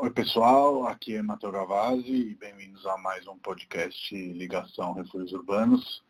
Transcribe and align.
Oi 0.00 0.10
pessoal, 0.10 0.86
aqui 0.86 1.16
é 1.16 1.22
Matheus 1.22 1.52
Gavazzi 1.52 2.30
e 2.30 2.34
bem-vindos 2.36 2.86
a 2.86 2.96
mais 2.98 3.26
um 3.26 3.36
podcast 3.36 4.14
Ligação 4.14 4.92
Refúgios 4.92 5.32
Urbanos. 5.32 6.04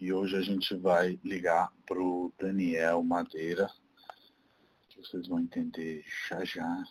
E 0.00 0.12
hoje 0.12 0.36
a 0.36 0.40
gente 0.40 0.76
vai 0.76 1.18
ligar 1.24 1.72
para 1.84 2.00
o 2.00 2.32
Daniel 2.38 3.02
Madeira, 3.02 3.68
que 4.88 5.00
vocês 5.00 5.26
vão 5.26 5.40
entender 5.40 6.04
já 6.28 6.44
já 6.44 6.84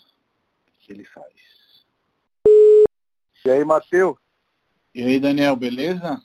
o 0.68 0.72
que 0.82 0.92
ele 0.92 1.06
faz. 1.06 1.34
E 3.46 3.50
aí, 3.50 3.64
Matheus? 3.64 4.18
E 4.94 5.04
aí, 5.04 5.22
Daniel, 5.22 5.56
beleza? 5.56 6.22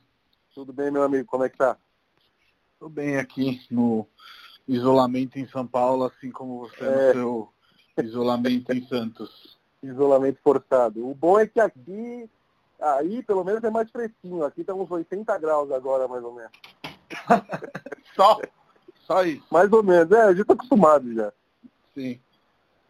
Tudo 0.53 0.73
bem, 0.73 0.91
meu 0.91 1.05
amigo? 1.05 1.25
Como 1.25 1.45
é 1.45 1.49
que 1.49 1.57
tá? 1.57 1.79
Tô 2.81 2.89
bem 2.89 3.17
aqui 3.17 3.65
no 3.71 4.09
isolamento 4.67 5.39
em 5.39 5.47
São 5.47 5.65
Paulo, 5.65 6.03
assim 6.03 6.33
como 6.33 6.59
você 6.59 6.85
é. 6.85 7.15
no 7.15 7.53
seu 7.97 8.05
isolamento 8.05 8.73
em 8.73 8.85
Santos. 8.89 9.55
Isolamento 9.83 10.41
forçado. 10.43 11.09
O 11.09 11.15
bom 11.15 11.39
é 11.39 11.47
que 11.47 11.61
aqui, 11.61 12.29
aí 12.80 13.23
pelo 13.23 13.45
menos 13.45 13.62
é 13.62 13.71
mais 13.71 13.91
fresquinho. 13.91 14.45
Aqui 14.45 14.62
estamos 14.62 14.91
80 14.91 15.39
graus 15.39 15.71
agora, 15.71 16.09
mais 16.09 16.25
ou 16.25 16.34
menos. 16.34 16.53
só? 18.15 18.41
Só 19.01 19.23
isso? 19.25 19.47
Mais 19.51 19.73
ou 19.73 19.83
menos, 19.83 20.11
é, 20.11 20.23
a 20.23 20.34
gente 20.34 20.47
tá 20.47 20.55
acostumado 20.55 21.12
já. 21.15 21.33
Sim. 21.95 22.20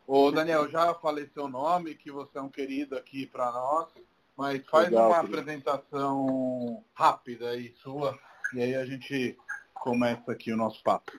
Ô 0.07 0.31
Daniel, 0.31 0.69
já 0.71 0.95
falei 0.95 1.29
seu 1.35 1.49
nome, 1.49 1.95
que 1.95 2.11
você 2.11 2.39
é 2.39 2.41
um 2.41 2.49
querido 2.49 2.97
aqui 2.97 3.27
para 3.27 3.51
nós, 3.51 3.89
mas 4.37 4.65
faz 4.67 4.89
Legal, 4.89 5.09
uma 5.09 5.21
querido. 5.21 5.39
apresentação 5.41 6.85
rápida 6.95 7.51
aí 7.51 7.75
sua, 7.83 8.17
e 8.55 8.63
aí 8.63 8.75
a 8.77 8.87
gente 8.87 9.37
começa 9.75 10.31
aqui 10.31 10.53
o 10.53 10.57
nosso 10.57 10.83
papo. 10.83 11.13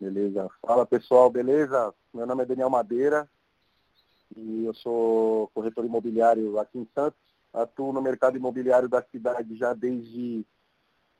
Beleza. 0.00 0.48
Fala 0.62 0.86
pessoal, 0.86 1.28
beleza? 1.28 1.92
Meu 2.14 2.24
nome 2.24 2.44
é 2.44 2.46
Daniel 2.46 2.70
Madeira 2.70 3.28
e 4.36 4.64
eu 4.64 4.74
sou 4.74 5.48
corretor 5.48 5.84
imobiliário 5.84 6.58
aqui 6.58 6.78
em 6.78 6.88
Santos. 6.94 7.20
Atuo 7.52 7.92
no 7.92 8.00
mercado 8.00 8.36
imobiliário 8.36 8.88
da 8.88 9.02
cidade 9.02 9.56
já 9.56 9.74
desde 9.74 10.44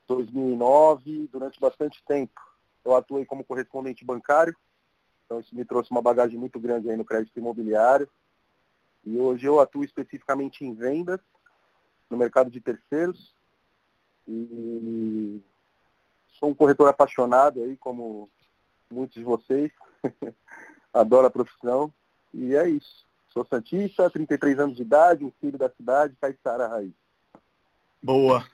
2009, 0.07 1.27
durante 1.31 1.59
bastante 1.59 2.01
tempo. 2.05 2.39
Eu 2.83 2.95
atuei 2.95 3.25
como 3.25 3.43
correspondente 3.43 4.05
bancário, 4.05 4.55
então 5.25 5.39
isso 5.39 5.55
me 5.55 5.65
trouxe 5.65 5.91
uma 5.91 6.01
bagagem 6.01 6.39
muito 6.39 6.59
grande 6.59 6.89
aí 6.89 6.97
no 6.97 7.05
crédito 7.05 7.37
imobiliário. 7.37 8.09
E 9.03 9.17
hoje 9.17 9.45
eu 9.45 9.59
atuo 9.59 9.83
especificamente 9.83 10.63
em 10.63 10.73
vendas, 10.73 11.19
no 12.09 12.17
mercado 12.17 12.49
de 12.49 12.61
terceiros. 12.61 13.35
E 14.27 15.41
sou 16.39 16.49
um 16.49 16.55
corretor 16.55 16.87
apaixonado 16.87 17.61
aí, 17.63 17.75
como 17.77 18.29
muitos 18.89 19.15
de 19.15 19.23
vocês. 19.23 19.71
Adoro 20.93 21.27
a 21.27 21.31
profissão. 21.31 21.93
E 22.33 22.55
é 22.55 22.69
isso. 22.69 23.05
Sou 23.29 23.45
Santista, 23.45 24.09
33 24.09 24.59
anos 24.59 24.75
de 24.75 24.81
idade, 24.81 25.23
um 25.23 25.31
filho 25.39 25.57
da 25.57 25.69
cidade, 25.69 26.17
Caixara 26.19 26.67
Raiz. 26.67 26.91
Boa. 28.01 28.45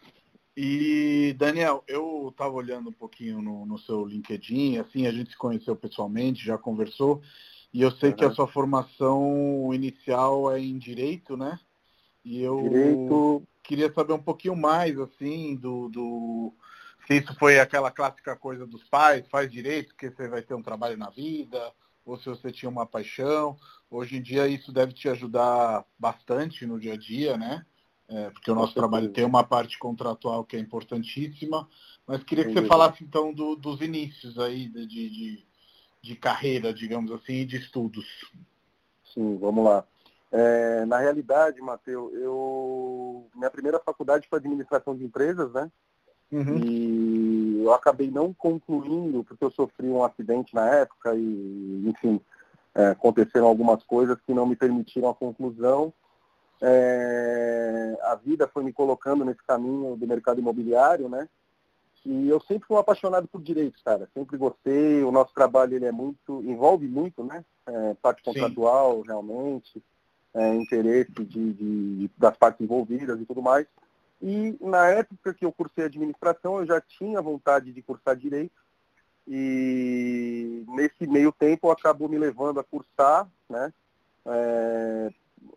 E, 0.56 1.36
Daniel, 1.38 1.84
eu 1.88 2.30
estava 2.30 2.54
olhando 2.54 2.90
um 2.90 2.94
pouquinho 2.94 3.42
no, 3.42 3.66
no, 3.66 3.78
seu 3.78 4.06
LinkedIn, 4.06 4.78
assim, 4.78 5.06
a 5.06 5.12
gente 5.12 5.32
se 5.32 5.38
conheceu 5.38 5.76
pessoalmente, 5.76 6.44
já 6.44 6.58
conversou, 6.58 7.22
e 7.72 7.82
eu 7.82 7.92
sei 7.92 8.10
uhum. 8.10 8.16
que 8.16 8.26
a 8.26 8.32
sua 8.32 8.48
formação 8.48 9.72
inicial 9.72 10.52
é 10.52 10.60
em 10.60 10.78
Direito, 10.78 11.38
né? 11.38 11.60
E 12.26 12.42
eu 12.42 12.62
direito... 12.64 13.44
queria 13.64 13.94
saber 13.94 14.14
um 14.14 14.22
pouquinho 14.22 14.56
mais, 14.56 15.00
assim, 15.00 15.56
do, 15.56 15.90
do, 15.90 16.54
se 17.08 17.18
isso 17.18 17.34
foi 17.36 17.60
aquela 17.60 17.90
clássica 17.90 18.36
coisa 18.36 18.68
dos 18.68 18.84
pais, 18.84 19.28
faz 19.30 19.50
direito, 19.50 19.90
porque 19.90 20.10
você 20.10 20.28
vai 20.28 20.42
ter 20.42 20.54
um 20.54 20.62
trabalho 20.62 20.98
na 20.98 21.10
vida, 21.10 21.72
ou 22.08 22.18
se 22.18 22.30
você 22.30 22.52
tinha 22.52 22.70
uma 22.70 22.86
paixão. 22.86 23.58
Hoje 23.92 24.18
em 24.18 24.22
dia 24.22 24.48
isso 24.48 24.72
deve 24.72 24.94
te 24.94 25.10
ajudar 25.10 25.86
bastante 26.00 26.66
no 26.66 26.80
dia 26.80 26.94
a 26.94 26.98
dia, 26.98 27.38
né? 27.38 27.66
É, 28.10 28.30
porque 28.30 28.50
o 28.50 28.56
nosso 28.56 28.74
trabalho 28.74 29.10
tem 29.10 29.26
uma 29.26 29.44
parte 29.44 29.78
contratual 29.78 30.46
que 30.46 30.56
é 30.56 30.60
importantíssima. 30.60 31.68
Mas 32.08 32.24
queria 32.24 32.46
que 32.46 32.54
você 32.54 32.66
falasse 32.66 33.04
então 33.04 33.34
do, 33.34 33.56
dos 33.56 33.82
inícios 33.82 34.40
aí 34.40 34.70
de, 34.70 34.88
de, 34.88 35.46
de, 36.02 36.16
carreira, 36.16 36.74
digamos 36.74 37.12
assim, 37.12 37.42
e 37.42 37.46
de 37.46 37.58
estudos. 37.58 38.06
Sim, 39.14 39.38
vamos 39.38 39.66
lá. 39.66 39.84
É, 40.32 40.86
na 40.86 41.00
realidade, 41.00 41.60
Matheus, 41.62 42.14
eu 42.14 43.30
minha 43.36 43.52
primeira 43.52 43.80
faculdade 43.80 44.28
foi 44.30 44.40
administração 44.40 44.96
de 44.96 45.04
empresas, 45.04 45.52
né? 45.52 45.70
Uhum. 46.32 46.58
E 46.58 47.37
eu 47.68 47.74
acabei 47.74 48.10
não 48.10 48.34
concluindo, 48.34 49.24
porque 49.24 49.44
eu 49.44 49.52
sofri 49.52 49.88
um 49.88 50.04
acidente 50.04 50.54
na 50.56 50.68
época 50.68 51.16
e, 51.16 51.84
enfim, 51.86 52.20
é, 52.74 52.88
aconteceram 52.88 53.48
algumas 53.48 53.84
coisas 53.84 54.18
que 54.26 54.34
não 54.34 54.46
me 54.46 54.56
permitiram 54.56 55.10
a 55.10 55.16
conclusão. 55.16 55.94
É, 56.62 57.98
a 58.04 58.16
vida 58.16 58.48
foi 58.48 58.64
me 58.64 58.74
colocando 58.74 59.24
nesse 59.26 59.44
caminho 59.44 59.96
do 59.96 60.08
mercado 60.08 60.40
imobiliário, 60.40 61.10
né? 61.10 61.28
E 62.06 62.30
eu 62.30 62.40
sempre 62.40 62.68
fui 62.68 62.78
um 62.78 62.80
apaixonado 62.80 63.28
por 63.28 63.42
direitos, 63.42 63.82
cara. 63.84 64.08
Sempre 64.14 64.38
gostei. 64.38 65.04
O 65.04 65.12
nosso 65.12 65.34
trabalho 65.34 65.76
ele 65.76 65.86
é 65.86 65.92
muito, 65.92 66.42
envolve 66.46 66.88
muito, 66.88 67.24
né? 67.24 67.44
É, 67.66 67.94
parte 67.96 68.24
contratual, 68.24 69.02
Sim. 69.02 69.08
realmente, 69.08 69.84
é, 70.34 70.56
interesse 70.56 71.12
de, 71.12 71.54
de, 71.54 72.10
das 72.18 72.38
partes 72.38 72.62
envolvidas 72.62 73.20
e 73.20 73.26
tudo 73.26 73.42
mais. 73.42 73.68
E 74.22 74.58
na 74.60 74.88
época 74.88 75.34
que 75.34 75.46
eu 75.46 75.52
cursei 75.52 75.86
administração, 75.86 76.60
eu 76.60 76.66
já 76.66 76.82
tinha 76.82 77.22
vontade 77.22 77.72
de 77.72 77.82
cursar 77.82 78.16
direito. 78.16 78.56
E 79.28 80.64
nesse 80.70 81.06
meio 81.06 81.32
tempo 81.32 81.70
acabou 81.70 82.10
me 82.10 82.18
levando 82.18 82.60
a 82.60 82.64
cursar, 82.64 83.28
né? 83.50 83.74
É, 84.26 85.10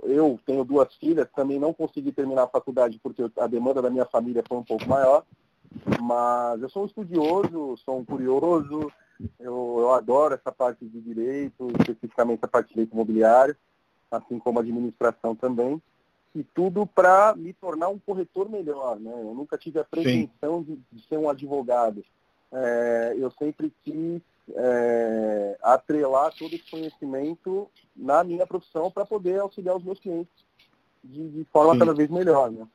eu 0.03 0.39
tenho 0.45 0.65
duas 0.65 0.95
filhas, 0.97 1.29
também 1.35 1.59
não 1.59 1.73
consegui 1.73 2.13
terminar 2.13 2.45
a 2.45 2.49
faculdade 2.49 3.01
porque 3.03 3.25
a 3.39 3.47
demanda 3.47 3.81
da 3.81 3.91
minha 3.91 4.05
família 4.07 4.45
foi 4.47 4.59
um 4.59 4.65
pouco 4.65 4.87
maior. 4.89 5.25
Mas 6.01 6.61
eu 6.61 6.69
sou 6.69 6.83
um 6.83 6.87
estudioso, 6.87 7.77
sou 7.79 7.99
um 7.99 8.05
curioso, 8.05 8.93
eu, 9.39 9.77
eu 9.79 9.93
adoro 9.93 10.35
essa 10.35 10.51
parte 10.51 10.85
de 10.85 11.01
direito, 11.01 11.69
especificamente 11.79 12.41
a 12.43 12.49
parte 12.49 12.69
de 12.69 12.75
direito 12.75 12.93
imobiliário, 12.93 13.57
assim 14.11 14.39
como 14.39 14.59
a 14.59 14.63
administração 14.63 15.35
também 15.35 15.81
e 16.35 16.45
tudo 16.45 16.87
para 16.87 17.35
me 17.35 17.53
tornar 17.53 17.89
um 17.89 17.99
corretor 17.99 18.49
melhor. 18.49 18.99
Né? 18.99 19.13
Eu 19.13 19.35
nunca 19.35 19.59
tive 19.59 19.79
a 19.79 19.85
pretensão 19.85 20.63
de, 20.63 20.79
de, 20.91 21.07
ser 21.07 21.19
um 21.19 21.29
advogado. 21.29 22.05
É, 22.53 23.15
eu 23.17 23.31
sempre 23.33 23.73
quis 23.85 24.21
é, 24.55 25.59
atrelar 25.63 26.33
todo 26.37 26.55
esse 26.55 26.71
conhecimento 26.71 27.69
na 27.95 28.23
minha 28.25 28.47
profissão 28.47 28.91
para 28.91 29.05
poder 29.05 29.41
auxiliar 29.41 29.77
os 29.77 29.85
meus 29.85 29.99
clientes 29.99 30.33
de, 31.03 31.29
de 31.29 31.45
forma 31.53 31.73
Sim. 31.75 31.79
cada 31.81 31.95
vez 31.95 32.11
melhor. 32.11 32.51
Né? 32.51 32.67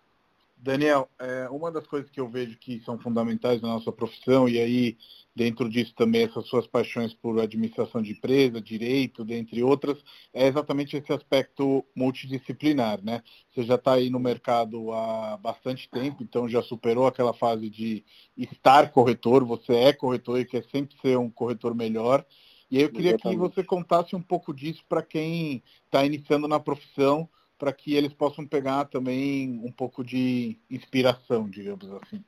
Daniel, 0.66 1.08
é, 1.20 1.48
uma 1.52 1.72
das 1.72 1.86
coisas 1.86 2.10
que 2.10 2.20
eu 2.20 2.28
vejo 2.28 2.58
que 2.58 2.82
são 2.84 2.98
fundamentais 2.98 3.62
na 3.62 3.68
nossa 3.68 3.92
profissão, 3.92 4.50
e 4.50 4.60
aí 4.60 4.98
dentro 5.36 5.70
disso 5.70 5.94
também 5.96 6.24
essas 6.24 6.48
suas 6.48 6.66
paixões 6.66 7.14
por 7.14 7.40
administração 7.40 8.02
de 8.02 8.14
empresa, 8.14 8.60
direito, 8.60 9.24
dentre 9.24 9.62
outras, 9.62 10.04
é 10.34 10.48
exatamente 10.48 10.98
esse 10.98 11.14
aspecto 11.14 11.86
multidisciplinar, 11.96 13.00
né? 13.04 13.22
Você 13.54 13.62
já 13.62 13.76
está 13.76 13.94
aí 13.94 14.10
no 14.10 14.20
mercado 14.20 14.92
há 14.92 15.38
bastante 15.38 15.88
tempo, 15.88 16.24
então 16.24 16.50
já 16.50 16.64
superou 16.64 17.06
aquela 17.06 17.34
fase 17.34 17.70
de 17.70 18.04
estar 18.36 18.92
corretor, 18.92 19.46
você 19.46 19.72
é 19.72 19.94
corretor 19.94 20.40
e 20.40 20.46
quer 20.46 20.66
sempre 20.72 20.98
ser 21.00 21.16
um 21.20 21.30
corretor 21.30 21.76
melhor. 21.76 22.26
E 22.72 22.78
aí 22.78 22.84
eu 22.84 22.92
queria 22.92 23.12
exatamente. 23.12 23.38
que 23.38 23.56
você 23.56 23.64
contasse 23.64 24.16
um 24.16 24.22
pouco 24.22 24.52
disso 24.52 24.84
para 24.90 25.04
quem 25.04 25.62
está 25.86 26.04
iniciando 26.04 26.48
na 26.48 26.60
profissão, 26.60 27.30
para 27.58 27.72
que 27.72 27.96
eles 27.96 28.14
possam 28.14 28.46
pegar 28.46 28.86
também 28.86 29.62
um 29.64 29.72
pouco 29.72 30.04
de 30.04 30.58
inspiração, 30.70 31.50
digamos 31.50 31.90
assim. 31.92 32.24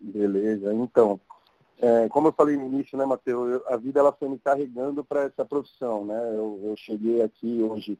Beleza. 0.00 0.72
Então, 0.74 1.20
é, 1.78 2.08
como 2.08 2.28
eu 2.28 2.32
falei 2.32 2.56
no 2.56 2.66
início, 2.66 2.96
né, 2.98 3.06
Matheus, 3.06 3.62
a 3.66 3.76
vida 3.76 4.00
ela 4.00 4.12
foi 4.12 4.28
me 4.28 4.38
carregando 4.38 5.04
para 5.04 5.22
essa 5.22 5.44
profissão, 5.44 6.04
né? 6.04 6.18
Eu, 6.34 6.60
eu, 6.64 6.76
cheguei 6.76 7.22
aqui 7.22 7.62
hoje 7.62 7.98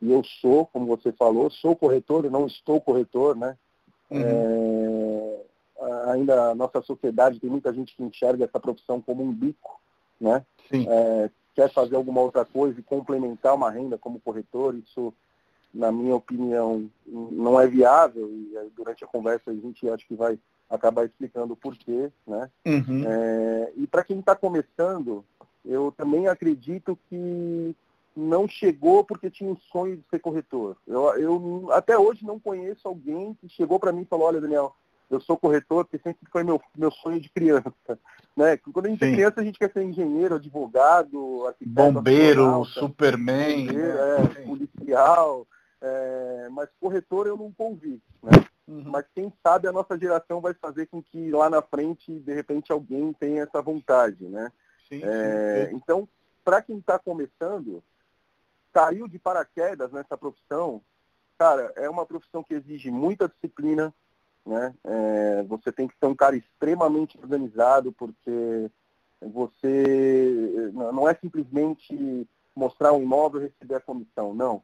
e 0.00 0.10
eu 0.10 0.22
sou, 0.40 0.66
como 0.66 0.86
você 0.86 1.12
falou, 1.12 1.50
sou 1.50 1.76
corretor, 1.76 2.24
e 2.24 2.30
não 2.30 2.46
estou 2.46 2.80
corretor, 2.80 3.36
né? 3.36 3.56
Uhum. 4.10 4.20
É, 4.20 5.44
ainda 6.10 6.50
a 6.50 6.54
nossa 6.54 6.82
sociedade 6.82 7.38
tem 7.38 7.50
muita 7.50 7.72
gente 7.72 7.94
que 7.94 8.02
enxerga 8.02 8.44
essa 8.44 8.58
profissão 8.58 9.00
como 9.00 9.22
um 9.22 9.32
bico, 9.32 9.80
né? 10.20 10.44
É, 10.72 11.30
quer 11.54 11.72
fazer 11.72 11.94
alguma 11.94 12.20
outra 12.20 12.44
coisa 12.44 12.78
e 12.80 12.82
complementar 12.82 13.54
uma 13.54 13.70
renda 13.70 13.96
como 13.96 14.20
corretor, 14.20 14.74
isso 14.74 15.14
na 15.74 15.90
minha 15.90 16.14
opinião, 16.14 16.88
não 17.04 17.60
é 17.60 17.66
viável, 17.66 18.30
e 18.30 18.54
durante 18.76 19.02
a 19.02 19.08
conversa 19.08 19.50
a 19.50 19.54
gente 19.54 19.88
acho 19.88 20.06
que 20.06 20.14
vai 20.14 20.38
acabar 20.70 21.04
explicando 21.04 21.52
o 21.52 21.56
porquê, 21.56 22.10
né? 22.26 22.48
Uhum. 22.64 23.04
É, 23.06 23.72
e 23.76 23.86
para 23.86 24.04
quem 24.04 24.20
está 24.20 24.36
começando, 24.36 25.24
eu 25.64 25.92
também 25.96 26.28
acredito 26.28 26.96
que 27.08 27.74
não 28.16 28.46
chegou 28.46 29.02
porque 29.02 29.28
tinha 29.28 29.50
um 29.50 29.56
sonho 29.72 29.96
de 29.96 30.04
ser 30.08 30.20
corretor. 30.20 30.76
Eu, 30.86 31.08
eu 31.16 31.68
até 31.72 31.98
hoje 31.98 32.24
não 32.24 32.38
conheço 32.38 32.86
alguém 32.86 33.34
que 33.34 33.48
chegou 33.48 33.80
para 33.80 33.92
mim 33.92 34.02
e 34.02 34.06
falou, 34.06 34.28
olha, 34.28 34.40
Daniel, 34.40 34.74
eu 35.10 35.20
sou 35.20 35.36
corretor 35.36 35.84
porque 35.84 35.98
sempre 35.98 36.26
foi 36.30 36.44
meu, 36.44 36.60
meu 36.76 36.92
sonho 36.92 37.20
de 37.20 37.28
criança. 37.28 37.72
Né? 38.36 38.56
Quando 38.56 38.86
a 38.86 38.88
gente 38.88 38.98
Sim. 38.98 39.12
é 39.12 39.14
criança, 39.14 39.40
a 39.40 39.44
gente 39.44 39.56
quer 39.60 39.70
ser 39.72 39.84
engenheiro, 39.84 40.34
advogado, 40.34 41.46
arquiteto. 41.46 41.70
Bombeiro, 41.72 42.64
superman. 42.64 43.66
Bombeiro, 43.66 43.96
é, 43.96 44.26
policial 44.44 45.46
é, 45.84 46.48
mas 46.50 46.70
corretor 46.80 47.26
eu 47.26 47.36
nunca 47.36 47.62
ouvi. 47.62 48.00
Né? 48.22 48.30
Uhum. 48.66 48.84
Mas 48.86 49.04
quem 49.14 49.30
sabe 49.42 49.68
a 49.68 49.72
nossa 49.72 49.98
geração 49.98 50.40
vai 50.40 50.54
fazer 50.54 50.86
com 50.86 51.02
que 51.02 51.30
lá 51.30 51.50
na 51.50 51.60
frente, 51.60 52.18
de 52.18 52.32
repente, 52.32 52.72
alguém 52.72 53.12
tenha 53.12 53.42
essa 53.42 53.60
vontade. 53.60 54.24
Né? 54.24 54.50
Sim, 54.88 55.02
é, 55.04 55.68
sim. 55.68 55.76
Então, 55.76 56.08
para 56.42 56.62
quem 56.62 56.78
está 56.78 56.98
começando, 56.98 57.82
caiu 58.72 59.06
de 59.06 59.18
paraquedas 59.18 59.92
nessa 59.92 60.16
profissão, 60.16 60.80
cara, 61.38 61.70
é 61.76 61.88
uma 61.90 62.06
profissão 62.06 62.42
que 62.42 62.54
exige 62.54 62.90
muita 62.90 63.28
disciplina, 63.28 63.92
né? 64.46 64.74
É, 64.84 65.42
você 65.44 65.72
tem 65.72 65.88
que 65.88 65.96
ser 65.98 66.06
um 66.06 66.14
cara 66.14 66.36
extremamente 66.36 67.18
organizado, 67.18 67.92
porque 67.92 68.70
você 69.22 70.70
não 70.72 71.08
é 71.08 71.14
simplesmente 71.14 72.28
mostrar 72.54 72.92
um 72.92 73.02
imóvel 73.02 73.40
e 73.40 73.44
receber 73.44 73.76
a 73.76 73.80
comissão, 73.80 74.34
não. 74.34 74.62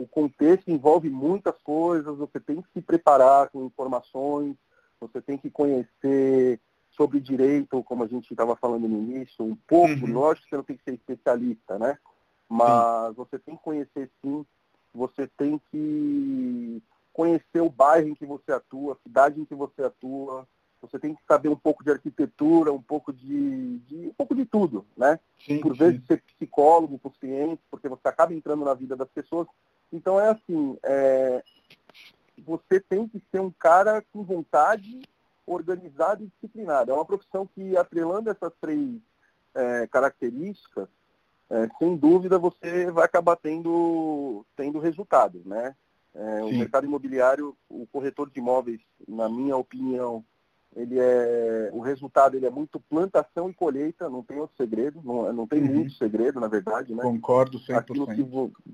O 0.00 0.06
contexto 0.06 0.70
envolve 0.70 1.10
muitas 1.10 1.58
coisas, 1.58 2.16
você 2.16 2.40
tem 2.40 2.62
que 2.62 2.68
se 2.72 2.80
preparar 2.80 3.50
com 3.50 3.66
informações, 3.66 4.56
você 4.98 5.20
tem 5.20 5.36
que 5.36 5.50
conhecer 5.50 6.58
sobre 6.92 7.20
direito, 7.20 7.84
como 7.84 8.02
a 8.02 8.06
gente 8.06 8.30
estava 8.30 8.56
falando 8.56 8.88
no 8.88 8.96
início, 8.96 9.44
um 9.44 9.54
pouco, 9.54 10.06
uhum. 10.06 10.12
lógico 10.12 10.44
que 10.44 10.50
você 10.50 10.56
não 10.56 10.64
tem 10.64 10.76
que 10.76 10.84
ser 10.84 10.94
especialista, 10.94 11.78
né? 11.78 11.98
Mas 12.48 13.08
sim. 13.08 13.14
você 13.14 13.38
tem 13.38 13.56
que 13.56 13.62
conhecer 13.62 14.10
sim, 14.22 14.44
você 14.94 15.26
tem 15.36 15.60
que 15.70 16.82
conhecer 17.12 17.60
o 17.60 17.68
bairro 17.68 18.08
em 18.08 18.14
que 18.14 18.24
você 18.24 18.52
atua, 18.52 18.94
a 18.94 19.02
cidade 19.06 19.38
em 19.38 19.44
que 19.44 19.54
você 19.54 19.82
atua, 19.82 20.48
você 20.80 20.98
tem 20.98 21.14
que 21.14 21.22
saber 21.28 21.50
um 21.50 21.56
pouco 21.56 21.84
de 21.84 21.90
arquitetura, 21.90 22.72
um 22.72 22.80
pouco 22.80 23.12
de, 23.12 23.78
de 23.80 24.08
um 24.08 24.14
pouco 24.14 24.34
de 24.34 24.46
tudo, 24.46 24.86
né? 24.96 25.20
Sim, 25.44 25.60
Por 25.60 25.72
sim. 25.72 25.78
vezes 25.78 26.06
ser 26.06 26.22
psicólogo 26.22 26.98
para 26.98 27.10
os 27.10 27.18
clientes, 27.18 27.64
porque 27.70 27.88
você 27.88 28.08
acaba 28.08 28.32
entrando 28.32 28.64
na 28.64 28.72
vida 28.72 28.96
das 28.96 29.08
pessoas. 29.10 29.46
Então 29.92 30.20
é 30.20 30.30
assim, 30.30 30.78
é, 30.82 31.42
você 32.38 32.80
tem 32.80 33.08
que 33.08 33.22
ser 33.30 33.40
um 33.40 33.50
cara 33.50 34.04
com 34.12 34.22
vontade, 34.22 35.02
organizado 35.46 36.24
e 36.24 36.28
disciplinado. 36.28 36.90
É 36.90 36.94
uma 36.94 37.04
profissão 37.04 37.46
que, 37.46 37.76
atrelando 37.76 38.30
essas 38.30 38.52
três 38.60 39.00
é, 39.54 39.86
características, 39.88 40.88
é, 41.50 41.68
sem 41.78 41.96
dúvida 41.96 42.38
você 42.38 42.90
vai 42.90 43.04
acabar 43.04 43.36
tendo, 43.36 44.44
tendo 44.56 44.78
resultados, 44.78 45.44
né? 45.44 45.74
É, 46.14 46.42
o 46.42 46.52
mercado 46.52 46.86
imobiliário, 46.86 47.56
o 47.68 47.86
corretor 47.86 48.30
de 48.30 48.40
imóveis, 48.40 48.80
na 49.06 49.28
minha 49.28 49.56
opinião, 49.56 50.24
ele 50.76 50.98
é 50.98 51.70
o 51.72 51.80
resultado 51.80 52.36
ele 52.36 52.46
é 52.46 52.50
muito 52.50 52.78
plantação 52.80 53.50
e 53.50 53.54
colheita, 53.54 54.08
não 54.08 54.22
tem 54.22 54.38
outro 54.38 54.56
segredo, 54.56 55.00
não, 55.04 55.32
não 55.32 55.46
tem 55.46 55.62
uhum. 55.62 55.74
muito 55.74 55.92
segredo, 55.94 56.38
na 56.38 56.48
verdade, 56.48 56.94
né? 56.94 57.02
Concordo 57.02 57.58
100%. 57.58 57.76
Aquilo 57.76 58.06
que 58.06 58.26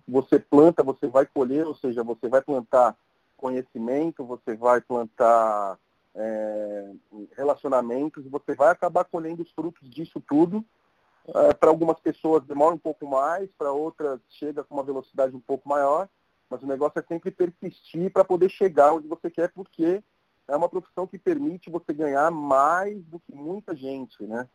você 0.06 0.38
planta, 0.38 0.82
você 0.82 1.06
vai 1.06 1.26
colher, 1.26 1.66
ou 1.66 1.74
seja, 1.74 2.02
você 2.02 2.28
vai 2.28 2.42
plantar 2.42 2.96
conhecimento, 3.36 4.24
você 4.24 4.54
vai 4.54 4.80
plantar 4.80 5.78
é, 6.14 6.90
relacionamentos, 7.36 8.24
você 8.26 8.54
vai 8.54 8.70
acabar 8.70 9.04
colhendo 9.04 9.42
os 9.42 9.50
frutos 9.52 9.88
disso 9.90 10.20
tudo 10.20 10.64
Uh, 11.28 11.52
para 11.58 11.68
algumas 11.68 11.98
pessoas 11.98 12.44
demora 12.44 12.72
um 12.72 12.78
pouco 12.78 13.04
mais, 13.04 13.50
para 13.58 13.72
outras 13.72 14.20
chega 14.30 14.62
com 14.62 14.74
uma 14.74 14.84
velocidade 14.84 15.34
um 15.34 15.40
pouco 15.40 15.68
maior, 15.68 16.08
mas 16.48 16.62
o 16.62 16.66
negócio 16.68 17.00
é 17.00 17.02
sempre 17.02 17.32
persistir 17.32 18.12
para 18.12 18.24
poder 18.24 18.48
chegar 18.48 18.94
onde 18.94 19.08
você 19.08 19.28
quer, 19.28 19.50
porque 19.50 20.04
é 20.48 20.56
uma 20.56 20.68
profissão 20.68 21.06
que 21.06 21.18
permite 21.18 21.70
você 21.70 21.92
ganhar 21.92 22.30
mais 22.30 23.02
do 23.04 23.18
que 23.20 23.34
muita 23.34 23.74
gente, 23.74 24.22
né? 24.24 24.48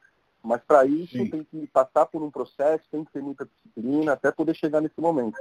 Mas 0.44 0.62
para 0.62 0.86
isso 0.86 1.18
Sim. 1.18 1.30
tem 1.30 1.44
que 1.44 1.68
passar 1.68 2.06
por 2.06 2.24
um 2.24 2.32
processo, 2.32 2.84
tem 2.90 3.04
que 3.04 3.12
ter 3.12 3.22
muita 3.22 3.46
disciplina 3.46 4.14
até 4.14 4.32
poder 4.32 4.56
chegar 4.56 4.82
nesse 4.82 5.00
momento. 5.00 5.38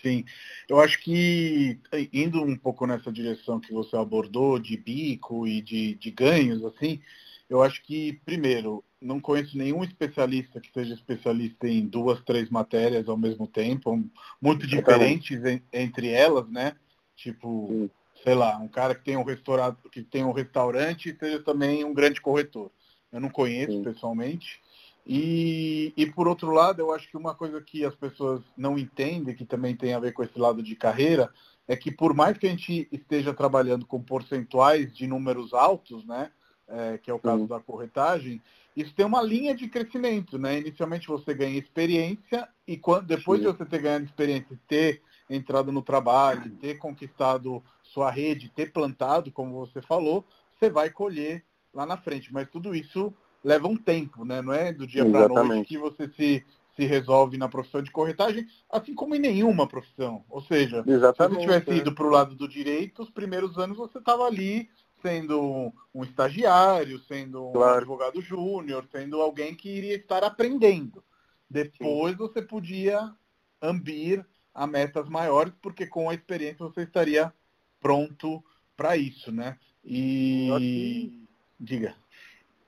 Sim, 0.00 0.24
eu 0.68 0.80
acho 0.80 1.00
que 1.00 1.78
indo 2.12 2.42
um 2.42 2.56
pouco 2.56 2.86
nessa 2.86 3.10
direção 3.10 3.60
que 3.60 3.72
você 3.72 3.96
abordou 3.96 4.58
de 4.58 4.76
bico 4.76 5.46
e 5.46 5.60
de, 5.60 5.94
de 5.94 6.10
ganhos, 6.10 6.64
assim, 6.64 7.00
eu 7.48 7.62
acho 7.62 7.82
que, 7.82 8.20
primeiro, 8.24 8.84
não 9.00 9.20
conheço 9.20 9.56
nenhum 9.56 9.84
especialista 9.84 10.60
que 10.60 10.72
seja 10.72 10.94
especialista 10.94 11.68
em 11.68 11.86
duas, 11.86 12.20
três 12.22 12.50
matérias 12.50 13.08
ao 13.08 13.16
mesmo 13.16 13.46
tempo, 13.46 14.02
muito 14.40 14.66
diferentes 14.66 15.40
entre 15.72 16.08
elas, 16.08 16.48
né? 16.48 16.74
Tipo, 17.14 17.68
Sim. 17.68 17.90
Sei 18.22 18.34
lá, 18.34 18.56
um 18.56 18.68
cara 18.68 18.94
que 18.94 19.04
tem 19.04 19.16
um 19.16 19.24
restaurante, 19.24 19.76
que 19.90 20.02
tem 20.02 20.24
um 20.24 20.32
restaurante 20.32 21.10
e 21.10 21.16
seja 21.16 21.42
também 21.42 21.84
um 21.84 21.92
grande 21.92 22.20
corretor. 22.20 22.70
Eu 23.12 23.20
não 23.20 23.28
conheço 23.28 23.72
Sim. 23.72 23.82
pessoalmente. 23.82 24.60
E, 25.06 25.92
e 25.96 26.06
por 26.06 26.28
outro 26.28 26.52
lado, 26.52 26.80
eu 26.80 26.92
acho 26.92 27.08
que 27.08 27.16
uma 27.16 27.34
coisa 27.34 27.60
que 27.60 27.84
as 27.84 27.94
pessoas 27.94 28.40
não 28.56 28.78
entendem, 28.78 29.34
que 29.34 29.44
também 29.44 29.74
tem 29.74 29.94
a 29.94 29.98
ver 29.98 30.12
com 30.12 30.22
esse 30.22 30.38
lado 30.38 30.62
de 30.62 30.76
carreira, 30.76 31.28
é 31.66 31.76
que 31.76 31.90
por 31.90 32.14
mais 32.14 32.38
que 32.38 32.46
a 32.46 32.50
gente 32.50 32.88
esteja 32.92 33.34
trabalhando 33.34 33.84
com 33.84 34.00
percentuais 34.00 34.94
de 34.94 35.06
números 35.06 35.52
altos, 35.52 36.04
né? 36.04 36.30
É, 36.68 36.96
que 36.96 37.10
é 37.10 37.14
o 37.14 37.18
caso 37.18 37.42
Sim. 37.42 37.48
da 37.48 37.60
corretagem, 37.60 38.40
isso 38.74 38.94
tem 38.94 39.04
uma 39.04 39.20
linha 39.20 39.54
de 39.54 39.68
crescimento, 39.68 40.38
né? 40.38 40.58
Inicialmente 40.60 41.08
você 41.08 41.34
ganha 41.34 41.58
experiência 41.58 42.48
e 42.66 42.78
quando, 42.78 43.06
depois 43.06 43.40
Sim. 43.40 43.46
de 43.46 43.52
você 43.52 43.66
ter 43.66 43.82
ganhado 43.82 44.04
experiência, 44.04 44.58
ter 44.66 45.02
entrado 45.28 45.70
no 45.70 45.82
trabalho, 45.82 46.50
ter 46.52 46.78
conquistado 46.78 47.62
sua 47.92 48.10
rede, 48.10 48.48
ter 48.48 48.72
plantado, 48.72 49.30
como 49.30 49.54
você 49.54 49.82
falou, 49.82 50.24
você 50.58 50.70
vai 50.70 50.90
colher 50.90 51.44
lá 51.72 51.84
na 51.86 51.96
frente. 51.96 52.32
Mas 52.32 52.48
tudo 52.48 52.74
isso 52.74 53.12
leva 53.44 53.68
um 53.68 53.76
tempo, 53.76 54.24
né? 54.24 54.40
Não 54.40 54.52
é 54.52 54.72
do 54.72 54.86
dia 54.86 55.04
para 55.04 55.24
a 55.24 55.44
noite 55.44 55.68
que 55.68 55.78
você 55.78 56.08
se, 56.16 56.44
se 56.74 56.84
resolve 56.84 57.36
na 57.36 57.48
profissão 57.48 57.82
de 57.82 57.90
corretagem, 57.90 58.46
assim 58.70 58.94
como 58.94 59.14
em 59.14 59.18
nenhuma 59.18 59.66
profissão. 59.66 60.24
Ou 60.28 60.40
seja, 60.42 60.82
Exatamente, 60.86 61.40
se 61.40 61.46
você 61.46 61.52
tivesse 61.52 61.70
é. 61.70 61.76
ido 61.82 61.94
para 61.94 62.06
o 62.06 62.10
lado 62.10 62.34
do 62.34 62.48
direito, 62.48 63.02
os 63.02 63.10
primeiros 63.10 63.58
anos 63.58 63.76
você 63.76 63.98
estava 63.98 64.24
ali 64.24 64.68
sendo 65.02 65.72
um 65.92 66.04
estagiário, 66.04 67.00
sendo 67.00 67.48
um 67.48 67.52
claro. 67.52 67.78
advogado 67.78 68.22
júnior, 68.22 68.86
sendo 68.90 69.20
alguém 69.20 69.54
que 69.54 69.68
iria 69.68 69.96
estar 69.96 70.22
aprendendo. 70.22 71.02
Depois 71.50 72.12
Sim. 72.12 72.18
você 72.18 72.40
podia 72.40 73.12
ambir 73.60 74.24
a 74.54 74.66
metas 74.66 75.08
maiores, 75.08 75.52
porque 75.60 75.86
com 75.86 76.08
a 76.08 76.14
experiência 76.14 76.64
você 76.64 76.82
estaria 76.82 77.32
pronto 77.82 78.42
para 78.76 78.96
isso, 78.96 79.32
né? 79.32 79.58
E 79.84 81.26
diga. 81.58 81.94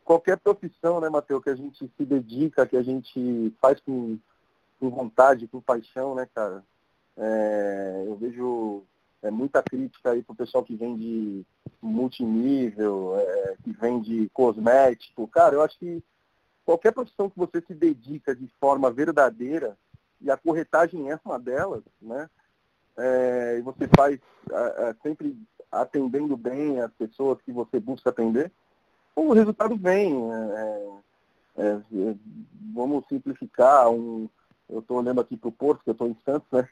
Qualquer 0.04 0.36
profissão, 0.36 1.00
né, 1.00 1.08
Matheus, 1.08 1.42
que 1.42 1.48
a 1.48 1.54
gente 1.56 1.90
se 1.96 2.04
dedica, 2.04 2.66
que 2.66 2.76
a 2.76 2.82
gente 2.82 3.54
faz 3.60 3.80
com, 3.80 4.18
com 4.78 4.90
vontade, 4.90 5.48
com 5.48 5.60
paixão, 5.60 6.14
né, 6.14 6.28
cara? 6.34 6.62
É, 7.16 8.04
eu 8.06 8.16
vejo 8.16 8.82
é, 9.22 9.30
muita 9.30 9.62
crítica 9.62 10.10
aí 10.10 10.22
pro 10.22 10.34
pessoal 10.34 10.62
que 10.62 10.76
vem 10.76 10.96
de 10.96 11.46
multinível, 11.80 13.16
é, 13.16 13.56
que 13.62 13.72
vem 13.72 14.00
de 14.00 14.28
cosmético. 14.30 15.26
Cara, 15.28 15.54
eu 15.54 15.62
acho 15.62 15.78
que 15.78 16.02
qualquer 16.64 16.92
profissão 16.92 17.30
que 17.30 17.38
você 17.38 17.62
se 17.62 17.74
dedica 17.74 18.34
de 18.34 18.46
forma 18.60 18.90
verdadeira, 18.90 19.78
e 20.20 20.30
a 20.30 20.36
corretagem 20.36 21.10
é 21.10 21.20
uma 21.24 21.38
delas, 21.38 21.82
né? 22.00 22.28
É, 22.96 23.56
e 23.58 23.62
você 23.62 23.88
faz 23.94 24.20
é, 24.50 24.90
é 24.90 24.96
sempre 25.02 25.36
atendendo 25.70 26.36
bem 26.36 26.80
as 26.80 26.92
pessoas 26.92 27.40
que 27.42 27.52
você 27.52 27.80
busca 27.80 28.10
atender, 28.10 28.52
o 29.16 29.32
resultado 29.32 29.76
vem. 29.76 30.14
É, 30.32 30.90
é, 31.56 31.80
vamos 32.72 33.04
simplificar 33.08 33.88
um, 33.88 34.28
eu 34.68 34.80
estou 34.80 34.98
olhando 34.98 35.20
aqui 35.20 35.36
para 35.36 35.48
o 35.48 35.52
Porto, 35.52 35.82
que 35.84 35.90
eu 35.90 35.92
estou 35.92 36.08
em 36.08 36.16
Santos, 36.24 36.48
né? 36.50 36.68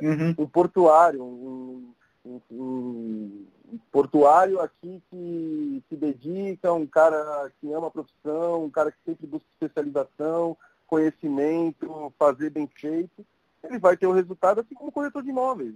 Uhum. 0.00 0.34
um 0.44 0.46
portuário, 0.46 1.22
um, 1.22 1.92
um, 2.24 2.40
um, 2.50 3.78
portuário 3.90 4.60
aqui 4.60 5.02
que 5.10 5.82
se 5.88 5.96
dedica, 5.96 6.72
um 6.72 6.86
cara 6.86 7.50
que 7.60 7.72
ama 7.72 7.86
a 7.86 7.90
profissão, 7.90 8.64
um 8.64 8.70
cara 8.70 8.92
que 8.92 8.98
sempre 9.04 9.26
busca 9.26 9.48
especialização, 9.52 10.56
conhecimento, 10.86 12.12
fazer 12.18 12.50
bem 12.50 12.66
feito, 12.66 13.24
ele 13.64 13.78
vai 13.78 13.96
ter 13.96 14.06
o 14.06 14.12
resultado 14.12 14.60
assim 14.60 14.74
como 14.74 14.92
corretor 14.92 15.22
de 15.22 15.30
imóveis. 15.30 15.74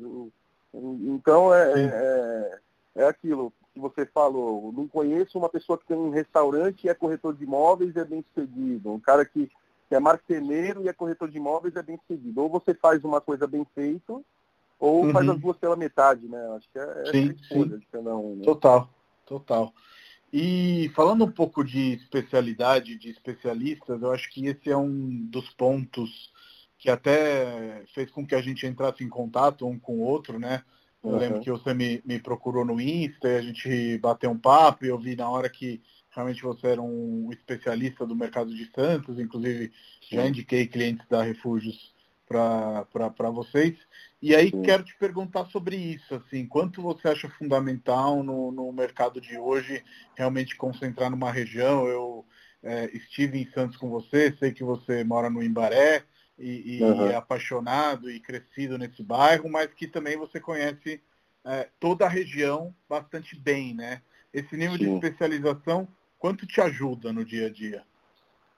Então 0.72 1.54
é, 1.54 1.72
é, 1.84 2.58
é 2.96 3.04
aquilo 3.06 3.52
que 3.72 3.80
você 3.80 4.06
falou. 4.06 4.72
Não 4.72 4.88
conheço 4.88 5.38
uma 5.38 5.48
pessoa 5.48 5.78
que 5.78 5.86
tem 5.86 5.96
um 5.96 6.10
restaurante 6.10 6.84
e 6.84 6.88
é 6.88 6.94
corretor 6.94 7.34
de 7.34 7.44
imóveis 7.44 7.94
e 7.94 7.98
é 7.98 8.04
bem 8.04 8.24
sucedido. 8.34 8.92
Um 8.92 9.00
cara 9.00 9.24
que 9.24 9.50
que 9.88 9.94
é 9.94 10.00
marceneiro 10.00 10.82
e 10.82 10.88
é 10.88 10.92
corretor 10.92 11.30
de 11.30 11.36
imóveis, 11.36 11.76
é 11.76 11.82
bem 11.82 11.98
seguido. 12.08 12.42
Ou 12.42 12.48
você 12.48 12.74
faz 12.74 13.04
uma 13.04 13.20
coisa 13.20 13.46
bem 13.46 13.66
feita, 13.74 14.20
ou 14.78 15.04
uhum. 15.04 15.12
faz 15.12 15.28
as 15.28 15.38
duas 15.38 15.56
pela 15.56 15.76
metade, 15.76 16.26
né? 16.26 16.38
Acho 16.56 16.68
que 16.70 16.78
é, 16.78 17.02
é 17.06 17.10
sim, 17.12 17.36
escolha 17.40 17.78
de 17.78 17.86
cada 17.86 18.16
um. 18.16 18.36
Né? 18.36 18.44
Total, 18.44 18.88
total. 19.26 19.72
E 20.32 20.90
falando 20.96 21.24
um 21.24 21.30
pouco 21.30 21.62
de 21.62 21.92
especialidade, 21.92 22.98
de 22.98 23.10
especialistas, 23.10 24.02
eu 24.02 24.10
acho 24.10 24.28
que 24.32 24.46
esse 24.46 24.70
é 24.70 24.76
um 24.76 25.26
dos 25.26 25.48
pontos 25.50 26.32
que 26.84 26.90
até 26.90 27.82
fez 27.94 28.10
com 28.10 28.26
que 28.26 28.34
a 28.34 28.42
gente 28.42 28.66
entrasse 28.66 29.02
em 29.02 29.08
contato 29.08 29.66
um 29.66 29.78
com 29.78 30.00
o 30.00 30.02
outro, 30.02 30.38
né? 30.38 30.62
Eu 31.02 31.12
uhum. 31.12 31.16
lembro 31.16 31.40
que 31.40 31.50
você 31.50 31.72
me, 31.72 32.02
me 32.04 32.18
procurou 32.18 32.62
no 32.62 32.78
Insta 32.78 33.26
e 33.26 33.36
a 33.38 33.40
gente 33.40 33.96
bateu 33.96 34.30
um 34.30 34.38
papo 34.38 34.84
e 34.84 34.88
eu 34.88 34.98
vi 34.98 35.16
na 35.16 35.26
hora 35.26 35.48
que 35.48 35.80
realmente 36.10 36.42
você 36.42 36.66
era 36.66 36.82
um 36.82 37.30
especialista 37.32 38.04
do 38.04 38.14
mercado 38.14 38.54
de 38.54 38.70
Santos, 38.70 39.18
inclusive 39.18 39.72
já 40.10 40.26
indiquei 40.26 40.66
clientes 40.66 41.08
da 41.08 41.22
Refúgios 41.22 41.94
para 42.28 43.30
vocês. 43.30 43.78
E 44.20 44.36
aí 44.36 44.50
Sim. 44.50 44.60
quero 44.60 44.84
te 44.84 44.94
perguntar 44.98 45.46
sobre 45.46 45.76
isso, 45.76 46.14
assim, 46.14 46.46
quanto 46.46 46.82
você 46.82 47.08
acha 47.08 47.30
fundamental 47.30 48.22
no, 48.22 48.52
no 48.52 48.70
mercado 48.74 49.22
de 49.22 49.38
hoje 49.38 49.82
realmente 50.14 50.54
concentrar 50.54 51.10
numa 51.10 51.32
região? 51.32 51.88
Eu 51.88 52.26
é, 52.62 52.90
estive 52.94 53.40
em 53.40 53.50
Santos 53.52 53.78
com 53.78 53.88
você, 53.88 54.36
sei 54.38 54.52
que 54.52 54.62
você 54.62 55.02
mora 55.02 55.30
no 55.30 55.42
Imbaré 55.42 56.04
e, 56.38 56.78
e 56.78 56.82
uhum. 56.82 57.06
é 57.06 57.14
apaixonado 57.14 58.10
e 58.10 58.20
crescido 58.20 58.76
nesse 58.76 59.02
bairro, 59.02 59.48
mas 59.48 59.72
que 59.72 59.86
também 59.86 60.16
você 60.16 60.40
conhece 60.40 61.00
é, 61.44 61.68
toda 61.78 62.06
a 62.06 62.08
região 62.08 62.74
bastante 62.88 63.38
bem, 63.38 63.74
né? 63.74 64.02
Esse 64.32 64.56
nível 64.56 64.76
Sim. 64.76 64.84
de 64.84 64.94
especialização, 64.94 65.86
quanto 66.18 66.46
te 66.46 66.60
ajuda 66.60 67.12
no 67.12 67.24
dia 67.24 67.46
a 67.46 67.50
dia? 67.50 67.84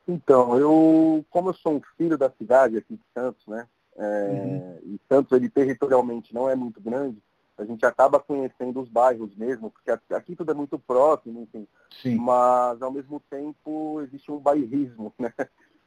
Então, 0.08 0.56
eu, 0.58 1.24
como 1.28 1.50
eu 1.50 1.54
sou 1.54 1.76
um 1.76 1.82
filho 1.96 2.16
da 2.16 2.30
cidade 2.30 2.78
aqui 2.78 2.94
de 2.94 3.02
Santos, 3.12 3.46
né? 3.46 3.66
É, 3.96 4.28
uhum. 4.30 4.78
E 4.84 5.00
Santos, 5.08 5.32
ele 5.32 5.48
territorialmente 5.48 6.34
não 6.34 6.48
é 6.48 6.54
muito 6.54 6.80
grande, 6.80 7.20
a 7.58 7.64
gente 7.64 7.84
acaba 7.86 8.20
conhecendo 8.20 8.80
os 8.80 8.88
bairros 8.88 9.34
mesmo, 9.34 9.70
porque 9.70 9.90
aqui 10.14 10.36
tudo 10.36 10.50
é 10.52 10.54
muito 10.54 10.78
próximo, 10.78 11.40
enfim. 11.40 11.66
Sim. 12.02 12.16
Mas, 12.16 12.82
ao 12.82 12.92
mesmo 12.92 13.20
tempo, 13.30 14.00
existe 14.02 14.30
um 14.30 14.38
bairrismo, 14.38 15.12
né? 15.18 15.32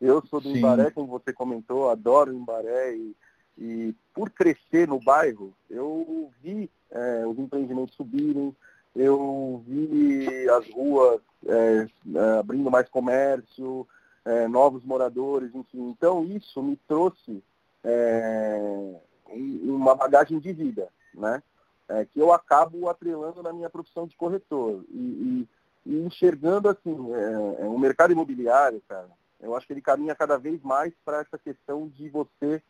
Eu 0.02 0.26
sou 0.28 0.40
do 0.40 0.50
Sim. 0.50 0.58
Imbaré, 0.58 0.92
como 0.92 1.08
você 1.08 1.34
comentou, 1.34 1.90
adoro 1.90 2.32
o 2.32 2.36
Imbaré 2.36 2.96
e, 2.96 3.16
e 3.58 3.96
por 4.14 4.30
crescer 4.30 4.88
no 4.88 5.00
bairro, 5.00 5.54
eu 5.70 6.32
vi 6.42 6.70
é, 6.90 7.26
os 7.28 7.38
empreendimentos 7.38 7.96
subirem, 7.96 8.56
eu 8.96 9.62
vi 9.68 10.50
as 10.50 10.70
ruas 10.72 11.22
é, 11.46 11.88
é 12.16 12.40
abrindo 12.40 12.72
mais 12.72 12.88
comércio, 12.90 13.88
é, 14.26 14.48
novos 14.48 14.84
moradores, 14.84 15.54
enfim. 15.54 15.90
Então 15.90 16.24
isso 16.24 16.62
me 16.64 16.78
trouxe 16.88 17.44
é, 17.84 18.96
uma 19.28 19.96
bagagem 19.96 20.40
de 20.40 20.54
vida, 20.54 20.88
né? 21.14 21.44
É, 21.88 22.06
que 22.06 22.20
eu 22.20 22.32
acabo 22.32 22.88
atrelando 22.88 23.42
na 23.42 23.52
minha 23.52 23.70
profissão 23.70 24.06
de 24.06 24.16
corretor. 24.16 24.84
E, 24.90 24.98
e, 24.98 25.50
e 25.92 26.06
enxergando 26.06 26.70
assim, 26.70 26.94
o 26.94 27.80
mercado 27.80 28.12
imobiliário, 28.12 28.80
cara, 28.88 29.10
eu 29.42 29.56
acho 29.56 29.66
que 29.66 29.74
ele 29.74 29.82
caminha 29.82 30.16
cada 30.16 30.38
vez 30.38 30.62
mais 30.62 30.94
para 31.06 31.22
essa 31.22 31.38
questão 31.38 31.88
de 31.88 32.10
você 32.10 32.62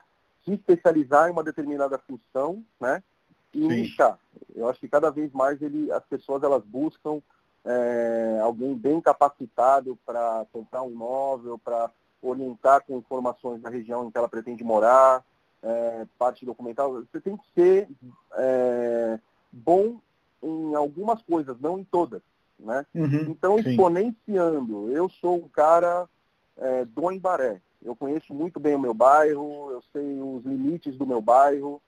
se 0.45 0.53
especializar 0.53 1.27
em 1.27 1.31
uma 1.31 1.43
determinada 1.43 1.97
função, 1.99 2.63
né? 2.79 3.03
E 3.53 3.67
nichar. 3.67 4.19
Eu 4.55 4.69
acho 4.69 4.79
que 4.79 4.87
cada 4.87 5.09
vez 5.09 5.31
mais 5.33 5.61
ele, 5.61 5.91
as 5.91 6.05
pessoas 6.05 6.43
elas 6.43 6.63
buscam 6.63 7.21
é, 7.65 8.39
alguém 8.41 8.75
bem 8.75 9.01
capacitado 9.01 9.97
para 10.05 10.45
comprar 10.51 10.83
um 10.83 10.91
imóvel, 10.91 11.57
para 11.57 11.89
orientar 12.21 12.83
com 12.85 12.97
informações 12.97 13.61
da 13.61 13.69
região 13.69 14.05
em 14.05 14.11
que 14.11 14.17
ela 14.17 14.29
pretende 14.29 14.63
morar, 14.63 15.23
é, 15.63 16.05
parte 16.17 16.45
documental. 16.45 16.93
Você 16.93 17.19
tem 17.19 17.35
que 17.35 17.43
ser 17.53 17.89
é, 18.33 19.19
bom 19.51 19.99
em 20.41 20.75
algumas 20.75 21.21
coisas, 21.23 21.59
não 21.59 21.79
em 21.79 21.83
todas. 21.83 22.21
Né? 22.57 22.85
Uhum, 22.93 23.21
então, 23.29 23.57
sim. 23.61 23.69
exponenciando, 23.69 24.91
eu 24.91 25.09
sou 25.09 25.37
um 25.37 25.47
cara 25.47 26.07
é, 26.59 26.85
do 26.85 27.11
Embaré. 27.11 27.61
Eu 27.81 27.95
conheço 27.95 28.33
muito 28.33 28.59
bem 28.59 28.75
o 28.75 28.79
meu 28.79 28.93
bairro, 28.93 29.71
eu 29.71 29.83
sei 29.93 30.21
os 30.21 30.43
limites 30.43 30.97
do 30.97 31.07
meu 31.07 31.21
bairro. 31.21 31.81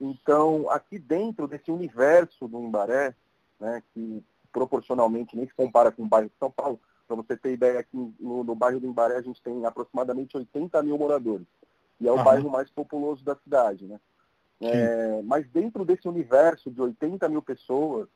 Então, 0.00 0.68
aqui 0.70 0.98
dentro 0.98 1.46
desse 1.46 1.70
universo 1.70 2.48
do 2.48 2.60
Embaré, 2.60 3.14
né, 3.60 3.82
que 3.92 4.24
proporcionalmente 4.52 5.36
nem 5.36 5.46
se 5.46 5.54
compara 5.54 5.92
com 5.92 6.02
o 6.02 6.08
bairro 6.08 6.28
de 6.28 6.38
São 6.38 6.50
Paulo, 6.50 6.80
para 7.06 7.16
você 7.16 7.36
ter 7.36 7.52
ideia, 7.52 7.80
aqui 7.80 8.14
no, 8.18 8.42
no, 8.42 8.54
bairro 8.54 8.80
do 8.80 8.86
Embaré 8.86 9.16
a 9.16 9.22
gente 9.22 9.42
tem 9.42 9.64
aproximadamente 9.66 10.36
80 10.36 10.82
mil 10.82 10.96
moradores. 10.96 11.46
E 12.00 12.08
é 12.08 12.12
o 12.12 12.22
bairro 12.22 12.50
mais 12.50 12.70
populoso 12.70 13.22
da 13.24 13.36
cidade. 13.36 13.86
Né? 13.86 14.00
É, 14.60 15.22
mas 15.22 15.46
dentro 15.50 15.84
desse 15.84 16.08
universo 16.08 16.70
de 16.70 16.80
80 16.80 17.28
mil 17.28 17.42
pessoas, 17.42 18.08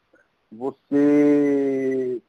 você 0.51 2.21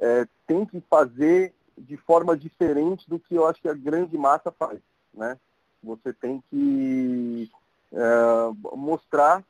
é, 0.00 0.26
tem 0.46 0.64
que 0.64 0.80
fazer 0.82 1.52
de 1.76 1.96
forma 1.96 2.36
diferente 2.36 3.08
do 3.08 3.18
que 3.18 3.34
eu 3.34 3.46
acho 3.46 3.60
que 3.60 3.68
a 3.68 3.74
grande 3.74 4.16
massa 4.16 4.50
faz. 4.52 4.80
Né? 5.12 5.38
Você 5.82 6.12
tem 6.12 6.42
que 6.50 7.50
é, 7.92 8.76
mostrar 8.76 9.44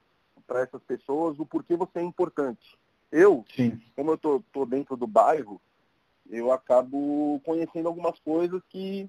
para 0.47 0.61
essas 0.61 0.83
pessoas 0.83 1.39
o 1.39 1.47
porquê 1.47 1.77
você 1.77 1.99
é 1.99 2.03
importante. 2.03 2.77
Eu, 3.11 3.45
Sim. 3.55 3.81
como 3.95 4.11
eu 4.11 4.19
tô, 4.19 4.43
tô 4.53 4.67
dentro 4.67 4.97
do 4.97 5.07
bairro, 5.07 5.61
eu 6.29 6.51
acabo 6.51 7.41
conhecendo 7.45 7.89
algumas 7.89 8.19
coisas 8.21 8.61
que 8.69 9.09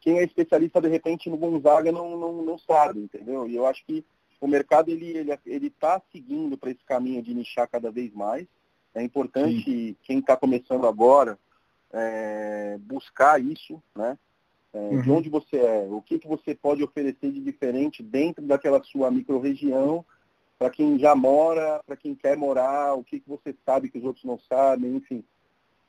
quem 0.00 0.18
é 0.18 0.24
especialista 0.24 0.80
de 0.80 0.88
repente 0.88 1.30
no 1.30 1.36
Gonzaga 1.36 1.90
não, 1.92 2.16
não, 2.18 2.42
não 2.42 2.58
sabe, 2.58 3.00
entendeu? 3.00 3.48
E 3.48 3.54
eu 3.54 3.66
acho 3.66 3.84
que 3.84 4.04
o 4.40 4.46
mercado 4.46 4.90
ele 4.90 5.16
ele 5.16 5.38
ele 5.46 5.66
está 5.68 6.02
seguindo 6.10 6.58
para 6.58 6.70
esse 6.70 6.84
caminho 6.84 7.22
de 7.22 7.32
nichar 7.32 7.68
cada 7.68 7.90
vez 7.90 8.12
mais. 8.12 8.46
É 8.94 9.02
importante 9.02 9.64
Sim. 9.64 9.96
quem 10.02 10.18
está 10.18 10.36
começando 10.36 10.86
agora 10.86 11.38
é, 11.92 12.78
buscar 12.80 13.40
isso, 13.40 13.82
né? 13.94 14.18
É, 14.72 14.78
uhum. 14.78 15.02
De 15.02 15.10
onde 15.10 15.28
você 15.28 15.56
é, 15.58 15.86
o 15.90 16.00
que, 16.00 16.18
que 16.18 16.26
você 16.26 16.54
pode 16.54 16.82
oferecer 16.82 17.30
de 17.30 17.40
diferente 17.40 18.02
dentro 18.02 18.42
daquela 18.42 18.82
sua 18.82 19.10
microrregião, 19.10 20.04
para 20.58 20.70
quem 20.70 20.98
já 20.98 21.14
mora, 21.14 21.82
para 21.84 21.96
quem 21.96 22.14
quer 22.14 22.36
morar, 22.36 22.94
o 22.94 23.04
que, 23.04 23.20
que 23.20 23.28
você 23.28 23.54
sabe 23.66 23.90
que 23.90 23.98
os 23.98 24.04
outros 24.04 24.24
não 24.24 24.38
sabem, 24.38 24.96
enfim. 24.96 25.22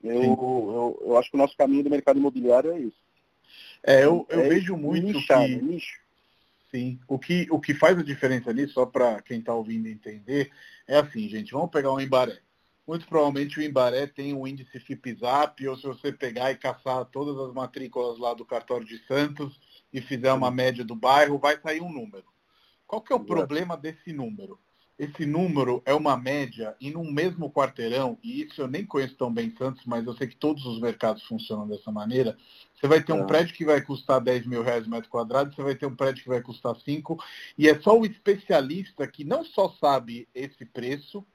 Eu, 0.03 0.21
eu, 0.21 1.01
eu, 1.05 1.17
acho 1.17 1.29
que 1.29 1.37
o 1.37 1.39
nosso 1.39 1.55
caminho 1.55 1.83
do 1.83 1.89
mercado 1.89 2.19
imobiliário 2.19 2.71
é 2.71 2.79
isso. 2.79 2.97
É, 3.81 4.03
eu, 4.03 4.25
eu 4.29 4.41
é 4.41 4.49
vejo 4.49 4.75
muito 4.75 5.05
nichado, 5.05 5.45
que... 5.45 5.61
Nicho. 5.61 6.03
Sim. 6.69 6.99
O 7.07 7.17
que, 7.17 7.47
o 7.51 7.59
que 7.59 7.73
faz 7.73 7.97
a 7.97 8.03
diferença 8.03 8.49
ali, 8.49 8.67
só 8.67 8.85
para 8.85 9.21
quem 9.21 9.39
está 9.39 9.53
ouvindo 9.53 9.87
entender, 9.87 10.51
é 10.87 10.97
assim, 10.97 11.29
gente, 11.29 11.53
vamos 11.53 11.69
pegar 11.69 11.93
um 11.93 11.99
Embaré 12.01 12.42
muito 12.87 13.07
provavelmente 13.07 13.59
o 13.59 13.63
Embaré 13.63 14.07
tem 14.07 14.33
um 14.33 14.45
índice 14.45 14.79
FIPZAP, 14.79 15.67
ou 15.67 15.77
se 15.77 15.83
você 15.83 16.11
pegar 16.11 16.51
e 16.51 16.57
caçar 16.57 17.05
todas 17.05 17.37
as 17.37 17.53
matrículas 17.53 18.19
lá 18.19 18.33
do 18.33 18.45
cartório 18.45 18.85
de 18.85 18.97
Santos 19.07 19.59
e 19.91 20.01
fizer 20.01 20.33
uma 20.33 20.51
média 20.51 20.83
do 20.83 20.95
bairro, 20.95 21.37
vai 21.37 21.59
sair 21.59 21.81
um 21.81 21.91
número. 21.91 22.25
Qual 22.85 23.01
que 23.01 23.13
é 23.13 23.15
o 23.15 23.23
problema 23.23 23.77
desse 23.77 24.11
número? 24.11 24.59
Esse 24.99 25.25
número 25.25 25.81
é 25.85 25.93
uma 25.93 26.15
média 26.15 26.75
e 26.79 26.91
num 26.91 27.11
mesmo 27.11 27.51
quarteirão, 27.51 28.17
e 28.21 28.43
isso 28.43 28.61
eu 28.61 28.67
nem 28.67 28.85
conheço 28.85 29.15
tão 29.15 29.33
bem 29.33 29.53
Santos, 29.57 29.83
mas 29.85 30.05
eu 30.05 30.13
sei 30.15 30.27
que 30.27 30.35
todos 30.35 30.63
os 30.65 30.79
mercados 30.79 31.23
funcionam 31.23 31.67
dessa 31.67 31.91
maneira. 31.91 32.37
Você 32.75 32.87
vai 32.87 33.01
ter 33.01 33.11
um 33.11 33.23
é. 33.23 33.25
prédio 33.25 33.55
que 33.55 33.65
vai 33.65 33.81
custar 33.81 34.21
10 34.21 34.45
mil 34.45 34.61
reais 34.61 34.87
metro 34.87 35.09
quadrado, 35.09 35.53
você 35.53 35.63
vai 35.63 35.73
ter 35.73 35.87
um 35.87 35.95
prédio 35.95 36.21
que 36.21 36.29
vai 36.29 36.41
custar 36.41 36.75
5, 36.75 37.17
e 37.57 37.67
é 37.67 37.79
só 37.81 37.97
o 37.97 38.05
especialista 38.05 39.07
que 39.07 39.23
não 39.23 39.43
só 39.43 39.75
sabe 39.81 40.27
esse 40.35 40.63
preço, 40.63 41.25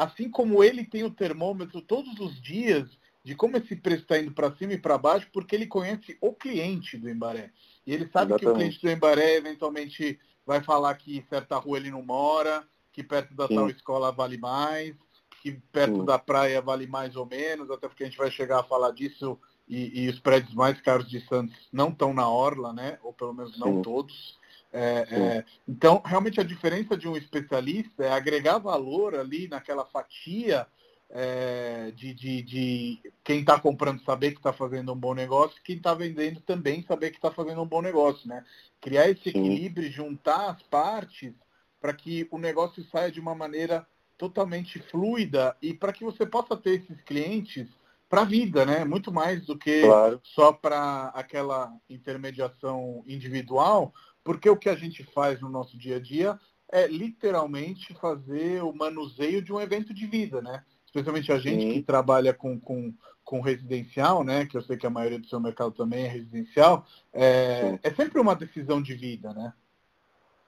assim 0.00 0.30
como 0.30 0.64
ele 0.64 0.82
tem 0.82 1.04
o 1.04 1.10
termômetro 1.10 1.82
todos 1.82 2.18
os 2.20 2.40
dias 2.40 2.88
de 3.22 3.34
como 3.34 3.58
esse 3.58 3.76
preço 3.76 4.02
está 4.02 4.18
indo 4.18 4.32
para 4.32 4.50
cima 4.56 4.72
e 4.72 4.78
para 4.78 4.96
baixo, 4.96 5.28
porque 5.30 5.54
ele 5.54 5.66
conhece 5.66 6.16
o 6.22 6.32
cliente 6.32 6.96
do 6.96 7.10
Embaré. 7.10 7.52
E 7.86 7.92
ele 7.92 8.08
sabe 8.10 8.32
Exatamente. 8.32 8.38
que 8.38 8.48
o 8.48 8.54
cliente 8.54 8.80
do 8.80 8.90
Embaré 8.90 9.36
eventualmente 9.36 10.18
vai 10.46 10.62
falar 10.62 10.94
que 10.94 11.22
certa 11.28 11.58
rua 11.58 11.76
ele 11.76 11.90
não 11.90 12.02
mora, 12.02 12.66
que 12.94 13.02
perto 13.02 13.34
da 13.34 13.46
Sim. 13.46 13.56
tal 13.56 13.68
escola 13.68 14.10
vale 14.10 14.38
mais, 14.38 14.96
que 15.42 15.52
perto 15.70 15.98
Sim. 15.98 16.04
da 16.06 16.18
praia 16.18 16.62
vale 16.62 16.86
mais 16.86 17.14
ou 17.14 17.26
menos, 17.26 17.70
até 17.70 17.86
porque 17.86 18.04
a 18.04 18.06
gente 18.06 18.16
vai 18.16 18.30
chegar 18.30 18.60
a 18.60 18.64
falar 18.64 18.92
disso 18.92 19.38
e, 19.68 20.04
e 20.04 20.08
os 20.08 20.18
prédios 20.18 20.54
mais 20.54 20.80
caros 20.80 21.10
de 21.10 21.20
Santos 21.26 21.68
não 21.70 21.90
estão 21.90 22.14
na 22.14 22.26
orla, 22.26 22.72
né? 22.72 22.98
Ou 23.02 23.12
pelo 23.12 23.34
menos 23.34 23.58
não 23.58 23.74
Sim. 23.74 23.82
todos. 23.82 24.39
É, 24.72 25.06
é, 25.10 25.44
então, 25.68 26.00
realmente 26.04 26.40
a 26.40 26.44
diferença 26.44 26.96
de 26.96 27.08
um 27.08 27.16
especialista 27.16 28.04
é 28.04 28.12
agregar 28.12 28.58
valor 28.58 29.14
ali 29.16 29.48
naquela 29.48 29.84
fatia 29.84 30.66
é, 31.10 31.90
de, 31.96 32.14
de, 32.14 32.42
de, 32.42 33.12
quem 33.24 33.40
está 33.40 33.58
comprando 33.58 34.00
saber 34.04 34.30
que 34.30 34.38
está 34.38 34.52
fazendo 34.52 34.92
um 34.92 34.96
bom 34.96 35.12
negócio, 35.12 35.60
quem 35.64 35.76
está 35.76 35.92
vendendo 35.92 36.40
também 36.40 36.84
saber 36.84 37.10
que 37.10 37.16
está 37.16 37.32
fazendo 37.32 37.60
um 37.60 37.66
bom 37.66 37.82
negócio, 37.82 38.28
né? 38.28 38.44
Criar 38.80 39.10
esse 39.10 39.30
equilíbrio, 39.30 39.90
juntar 39.90 40.50
as 40.50 40.62
partes 40.62 41.32
para 41.80 41.92
que 41.92 42.28
o 42.30 42.38
negócio 42.38 42.84
saia 42.92 43.10
de 43.10 43.18
uma 43.18 43.34
maneira 43.34 43.84
totalmente 44.16 44.78
fluida 44.78 45.56
e 45.60 45.74
para 45.74 45.92
que 45.92 46.04
você 46.04 46.24
possa 46.24 46.56
ter 46.56 46.82
esses 46.82 47.00
clientes 47.02 47.66
para 48.08 48.22
a 48.22 48.24
vida, 48.24 48.66
né? 48.66 48.84
Muito 48.84 49.12
mais 49.12 49.46
do 49.46 49.56
que 49.56 49.82
claro. 49.82 50.20
só 50.22 50.52
para 50.52 51.06
aquela 51.14 51.72
intermediação 51.88 53.02
individual, 53.06 53.94
porque 54.22 54.48
o 54.48 54.56
que 54.56 54.68
a 54.68 54.76
gente 54.76 55.02
faz 55.04 55.40
no 55.40 55.48
nosso 55.48 55.76
dia 55.76 55.96
a 55.96 56.00
dia 56.00 56.38
é 56.70 56.86
literalmente 56.86 57.94
fazer 57.94 58.62
o 58.62 58.72
manuseio 58.72 59.42
de 59.42 59.52
um 59.52 59.60
evento 59.60 59.92
de 59.92 60.06
vida, 60.06 60.40
né? 60.40 60.64
Especialmente 60.86 61.32
a 61.32 61.38
gente 61.38 61.62
Sim. 61.62 61.72
que 61.72 61.82
trabalha 61.82 62.32
com, 62.32 62.58
com, 62.58 62.92
com 63.24 63.40
residencial, 63.40 64.24
né? 64.24 64.46
Que 64.46 64.56
eu 64.56 64.62
sei 64.62 64.76
que 64.76 64.86
a 64.86 64.90
maioria 64.90 65.18
do 65.18 65.26
seu 65.26 65.40
mercado 65.40 65.72
também 65.72 66.04
é 66.04 66.08
residencial, 66.08 66.86
é, 67.12 67.78
é 67.82 67.90
sempre 67.94 68.20
uma 68.20 68.34
decisão 68.34 68.80
de 68.80 68.94
vida, 68.94 69.32
né? 69.32 69.52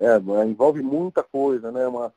É, 0.01 0.17
envolve 0.45 0.83
muita 0.83 1.23
coisa, 1.23 1.71
né? 1.71 1.87
Uma, 1.87 2.13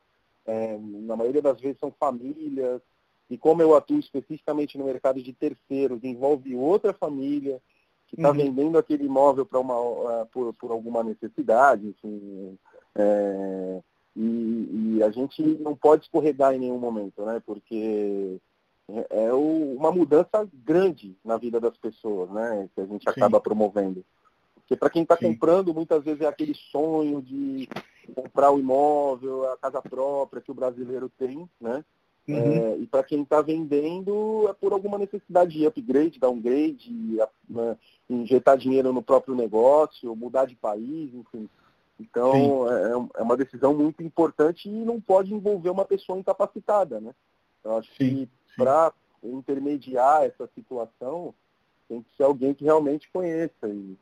é, 0.46 0.78
na 0.78 1.16
maioria 1.16 1.42
das 1.42 1.60
vezes 1.60 1.80
são 1.80 1.92
famílias, 2.00 2.82
e 3.30 3.38
como 3.38 3.62
eu 3.62 3.76
atuo 3.76 4.00
especificamente 4.00 4.78
no 4.78 4.86
mercado 4.86 5.22
de 5.22 5.34
terceiros, 5.34 6.04
envolve 6.04 6.56
outra 6.56 6.94
família, 6.94 7.60
está 8.16 8.30
uhum. 8.30 8.36
vendendo 8.36 8.78
aquele 8.78 9.06
imóvel 9.06 9.46
para 9.46 9.60
uma 9.60 9.80
uh, 9.80 10.26
por, 10.32 10.54
por 10.54 10.72
alguma 10.72 11.04
necessidade, 11.04 11.88
enfim, 11.88 12.58
é, 12.96 13.82
E, 14.16 14.98
e, 14.98 15.04
a 15.04 15.12
gente 15.12 15.42
não 15.60 15.76
pode 15.76 16.04
escorregar 16.04 16.54
em 16.54 16.60
nenhum 16.60 16.80
momento, 16.80 17.26
né? 17.26 17.42
Porque 17.46 18.38
é, 18.88 19.26
é 19.26 19.34
uma 19.34 19.92
mudança 19.92 20.48
grande 20.54 21.18
na 21.24 21.38
vida 21.38 21.60
das 21.60 21.76
pessoas, 21.78 22.30
né? 22.32 22.70
Que 22.74 22.82
a 22.82 22.86
gente 22.86 23.08
acaba 23.10 23.38
Sim. 23.38 23.44
promovendo. 23.44 24.06
Porque 24.56 24.76
para 24.76 24.90
quem 24.90 25.04
está 25.04 25.18
comprando, 25.18 25.74
muitas 25.74 26.04
vezes 26.04 26.22
é 26.22 26.28
aquele 26.28 26.56
sonho 26.72 27.22
de 27.22 27.70
comprar 28.16 28.52
o 28.52 28.60
imóvel, 28.60 29.52
a 29.52 29.58
casa 29.58 29.82
própria 29.82 30.42
que 30.42 30.52
o 30.52 30.56
brasileiro 30.56 31.10
tem, 31.18 31.48
né? 31.60 31.84
Uhum. 32.27 32.38
É, 32.38 32.77
e 32.77 32.88
para 32.88 33.03
quem 33.03 33.22
está 33.22 33.41
vendendo 33.41 34.48
é 34.50 34.53
por 34.53 34.74
alguma 34.74 34.98
necessidade 34.98 35.51
de 35.51 35.65
upgrade, 35.65 36.20
downgrade, 36.20 36.91
né, 37.48 37.77
injetar 38.10 38.58
dinheiro 38.58 38.91
no 38.91 39.03
próprio 39.03 39.36
negócio, 39.36 40.15
mudar 40.15 40.46
de 40.46 40.55
país, 40.55 41.13
enfim. 41.13 41.48
Então 42.00 42.67
é, 42.70 42.91
é, 43.20 43.22
uma 43.22 43.38
decisão 43.38 43.74
muito 43.75 44.01
importante 44.01 44.67
e 44.67 44.72
não 44.72 45.00
pode 45.00 45.34
envolver 45.34 45.70
uma 45.70 45.86
pessoa 45.86 46.17
incapacitada, 46.17 47.00
né? 47.00 47.13
Eu 47.63 47.77
acho 47.77 47.91
sim, 47.96 48.25
que 48.25 48.29
para 48.58 48.91
intermediar 49.24 50.24
essa 50.24 50.48
situação 50.55 51.34
tem 51.88 52.01
que 52.01 52.10
ser 52.17 52.24
alguém 52.24 52.53
que 52.53 52.63
realmente 52.63 53.10
conheça. 53.12 53.67
E 53.67 53.96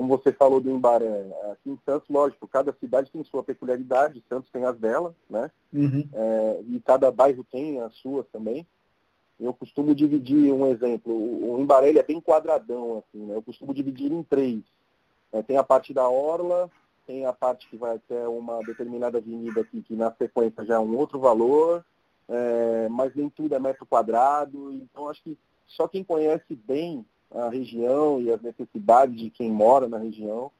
como 0.00 0.16
você 0.16 0.32
falou 0.32 0.62
do 0.62 0.70
Embaré, 0.70 1.26
aqui 1.52 1.68
em 1.68 1.78
Santos, 1.84 2.08
lógico, 2.08 2.48
cada 2.48 2.72
cidade 2.72 3.10
tem 3.10 3.22
sua 3.22 3.42
peculiaridade, 3.42 4.24
Santos 4.30 4.50
tem 4.50 4.64
as 4.64 4.78
dela, 4.78 5.14
né? 5.28 5.50
Uhum. 5.70 6.08
É, 6.10 6.60
e 6.70 6.80
cada 6.80 7.10
bairro 7.10 7.44
tem 7.52 7.78
as 7.82 7.94
suas 7.96 8.26
também. 8.28 8.66
Eu 9.38 9.52
costumo 9.52 9.94
dividir 9.94 10.54
um 10.54 10.66
exemplo, 10.68 11.12
o, 11.12 11.56
o 11.56 11.60
Embaré 11.60 11.90
é 11.90 12.02
bem 12.02 12.18
quadradão, 12.18 13.04
assim, 13.04 13.26
né? 13.26 13.36
Eu 13.36 13.42
costumo 13.42 13.74
dividir 13.74 14.10
em 14.10 14.22
três. 14.22 14.62
É, 15.34 15.42
tem 15.42 15.58
a 15.58 15.62
parte 15.62 15.92
da 15.92 16.08
orla, 16.08 16.70
tem 17.06 17.26
a 17.26 17.32
parte 17.34 17.68
que 17.68 17.76
vai 17.76 17.96
até 17.96 18.26
uma 18.26 18.60
determinada 18.60 19.18
avenida 19.18 19.60
aqui, 19.60 19.82
que 19.82 19.94
na 19.94 20.10
sequência 20.12 20.64
já 20.64 20.76
é 20.76 20.78
um 20.78 20.96
outro 20.96 21.18
valor, 21.18 21.84
é, 22.26 22.88
mas 22.88 23.14
nem 23.14 23.28
tudo 23.28 23.54
é 23.54 23.58
metro 23.58 23.84
quadrado. 23.84 24.72
Então 24.72 25.10
acho 25.10 25.22
que 25.22 25.36
só 25.66 25.86
quem 25.86 26.02
conhece 26.02 26.54
bem 26.54 27.04
a 27.32 27.48
região 27.48 28.20
e 28.20 28.30
as 28.30 28.40
necessidades 28.42 29.18
de 29.18 29.30
quem 29.30 29.50
mora 29.50 29.88
na 29.88 29.98
região 29.98 30.50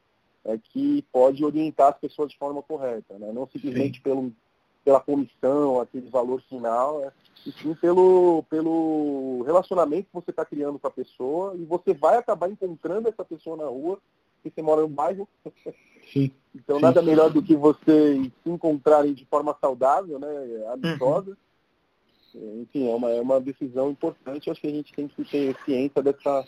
é 0.44 0.56
que 0.56 1.04
pode 1.12 1.44
orientar 1.44 1.88
as 1.88 1.98
pessoas 1.98 2.30
de 2.30 2.38
forma 2.38 2.62
correta, 2.62 3.18
né? 3.18 3.30
não 3.32 3.46
simplesmente 3.46 4.00
pelo, 4.00 4.32
pela 4.84 5.00
comissão, 5.00 5.80
aquele 5.80 6.08
valor 6.08 6.40
final, 6.42 7.04
é, 7.04 7.12
e 7.46 7.52
sim 7.52 7.74
pelo, 7.74 8.42
pelo 8.48 9.42
relacionamento 9.42 10.08
que 10.08 10.14
você 10.14 10.30
está 10.30 10.44
criando 10.44 10.78
com 10.78 10.86
a 10.86 10.90
pessoa 10.90 11.54
e 11.56 11.64
você 11.64 11.92
vai 11.92 12.16
acabar 12.16 12.50
encontrando 12.50 13.08
essa 13.08 13.24
pessoa 13.24 13.56
na 13.56 13.66
rua, 13.66 13.98
porque 14.42 14.54
você 14.54 14.62
mora 14.62 14.82
no 14.82 14.88
bairro. 14.88 15.28
Sim. 16.12 16.30
então 16.54 16.76
sim. 16.76 16.82
nada 16.82 17.02
melhor 17.02 17.30
do 17.30 17.42
que 17.42 17.54
você 17.54 18.14
se 18.42 18.50
encontrarem 18.50 19.12
de 19.12 19.24
forma 19.26 19.56
saudável, 19.60 20.18
né, 20.18 20.28
amistosa. 20.72 21.30
Uhum. 21.30 21.36
Enfim, 22.34 22.88
é 22.88 22.94
uma, 22.94 23.10
é 23.10 23.20
uma 23.20 23.40
decisão 23.40 23.90
importante, 23.90 24.50
acho 24.50 24.60
que 24.60 24.66
a 24.66 24.72
gente 24.72 24.92
tem 24.92 25.08
que 25.08 25.24
ter 25.24 25.56
ciência 25.64 26.02
dessa, 26.02 26.44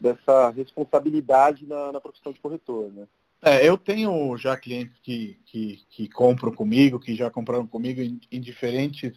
dessa 0.00 0.50
responsabilidade 0.50 1.66
na, 1.66 1.92
na 1.92 2.00
profissão 2.00 2.32
de 2.32 2.40
corretor, 2.40 2.92
né? 2.92 3.06
É, 3.42 3.66
eu 3.66 3.78
tenho 3.78 4.36
já 4.36 4.54
clientes 4.54 4.98
que, 5.02 5.38
que, 5.46 5.82
que, 5.88 6.08
compram 6.08 6.52
comigo, 6.52 7.00
que 7.00 7.14
já 7.14 7.30
compraram 7.30 7.66
comigo 7.66 8.02
em, 8.02 8.20
em, 8.30 8.38
diferentes 8.38 9.14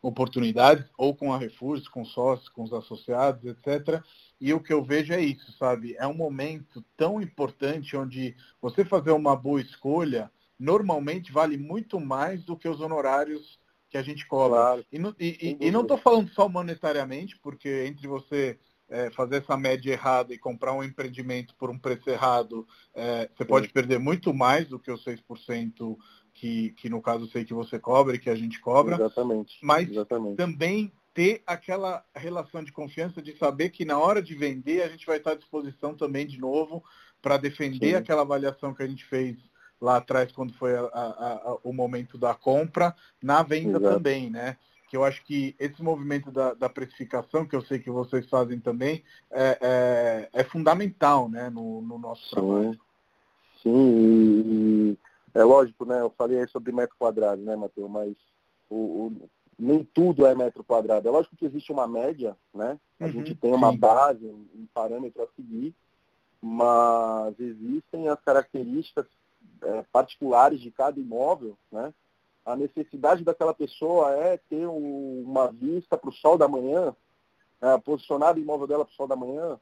oportunidades, 0.00 0.86
ou 0.96 1.12
com 1.12 1.32
a 1.32 1.38
Refúgios, 1.38 1.88
com 1.88 2.04
sócios, 2.04 2.48
com 2.48 2.62
os 2.62 2.72
associados, 2.72 3.44
etc. 3.44 4.00
E 4.40 4.54
o 4.54 4.60
que 4.60 4.72
eu 4.72 4.84
vejo 4.84 5.12
é 5.12 5.20
isso, 5.20 5.50
sabe? 5.58 5.96
É 5.98 6.06
um 6.06 6.14
momento 6.14 6.84
tão 6.96 7.20
importante 7.20 7.96
onde 7.96 8.36
você 8.62 8.84
fazer 8.84 9.10
uma 9.10 9.34
boa 9.34 9.60
escolha 9.60 10.30
normalmente 10.58 11.32
vale 11.32 11.56
muito 11.56 12.00
mais 12.00 12.44
do 12.44 12.56
que 12.56 12.68
os 12.68 12.80
honorários 12.80 13.58
que 13.90 13.98
a 13.98 14.02
gente 14.02 14.26
cobra. 14.26 14.58
Claro. 14.58 14.86
E, 14.92 14.98
e, 15.18 15.56
e, 15.62 15.66
e 15.68 15.70
não 15.70 15.82
estou 15.82 15.98
falando 15.98 16.28
só 16.30 16.48
monetariamente, 16.48 17.38
porque 17.38 17.86
entre 17.86 18.06
você 18.06 18.58
é, 18.88 19.10
fazer 19.10 19.36
essa 19.36 19.56
média 19.56 19.92
errada 19.92 20.32
e 20.32 20.38
comprar 20.38 20.72
um 20.72 20.82
empreendimento 20.82 21.54
por 21.56 21.70
um 21.70 21.78
preço 21.78 22.08
errado, 22.08 22.66
é, 22.94 23.28
você 23.36 23.44
pode 23.44 23.68
perder 23.68 23.98
muito 23.98 24.32
mais 24.32 24.66
do 24.68 24.78
que 24.78 24.90
os 24.90 25.04
6% 25.04 25.96
que, 26.32 26.70
que 26.70 26.88
no 26.88 27.02
caso 27.02 27.28
sei 27.30 27.44
que 27.44 27.54
você 27.54 27.78
cobra 27.78 28.16
e 28.16 28.18
que 28.18 28.30
a 28.30 28.34
gente 28.34 28.60
cobra. 28.60 28.94
Exatamente. 28.94 29.58
Mas 29.62 29.90
Exatamente. 29.90 30.36
também 30.36 30.92
ter 31.12 31.42
aquela 31.46 32.04
relação 32.14 32.62
de 32.62 32.72
confiança 32.72 33.20
de 33.20 33.36
saber 33.36 33.70
que 33.70 33.84
na 33.84 33.98
hora 33.98 34.22
de 34.22 34.34
vender 34.34 34.82
a 34.82 34.88
gente 34.88 35.04
vai 35.04 35.16
estar 35.16 35.32
à 35.32 35.34
disposição 35.34 35.94
também 35.94 36.26
de 36.26 36.38
novo 36.38 36.82
para 37.20 37.36
defender 37.36 37.90
Sim. 37.90 37.94
aquela 37.96 38.22
avaliação 38.22 38.72
que 38.72 38.82
a 38.82 38.86
gente 38.86 39.04
fez 39.04 39.36
lá 39.80 39.96
atrás 39.96 40.32
quando 40.32 40.52
foi 40.54 40.76
a, 40.76 40.82
a, 40.82 41.32
a, 41.50 41.58
o 41.62 41.72
momento 41.72 42.18
da 42.18 42.34
compra, 42.34 42.94
na 43.22 43.42
venda 43.42 43.78
Exato. 43.78 43.94
também, 43.94 44.30
né? 44.30 44.56
que 44.88 44.96
eu 44.96 45.04
acho 45.04 45.22
que 45.24 45.54
esse 45.58 45.82
movimento 45.82 46.30
da, 46.30 46.54
da 46.54 46.68
precificação, 46.68 47.46
que 47.46 47.54
eu 47.54 47.60
sei 47.62 47.78
que 47.78 47.90
vocês 47.90 48.26
fazem 48.28 48.58
também, 48.58 49.04
é, 49.30 49.58
é, 49.60 50.40
é 50.40 50.44
fundamental 50.44 51.28
né, 51.28 51.50
no, 51.50 51.82
no 51.82 51.98
nosso 51.98 52.22
Sim. 52.24 52.30
trabalho. 52.30 52.80
Sim, 53.62 53.72
e, 53.74 54.98
é 55.34 55.44
lógico, 55.44 55.84
né? 55.84 56.00
Eu 56.00 56.10
falei 56.16 56.40
aí 56.40 56.48
sobre 56.48 56.72
metro 56.72 56.96
quadrado, 56.98 57.42
né, 57.42 57.54
Matheus? 57.54 57.90
Mas 57.90 58.14
o, 58.70 58.76
o, 58.76 59.30
nem 59.58 59.84
tudo 59.84 60.24
é 60.24 60.34
metro 60.34 60.64
quadrado. 60.64 61.06
É 61.06 61.10
lógico 61.10 61.36
que 61.36 61.44
existe 61.44 61.70
uma 61.70 61.86
média, 61.86 62.36
né? 62.54 62.78
A 62.98 63.04
uhum, 63.04 63.12
gente 63.12 63.34
tem 63.34 63.52
uma 63.52 63.72
sim. 63.72 63.78
base, 63.78 64.24
um 64.24 64.66
parâmetro 64.72 65.22
a 65.22 65.26
seguir, 65.36 65.74
mas 66.40 67.38
existem 67.38 68.08
as 68.08 68.20
características 68.20 69.06
é, 69.62 69.84
particulares 69.92 70.60
de 70.60 70.70
cada 70.70 70.98
imóvel, 70.98 71.56
né? 71.70 71.92
a 72.44 72.56
necessidade 72.56 73.24
daquela 73.24 73.52
pessoa 73.52 74.12
é 74.12 74.38
ter 74.48 74.66
uma 74.66 75.48
vista 75.52 75.98
para 75.98 76.08
o 76.08 76.14
sol 76.14 76.38
da 76.38 76.48
manhã, 76.48 76.94
é, 77.60 77.78
posicionar 77.78 78.34
o 78.34 78.38
imóvel 78.38 78.66
dela 78.66 78.84
para 78.84 78.92
o 78.92 78.96
sol 78.96 79.06
da 79.06 79.16
manhã, 79.16 79.58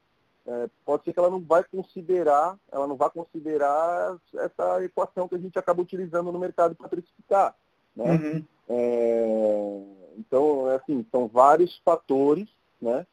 é, 0.46 0.70
pode 0.84 1.02
ser 1.02 1.12
que 1.12 1.18
ela 1.18 1.30
não 1.30 1.40
vai 1.40 1.64
considerar, 1.64 2.56
ela 2.70 2.86
não 2.86 2.96
vai 2.96 3.10
considerar 3.10 4.16
essa 4.34 4.84
equação 4.84 5.26
que 5.26 5.34
a 5.34 5.38
gente 5.38 5.58
acaba 5.58 5.82
utilizando 5.82 6.30
no 6.30 6.38
mercado 6.38 6.76
para 6.76 6.88
precificar. 6.88 7.54
Né? 7.96 8.04
Uhum. 8.04 8.44
É, 8.68 9.82
então, 10.16 10.70
é 10.70 10.76
assim, 10.76 11.04
são 11.10 11.26
vários 11.26 11.76
fatores 11.84 12.48
né, 12.80 13.06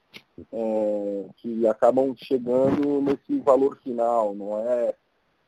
é, 0.51 1.25
que 1.37 1.67
acabam 1.67 2.13
chegando 2.15 3.01
nesse 3.01 3.39
valor 3.39 3.77
final, 3.77 4.35
não 4.35 4.59
é, 4.59 4.93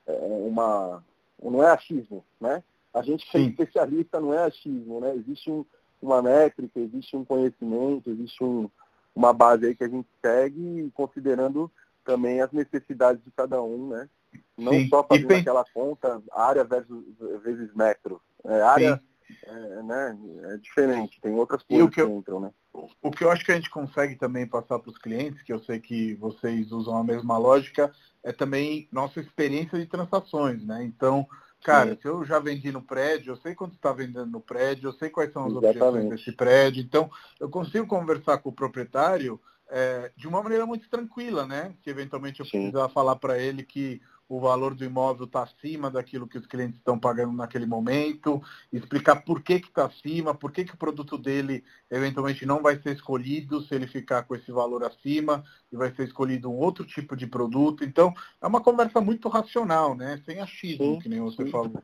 é 0.08 0.18
uma. 0.48 1.04
Não 1.42 1.64
é 1.64 1.72
achismo, 1.72 2.24
né? 2.40 2.64
A 2.94 3.02
gente 3.02 3.30
que 3.30 3.38
é 3.38 3.42
especialista 3.42 4.20
não 4.20 4.34
é 4.34 4.44
achismo, 4.44 5.02
né? 5.02 5.14
Existe 5.16 5.52
um, 5.52 5.66
uma 6.02 6.22
métrica, 6.22 6.80
existe 6.80 7.16
um 7.16 7.26
conhecimento, 7.26 8.10
existe 8.10 8.44
um, 8.44 8.70
uma 9.14 9.34
base 9.34 9.66
aí 9.66 9.76
que 9.76 9.84
a 9.84 9.90
gente 9.90 10.08
segue, 10.22 10.90
considerando 10.94 11.70
também 12.06 12.42
as 12.42 12.52
necessidades 12.52 13.24
de 13.24 13.32
cada 13.32 13.62
um, 13.62 13.90
né? 13.90 14.10
Não 14.58 14.72
Sim. 14.72 14.88
só 14.88 15.04
fazendo 15.04 15.28
tem... 15.28 15.42
aquela 15.42 15.66
conta 15.74 16.22
área 16.32 16.64
versus, 16.64 17.04
vezes 17.44 17.74
metro. 17.74 18.22
É, 18.46 18.62
área 18.62 19.02
é, 19.44 19.84
né, 19.84 20.18
é 20.52 20.58
diferente, 20.58 21.20
tem 21.20 21.34
outras 21.34 21.64
coisas 21.64 21.90
que, 21.90 22.02
eu, 22.02 22.08
que 22.08 22.14
entram, 22.14 22.40
né? 22.40 22.52
O 23.02 23.12
que 23.12 23.24
eu 23.24 23.32
acho 23.32 23.46
que 23.46 23.52
a 23.52 23.56
gente 23.56 23.70
consegue 23.70 24.16
também 24.16 24.46
passar 24.46 24.80
para 24.80 24.90
os 24.90 24.98
clientes, 24.98 25.42
que 25.44 25.54
eu 25.54 25.60
sei 25.60 25.80
que 25.80 26.14
vocês 26.16 26.72
usam 26.72 26.98
a 26.98 27.04
mesma 27.04 27.38
lógica, 27.38 27.92
é 28.24 28.32
também 28.32 28.88
nossa 28.92 29.20
experiência 29.20 29.80
de 29.80 29.86
transações, 29.86 30.66
né? 30.66 30.84
Então, 30.84 31.28
Cara, 31.66 31.96
Sim. 31.96 31.98
se 32.00 32.08
eu 32.08 32.24
já 32.24 32.38
vendi 32.38 32.72
no 32.72 32.80
prédio, 32.80 33.32
eu 33.32 33.38
sei 33.38 33.56
quanto 33.56 33.74
está 33.74 33.92
vendendo 33.92 34.28
no 34.28 34.40
prédio, 34.40 34.88
eu 34.88 34.94
sei 34.94 35.10
quais 35.10 35.34
são 35.34 35.46
as 35.46 35.52
Exatamente. 35.52 35.80
objeções 35.80 36.10
desse 36.10 36.32
prédio, 36.32 36.84
então 36.84 37.10
eu 37.40 37.50
consigo 37.50 37.88
conversar 37.88 38.38
com 38.38 38.50
o 38.50 38.54
proprietário 38.54 39.42
é, 39.68 40.12
de 40.16 40.28
uma 40.28 40.44
maneira 40.44 40.64
muito 40.64 40.88
tranquila, 40.88 41.48
né? 41.48 41.74
Que 41.82 41.90
eventualmente 41.90 42.40
eu 42.40 42.46
precisar 42.46 42.88
falar 42.90 43.16
para 43.16 43.40
ele 43.40 43.64
que 43.64 44.00
o 44.28 44.40
valor 44.40 44.74
do 44.74 44.84
imóvel 44.84 45.26
está 45.26 45.44
acima 45.44 45.90
daquilo 45.92 46.28
que 46.28 46.38
os 46.38 46.48
clientes 46.48 46.78
estão 46.78 46.98
pagando 46.98 47.34
naquele 47.34 47.66
momento, 47.66 48.42
explicar 48.74 49.18
por 49.18 49.42
que 49.42 49.54
está 49.54 49.86
acima, 49.86 50.34
por 50.34 50.52
que, 50.52 50.66
que 50.66 50.74
o 50.74 50.78
produto 50.78 51.18
dele 51.18 51.64
eventualmente 51.92 52.46
não 52.46 52.62
vai 52.62 52.80
ser 52.82 52.96
escolhido 52.96 53.62
se 53.62 53.76
ele 53.76 53.86
ficar 53.88 54.24
com 54.24 54.36
esse 54.36 54.52
valor 54.52 54.84
acima 54.84 55.44
e 55.72 55.78
vai 55.78 55.94
ser 55.94 56.06
escolhido 56.06 56.50
um 56.50 56.58
outro 56.58 56.86
tipo 56.86 57.16
de 57.16 57.28
produto. 57.28 57.84
Então, 57.84 58.14
é 58.42 58.48
uma 58.48 58.62
conversa 58.62 59.00
muito 59.00 59.30
racional, 59.30 59.96
né? 59.96 60.22
Sem 60.26 60.40
achismo, 60.40 60.96
sim, 60.96 61.00
que 61.00 61.10
nem 61.10 61.22
você 61.22 61.44
sim. 61.44 61.52
falou. 61.52 61.82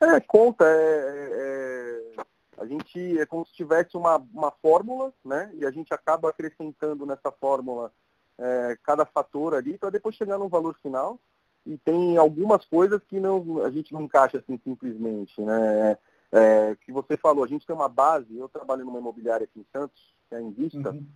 É, 0.00 0.20
conta, 0.20 0.64
é, 0.64 1.28
é, 1.32 2.22
a 2.58 2.66
gente 2.66 3.18
é 3.18 3.26
como 3.26 3.44
se 3.46 3.52
tivesse 3.52 3.96
uma, 3.96 4.16
uma 4.32 4.52
fórmula, 4.62 5.12
né? 5.24 5.50
E 5.54 5.66
a 5.66 5.72
gente 5.72 5.92
acaba 5.92 6.30
acrescentando 6.30 7.04
nessa 7.04 7.32
fórmula 7.32 7.92
é, 8.38 8.78
cada 8.82 9.04
fator 9.04 9.54
ali 9.54 9.76
para 9.76 9.90
depois 9.90 10.14
chegar 10.14 10.38
no 10.38 10.48
valor 10.48 10.76
final 10.80 11.18
e 11.66 11.78
tem 11.78 12.16
algumas 12.16 12.64
coisas 12.66 13.02
que 13.04 13.18
não, 13.18 13.62
a 13.64 13.70
gente 13.70 13.92
não 13.92 14.02
encaixa 14.02 14.38
assim 14.38 14.58
simplesmente, 14.62 15.40
né? 15.40 15.96
É, 16.32 16.76
que 16.84 16.90
você 16.90 17.16
falou, 17.16 17.44
a 17.44 17.46
gente 17.46 17.66
tem 17.66 17.74
uma 17.74 17.88
base, 17.88 18.36
eu 18.36 18.48
trabalho 18.48 18.84
numa 18.84 18.98
imobiliária 18.98 19.44
aqui 19.44 19.60
em 19.60 19.66
Santos, 19.72 20.02
que 20.28 20.34
é 20.34 20.40
em 20.40 20.50
Vista, 20.50 20.90
uhum. 20.90 21.06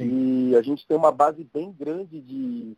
e 0.00 0.56
a 0.56 0.62
gente 0.62 0.86
tem 0.86 0.96
uma 0.96 1.12
base 1.12 1.44
bem 1.44 1.70
grande 1.70 2.20
de, 2.20 2.74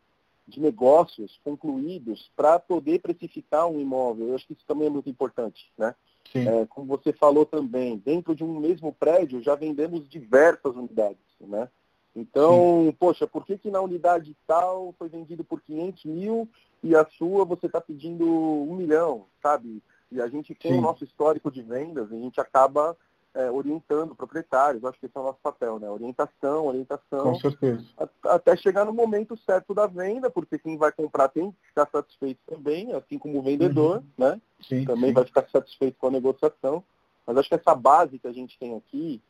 de 0.47 0.61
negócios 0.61 1.39
concluídos 1.45 2.33
para 2.35 2.59
poder 2.59 3.01
precificar 3.01 3.69
um 3.69 3.79
imóvel. 3.81 4.29
Eu 4.29 4.35
acho 4.35 4.47
que 4.47 4.55
isso 4.55 4.67
também 4.67 4.89
é 4.89 4.91
muito 4.91 5.09
importante, 5.09 5.73
né? 5.79 5.95
É, 6.35 6.67
como 6.67 6.87
você 6.87 7.13
falou 7.13 7.47
também, 7.47 7.97
dentro 7.99 8.35
de 8.35 8.43
um 8.43 8.59
mesmo 8.59 8.93
prédio 8.93 9.43
já 9.43 9.55
vendemos 9.55 10.09
diversas 10.09 10.75
unidades, 10.75 11.23
né? 11.41 11.69
Então, 12.15 12.87
Sim. 12.87 12.97
poxa, 12.99 13.27
por 13.27 13.45
que, 13.45 13.59
que 13.59 13.71
na 13.71 13.81
unidade 13.81 14.37
tal 14.47 14.95
foi 14.99 15.09
vendido 15.09 15.43
por 15.43 15.61
500 15.61 16.05
mil 16.05 16.49
e 16.83 16.95
a 16.95 17.05
sua 17.19 17.45
você 17.45 17.67
está 17.67 17.81
pedindo 17.81 18.25
um 18.25 18.77
milhão, 18.77 19.27
sabe? 19.43 19.83
E 20.13 20.21
a 20.21 20.29
gente, 20.29 20.55
com 20.55 20.69
Sim. 20.69 20.79
o 20.79 20.81
nosso 20.81 21.03
histórico 21.03 21.51
de 21.51 21.63
vendas, 21.63 22.13
a 22.13 22.17
gente 22.17 22.41
acaba 22.41 22.97
é, 23.35 23.51
orientando 23.51 24.15
proprietários, 24.15 24.85
acho 24.85 24.99
que 25.01 25.07
esse 25.07 25.17
é 25.17 25.21
o 25.21 25.25
nosso 25.25 25.41
papel, 25.43 25.81
né? 25.81 25.91
Orientação, 25.91 26.67
orientação. 26.67 27.33
Com 27.33 27.35
certeza. 27.35 27.85
até 28.23 28.57
chegar 28.57 28.85
no 28.85 28.93
momento 28.93 29.37
certo 29.37 29.75
da 29.75 29.89
venda, 29.89 30.31
porque 30.31 30.57
quem 30.57 30.77
vai 30.77 30.93
comprar 30.93 31.29
tem 31.29 31.51
que 31.51 31.67
ficar 31.67 31.89
satisfeito 31.91 32.39
também, 32.47 32.93
assim 32.93 33.19
como 33.19 33.41
o 33.41 33.43
vendedor, 33.43 33.97
uhum. 33.97 34.05
né? 34.17 34.41
Sim, 34.61 34.85
também 34.85 35.09
sim. 35.09 35.15
vai 35.15 35.25
ficar 35.25 35.49
satisfeito 35.51 35.97
com 35.99 36.07
a 36.07 36.13
negociação. 36.13 36.85
Mas 37.27 37.39
acho 37.39 37.49
que 37.49 37.55
essa 37.57 37.75
base 37.75 38.19
que 38.19 38.29
a 38.29 38.33
gente 38.33 38.57
tem 38.59 38.77
aqui, 38.77 39.21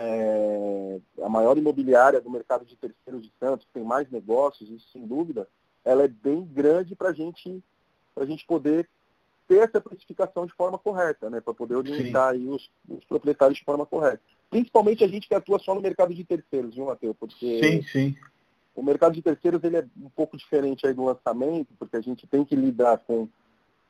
é, 0.00 1.00
a 1.24 1.28
maior 1.28 1.58
imobiliária 1.58 2.20
do 2.20 2.30
mercado 2.30 2.64
de 2.64 2.76
terceiros 2.76 3.22
de 3.22 3.32
Santos, 3.40 3.66
tem 3.74 3.82
mais 3.82 4.08
negócios, 4.10 4.70
isso 4.70 4.88
sem 4.92 5.04
dúvida, 5.04 5.48
ela 5.84 6.04
é 6.04 6.08
bem 6.08 6.44
grande 6.44 6.94
para 6.94 7.12
gente, 7.12 7.62
a 8.14 8.24
gente 8.24 8.46
poder 8.46 8.88
ter 9.48 9.56
essa 9.56 9.80
precificação 9.80 10.46
de 10.46 10.52
forma 10.52 10.78
correta, 10.78 11.28
né, 11.28 11.40
para 11.40 11.52
poder 11.52 11.74
orientar 11.74 12.34
os, 12.36 12.70
os, 12.88 13.04
proprietários 13.06 13.58
de 13.58 13.64
forma 13.64 13.84
correta. 13.84 14.20
Principalmente 14.48 15.02
a 15.02 15.08
gente 15.08 15.26
que 15.26 15.34
atua 15.34 15.58
só 15.58 15.74
no 15.74 15.80
mercado 15.80 16.14
de 16.14 16.22
terceiros, 16.22 16.74
viu, 16.74 16.86
Matheus? 16.86 17.16
Porque 17.18 17.60
sim, 17.60 17.82
sim. 17.82 18.16
o 18.76 18.82
mercado 18.82 19.14
de 19.14 19.22
terceiros 19.22 19.64
ele 19.64 19.78
é 19.78 19.86
um 20.00 20.10
pouco 20.10 20.36
diferente 20.36 20.86
aí 20.86 20.94
do 20.94 21.04
lançamento, 21.04 21.74
porque 21.76 21.96
a 21.96 22.00
gente 22.00 22.26
tem 22.26 22.44
que 22.44 22.54
lidar 22.54 22.98
com, 22.98 23.28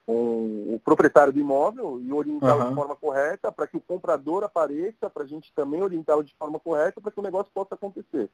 com 0.09 0.75
o 0.75 0.81
proprietário 0.83 1.35
do 1.35 1.39
imóvel 1.39 2.01
e 2.01 2.11
orientá-lo 2.11 2.63
uhum. 2.63 2.69
de 2.71 2.75
forma 2.75 2.97
correta 2.97 3.53
para 3.53 3.67
que 3.67 3.77
o 3.77 3.81
comprador 3.81 4.43
apareça, 4.43 5.11
para 5.11 5.23
a 5.23 5.27
gente 5.27 5.53
também 5.53 5.83
orientá-lo 5.83 6.25
de 6.25 6.35
forma 6.39 6.59
correta 6.59 6.99
para 6.99 7.13
que 7.13 7.21
o 7.21 7.23
negócio 7.23 7.53
possa 7.53 7.75
acontecer. 7.75 8.31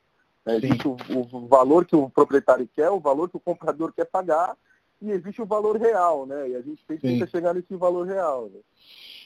É, 0.47 0.55
existe 0.55 0.87
o, 0.87 0.97
o 1.33 1.49
valor 1.49 1.85
que 1.85 1.97
o 1.97 2.09
proprietário 2.09 2.69
quer, 2.73 2.91
o 2.91 3.01
valor 3.01 3.29
que 3.29 3.37
o 3.37 3.41
comprador 3.41 3.93
quer 3.93 4.05
pagar 4.05 4.57
e 5.03 5.11
existe 5.11 5.43
o 5.43 5.47
valor 5.47 5.77
real, 5.77 6.25
né? 6.27 6.51
E 6.51 6.55
a 6.55 6.61
gente 6.61 6.81
tem 6.87 7.19
que 7.19 7.27
chegar 7.27 7.53
nesse 7.53 7.75
valor 7.75 8.07
real. 8.07 8.49
Né? 8.55 8.61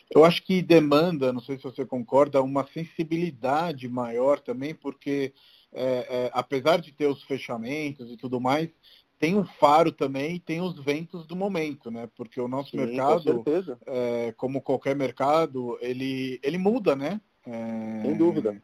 Eu 0.08 0.24
acho 0.24 0.42
que 0.42 0.62
demanda, 0.62 1.34
não 1.34 1.42
sei 1.42 1.58
se 1.58 1.64
você 1.64 1.84
concorda, 1.84 2.40
uma 2.40 2.66
sensibilidade 2.68 3.86
maior 3.90 4.40
também, 4.40 4.74
porque 4.74 5.34
é, 5.70 6.06
é, 6.08 6.30
apesar 6.32 6.80
de 6.80 6.92
ter 6.92 7.08
os 7.08 7.22
fechamentos 7.24 8.10
e 8.10 8.16
tudo 8.16 8.40
mais, 8.40 8.70
tem 9.18 9.36
um 9.36 9.44
faro 9.44 9.90
também 9.90 10.38
tem 10.38 10.60
os 10.60 10.78
ventos 10.78 11.26
do 11.26 11.34
momento, 11.34 11.90
né? 11.90 12.08
Porque 12.16 12.40
o 12.40 12.48
nosso 12.48 12.70
Sim, 12.70 12.78
mercado, 12.78 13.44
com 13.44 13.52
é, 13.86 14.32
como 14.36 14.60
qualquer 14.60 14.94
mercado, 14.94 15.76
ele, 15.80 16.38
ele 16.42 16.58
muda, 16.58 16.94
né? 16.94 17.20
É, 17.46 18.02
Sem 18.02 18.16
dúvida. 18.16 18.62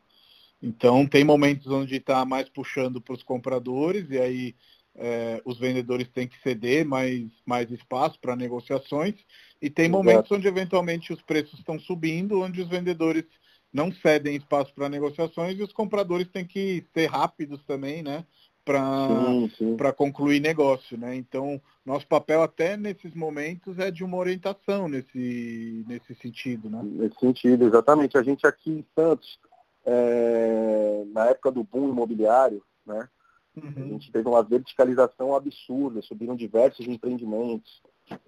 Então 0.62 1.06
tem 1.06 1.24
momentos 1.24 1.66
onde 1.66 1.96
está 1.96 2.24
mais 2.24 2.48
puxando 2.48 3.00
para 3.00 3.14
os 3.14 3.22
compradores 3.22 4.08
e 4.10 4.18
aí 4.18 4.54
é, 4.96 5.42
os 5.44 5.58
vendedores 5.58 6.08
têm 6.08 6.28
que 6.28 6.40
ceder 6.40 6.84
mais, 6.84 7.24
mais 7.44 7.70
espaço 7.70 8.18
para 8.20 8.36
negociações, 8.36 9.14
e 9.60 9.68
tem 9.68 9.86
Exato. 9.86 10.04
momentos 10.04 10.30
onde 10.30 10.46
eventualmente 10.46 11.12
os 11.12 11.20
preços 11.22 11.58
estão 11.58 11.78
subindo, 11.78 12.40
onde 12.40 12.62
os 12.62 12.68
vendedores 12.68 13.24
não 13.72 13.92
cedem 13.92 14.36
espaço 14.36 14.72
para 14.72 14.88
negociações 14.88 15.58
e 15.58 15.62
os 15.62 15.72
compradores 15.72 16.28
têm 16.28 16.46
que 16.46 16.84
ser 16.94 17.06
rápidos 17.06 17.60
também, 17.64 18.02
né? 18.02 18.24
Para 18.64 19.92
concluir 19.92 20.40
negócio, 20.40 20.96
né? 20.96 21.14
Então, 21.14 21.60
nosso 21.84 22.06
papel 22.06 22.42
até 22.42 22.76
nesses 22.76 23.14
momentos 23.14 23.78
é 23.78 23.90
de 23.90 24.02
uma 24.02 24.16
orientação 24.16 24.88
nesse, 24.88 25.84
nesse 25.86 26.14
sentido, 26.14 26.70
né? 26.70 26.80
Nesse 26.82 27.18
sentido, 27.20 27.66
exatamente. 27.66 28.16
A 28.16 28.22
gente 28.22 28.46
aqui 28.46 28.70
em 28.70 28.86
Santos, 28.94 29.38
é, 29.84 31.04
na 31.12 31.26
época 31.26 31.52
do 31.52 31.62
boom 31.62 31.90
imobiliário, 31.90 32.62
né? 32.86 33.08
Uhum. 33.56 33.72
A 33.76 33.88
gente 33.88 34.10
teve 34.10 34.28
uma 34.28 34.42
verticalização 34.42 35.34
absurda, 35.34 36.02
subiram 36.02 36.34
diversos 36.34 36.86
empreendimentos. 36.86 37.82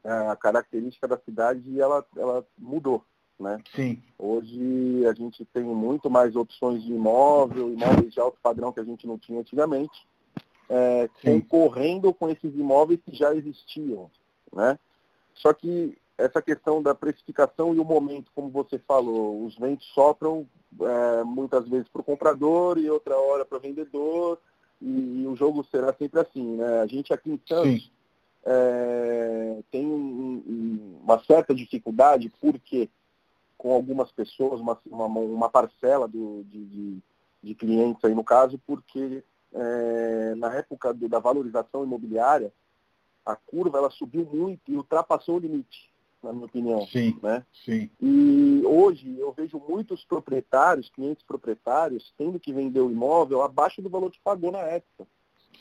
A 0.05 0.37
característica 0.37 1.09
da 1.09 1.18
cidade 1.18 1.81
ela, 1.81 2.05
ela 2.16 2.46
mudou. 2.59 3.05
Né? 3.38 3.61
Sim. 3.75 4.03
Hoje 4.18 5.05
a 5.07 5.12
gente 5.12 5.44
tem 5.46 5.62
muito 5.62 6.09
mais 6.09 6.35
opções 6.35 6.83
de 6.83 6.90
imóvel, 6.90 7.70
imóveis 7.70 8.14
de 8.14 8.18
alto 8.18 8.38
padrão 8.42 8.72
que 8.72 8.81
a 8.81 8.85
gente 8.85 9.07
não 9.07 9.18
tinha 9.18 9.40
antigamente, 9.40 10.07
é, 10.69 11.09
concorrendo 11.23 12.13
com 12.13 12.29
esses 12.29 12.55
imóveis 12.55 13.01
que 13.05 13.15
já 13.15 13.35
existiam. 13.35 14.11
Né? 14.53 14.79
Só 15.35 15.53
que 15.53 15.97
essa 16.19 16.41
questão 16.41 16.83
da 16.83 16.95
precificação 16.95 17.75
e 17.75 17.79
o 17.79 17.85
momento, 17.85 18.31
como 18.35 18.49
você 18.49 18.79
falou, 18.79 19.45
os 19.45 19.57
ventos 19.57 19.87
sopram 19.93 20.47
é, 20.81 21.25
muitas 21.25 21.69
vezes 21.69 21.89
para 21.89 22.01
o 22.01 22.05
comprador 22.05 22.79
e 22.79 22.91
outra 22.91 23.17
hora 23.17 23.45
para 23.45 23.59
o 23.59 23.61
vendedor, 23.61 24.39
e, 24.81 25.23
e, 25.23 25.27
o 25.27 25.37
jogo 25.37 25.65
será 25.71 25.93
sempre 25.95 26.21
assim. 26.21 26.57
Né? 26.57 26.81
A 26.81 26.87
gente 26.87 27.13
aqui 27.13 27.31
em 27.31 27.41
Santos 27.47 27.91
é, 28.45 29.59
tem 29.71 29.87
um, 29.87 30.43
um, 30.47 30.99
uma 31.03 31.23
certa 31.25 31.55
dificuldade, 31.55 32.33
porque 32.41 32.89
com 33.57 33.73
algumas 33.73 34.13
pessoas, 34.13 34.61
uma, 34.61 34.79
uma, 34.87 35.07
uma 35.07 35.49
parcela 35.49 36.07
do, 36.07 36.45
de, 36.45 36.65
de, 36.67 36.99
de, 37.43 37.55
clientes 37.55 38.05
aí 38.05 38.15
no 38.15 38.23
caso, 38.23 38.61
porque 38.67 39.25
é, 39.53 40.35
na 40.37 40.55
época 40.55 40.93
do, 40.93 41.09
da 41.09 41.19
valorização 41.19 41.85
imobiliária, 41.85 42.53
a 43.25 43.35
curva 43.35 43.79
ela 43.79 43.91
subiu 43.91 44.25
muito 44.25 44.71
e 44.71 44.77
ultrapassou 44.77 45.37
o 45.37 45.41
limite 45.41 45.91
na 46.27 46.33
minha 46.33 46.47
opinião. 46.47 46.87
Sim, 46.89 47.19
né? 47.23 47.45
sim. 47.65 47.91
E 48.01 48.63
hoje 48.65 49.17
eu 49.19 49.33
vejo 49.33 49.63
muitos 49.69 50.05
proprietários, 50.05 50.91
clientes 50.91 51.25
proprietários, 51.25 52.13
tendo 52.19 52.41
que 52.41 52.53
vender 52.53 52.81
o 52.81 52.91
imóvel 52.91 53.43
abaixo 53.43 53.81
do 53.81 53.89
valor 53.89 54.11
que 54.11 54.21
pagou 54.23 54.51
na 54.51 54.61
época. 54.61 55.07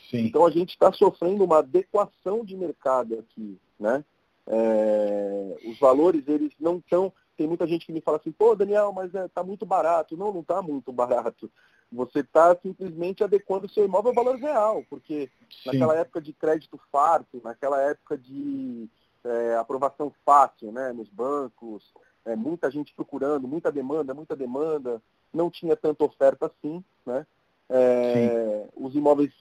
Sim. 0.09 0.25
Então 0.25 0.45
a 0.45 0.51
gente 0.51 0.69
está 0.69 0.91
sofrendo 0.91 1.43
uma 1.43 1.59
adequação 1.59 2.43
de 2.43 2.55
mercado 2.55 3.19
aqui, 3.19 3.59
né? 3.79 4.03
É, 4.47 5.57
os 5.65 5.79
valores 5.79 6.27
eles 6.27 6.53
não 6.59 6.77
estão. 6.77 7.11
Tem 7.35 7.47
muita 7.47 7.67
gente 7.67 7.85
que 7.85 7.91
me 7.91 8.01
fala 8.01 8.17
assim, 8.17 8.31
pô, 8.31 8.55
Daniel, 8.55 8.93
mas 8.93 9.07
está 9.07 9.21
é, 9.21 9.27
tá 9.27 9.43
muito 9.43 9.65
barato. 9.65 10.15
Não, 10.15 10.31
não 10.31 10.41
está 10.41 10.61
muito 10.61 10.91
barato. 10.93 11.51
Você 11.91 12.19
está 12.19 12.55
simplesmente 12.61 13.23
adequando 13.23 13.67
o 13.67 13.69
seu 13.69 13.85
imóvel 13.85 14.09
ao 14.09 14.15
valor 14.15 14.35
real, 14.37 14.83
porque 14.89 15.29
Sim. 15.49 15.71
naquela 15.71 15.95
época 15.95 16.21
de 16.21 16.33
crédito 16.33 16.79
farto, 16.91 17.41
naquela 17.43 17.81
época 17.81 18.17
de 18.17 18.89
é, 19.23 19.55
aprovação 19.55 20.13
fácil 20.25 20.71
né, 20.71 20.91
nos 20.91 21.09
bancos, 21.09 21.83
é, 22.25 22.35
muita 22.35 22.69
gente 22.69 22.93
procurando, 22.93 23.47
muita 23.47 23.71
demanda, 23.71 24.13
muita 24.13 24.35
demanda, 24.35 25.01
não 25.33 25.49
tinha 25.49 25.75
tanta 25.75 26.03
oferta 26.03 26.47
assim. 26.47 26.83
Né? 27.05 27.25
É, 27.69 28.67
os 28.75 28.95
imóveis, 28.95 29.31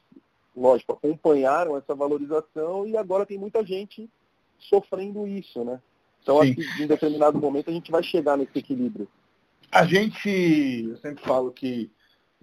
lógico, 0.57 0.93
acompanharam 0.93 1.77
essa 1.77 1.95
valorização 1.95 2.87
e 2.87 2.97
agora 2.97 3.27
tem 3.27 3.39
muita 3.39 3.65
gente 3.65 4.09
sofrendo 4.59 5.27
isso. 5.27 5.65
Né? 5.65 5.81
Então, 6.23 6.41
Sim. 6.41 6.43
acho 6.43 6.55
que 6.55 6.83
em 6.83 6.87
determinado 6.87 7.39
momento 7.39 7.71
a 7.71 7.73
gente 7.73 7.91
vai 7.91 8.03
chegar 8.03 8.37
nesse 8.37 8.59
equilíbrio. 8.59 9.09
A 9.71 9.85
gente, 9.85 10.87
eu 10.89 10.97
sempre 10.99 11.25
falo 11.25 11.51
que 11.51 11.91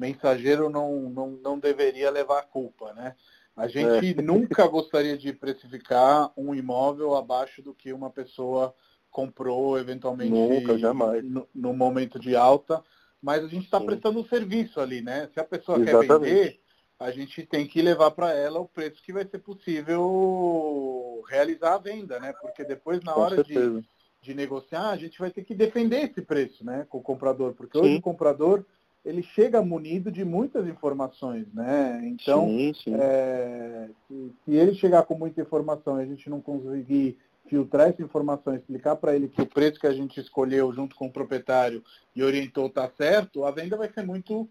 mensageiro 0.02 0.68
não, 0.68 1.10
não, 1.10 1.30
não 1.44 1.60
deveria 1.60 2.10
levar 2.10 2.40
a 2.40 2.44
culpa, 2.44 2.92
né? 2.94 3.16
A 3.56 3.68
gente 3.68 4.20
é. 4.20 4.22
nunca 4.22 4.66
gostaria 4.68 5.16
de 5.16 5.32
precificar 5.32 6.32
um 6.36 6.56
imóvel 6.56 7.16
abaixo 7.16 7.62
do 7.62 7.74
que 7.74 7.94
uma 7.94 8.10
pessoa 8.10 8.74
comprou 9.12 9.78
eventualmente 9.78 10.32
nunca, 10.32 10.78
jamais. 10.80 11.24
No, 11.24 11.48
no 11.54 11.74
momento 11.74 12.18
de 12.18 12.36
alta, 12.36 12.82
mas 13.22 13.44
a 13.44 13.48
gente 13.48 13.66
está 13.66 13.80
prestando 13.80 14.20
um 14.20 14.26
serviço 14.26 14.80
ali, 14.80 15.02
né? 15.02 15.30
Se 15.34 15.40
a 15.40 15.44
pessoa 15.44 15.78
Exatamente. 15.78 16.08
quer 16.08 16.20
vender, 16.20 16.62
a 16.98 17.12
gente 17.12 17.46
tem 17.46 17.68
que 17.68 17.82
levar 17.82 18.12
para 18.12 18.32
ela 18.34 18.60
o 18.60 18.68
preço 18.68 19.04
que 19.04 19.14
vai 19.14 19.26
ser 19.28 19.40
possível 19.40 21.22
realizar 21.30 21.76
a 21.76 21.78
venda, 21.78 22.20
né? 22.20 22.34
Porque 22.42 22.64
depois 22.64 23.04
na 23.04 23.16
hora 23.16 23.44
de, 23.44 23.84
de 24.22 24.34
negociar, 24.34 24.90
a 24.90 24.98
gente 24.98 25.20
vai 25.20 25.30
ter 25.30 25.44
que 25.44 25.54
defender 25.54 26.10
esse 26.10 26.22
preço, 26.22 26.66
né, 26.66 26.88
com 26.90 26.98
o 26.98 27.04
comprador, 27.04 27.54
porque 27.54 27.78
Sim. 27.78 27.84
hoje 27.84 27.98
o 27.98 28.02
comprador 28.02 28.66
ele 29.04 29.24
chega 29.24 29.62
munido 29.62 30.12
de 30.12 30.24
muitas 30.24 30.68
informações, 30.68 31.48
né? 31.54 32.02
Então, 32.06 32.48
sim, 32.48 32.74
sim. 32.74 32.96
É, 32.96 33.90
se, 34.08 34.32
se, 34.46 34.56
ele 34.56 34.76
chegar 34.76 35.04
com 35.04 35.16
muita 35.16 35.42
informação 35.42 36.00
e 36.00 36.04
a 36.04 36.06
gente 36.06 36.30
não 36.30 36.40
conseguir 36.40 37.18
filtrar 37.48 37.90
essa 37.90 38.02
informação, 38.02 38.56
explicar 38.56 38.96
para 38.96 39.16
ele 39.16 39.28
que 39.28 39.42
o 39.42 39.46
preço 39.46 39.80
que 39.80 39.88
a 39.88 39.94
gente 39.94 40.20
escolheu 40.20 40.72
junto 40.72 40.96
com 40.96 41.08
o 41.08 41.12
proprietário 41.12 41.84
e 42.16 42.24
orientou 42.24 42.68
está 42.68 42.90
certo, 42.96 43.44
a 43.44 43.52
venda 43.52 43.76
vai 43.76 43.92
ser 43.92 44.06
muito 44.06 44.48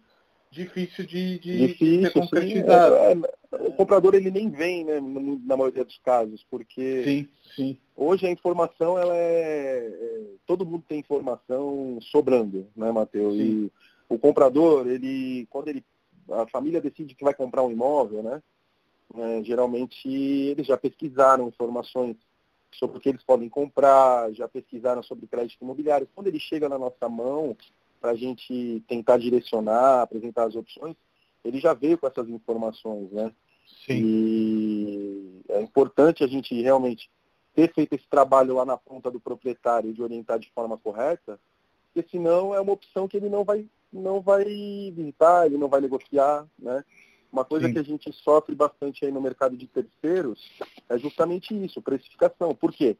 difícil 0.51 1.07
de, 1.07 1.39
de, 1.39 1.67
difícil, 1.69 2.01
de 2.01 2.03
ser 2.03 2.13
concretizada. 2.13 2.97
É, 2.97 3.13
é, 3.13 3.69
o 3.69 3.73
comprador 3.73 4.15
ele 4.15 4.31
nem 4.31 4.51
vem, 4.51 4.85
né, 4.85 5.01
na 5.47 5.57
maioria 5.57 5.85
dos 5.85 5.99
casos, 5.99 6.45
porque 6.51 7.05
sim, 7.05 7.29
sim. 7.55 7.79
hoje 7.97 8.27
a 8.27 8.31
informação 8.31 8.99
ela 8.99 9.17
é, 9.17 9.87
é 9.87 10.21
todo 10.45 10.67
mundo 10.67 10.85
tem 10.89 10.99
informação 10.99 11.99
sobrando, 12.03 12.67
né, 12.77 12.91
Matheus? 12.91 13.35
E 13.37 13.73
o 14.11 14.19
comprador, 14.19 14.89
ele, 14.89 15.47
quando 15.49 15.69
ele, 15.69 15.85
a 16.31 16.47
família 16.49 16.81
decide 16.81 17.15
que 17.15 17.25
vai 17.25 17.33
comprar 17.33 17.63
um 17.63 17.71
imóvel, 17.71 18.23
né? 18.23 18.43
É, 19.17 19.43
geralmente 19.43 20.09
eles 20.09 20.67
já 20.67 20.77
pesquisaram 20.77 21.49
informações 21.49 22.17
sobre 22.73 22.99
o 22.99 23.01
que 23.01 23.09
eles 23.09 23.23
podem 23.23 23.49
comprar, 23.49 24.33
já 24.33 24.47
pesquisaram 24.49 25.03
sobre 25.03 25.27
crédito 25.27 25.63
imobiliário. 25.63 26.09
Quando 26.15 26.27
ele 26.27 26.39
chega 26.39 26.69
na 26.69 26.79
nossa 26.79 27.09
mão, 27.09 27.57
para 28.01 28.11
a 28.11 28.15
gente 28.17 28.83
tentar 28.89 29.17
direcionar, 29.19 30.03
apresentar 30.03 30.45
as 30.45 30.57
opções, 30.57 30.97
ele 31.45 31.59
já 31.59 31.73
veio 31.73 31.99
com 31.99 32.07
essas 32.07 32.29
informações, 32.29 33.11
né? 33.13 33.33
Sim. 33.87 34.03
E 34.03 35.43
é 35.49 35.61
importante 35.61 36.25
a 36.25 36.27
gente 36.27 36.61
realmente 36.61 37.11
ter 37.55 37.73
feito 37.73 37.95
esse 37.95 38.09
trabalho 38.09 38.55
lá 38.55 38.65
na 38.65 38.77
ponta 38.77 39.11
do 39.11 39.21
proprietário 39.21 39.93
de 39.93 40.03
orientar 40.03 40.39
de 40.39 40.51
forma 40.53 40.79
correta, 40.79 41.39
porque 41.93 42.09
senão 42.11 42.55
é 42.55 42.61
uma 42.61 42.73
opção 42.73 43.07
que 43.07 43.17
ele 43.17 43.29
não 43.29 43.45
vai, 43.45 43.67
não 43.93 44.21
vai 44.21 44.45
visitar, 44.45 45.47
ele 45.47 45.59
não 45.59 45.69
vai 45.69 45.81
negociar, 45.81 46.47
né? 46.59 46.85
Uma 47.33 47.45
coisa 47.45 47.69
Sim. 47.69 47.73
que 47.73 47.79
a 47.79 47.85
gente 47.85 48.13
sofre 48.13 48.55
bastante 48.55 49.05
aí 49.05 49.13
no 49.13 49.21
mercado 49.21 49.57
de 49.57 49.67
terceiros 49.67 50.51
é 50.89 50.99
justamente 50.99 51.55
isso, 51.55 51.81
precificação. 51.81 52.55
Por 52.55 52.73
quê? 52.73 52.97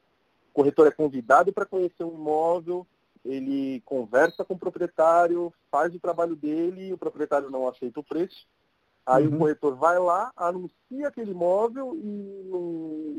O 0.49 0.53
corretor 0.53 0.87
é 0.87 0.91
convidado 0.91 1.51
para 1.51 1.65
conhecer 1.65 2.03
um 2.03 2.13
imóvel, 2.13 2.87
ele 3.23 3.81
conversa 3.85 4.43
com 4.43 4.53
o 4.53 4.59
proprietário, 4.59 5.53
faz 5.69 5.93
o 5.93 5.99
trabalho 5.99 6.35
dele, 6.35 6.93
o 6.93 6.97
proprietário 6.97 7.49
não 7.49 7.67
aceita 7.67 7.99
o 7.99 8.03
preço. 8.03 8.47
Aí 9.05 9.27
uhum. 9.27 9.35
o 9.35 9.39
corretor 9.39 9.75
vai 9.75 9.99
lá, 9.99 10.31
anuncia 10.35 11.07
aquele 11.07 11.31
imóvel 11.31 11.95
e 11.95 12.45
não, 12.45 12.61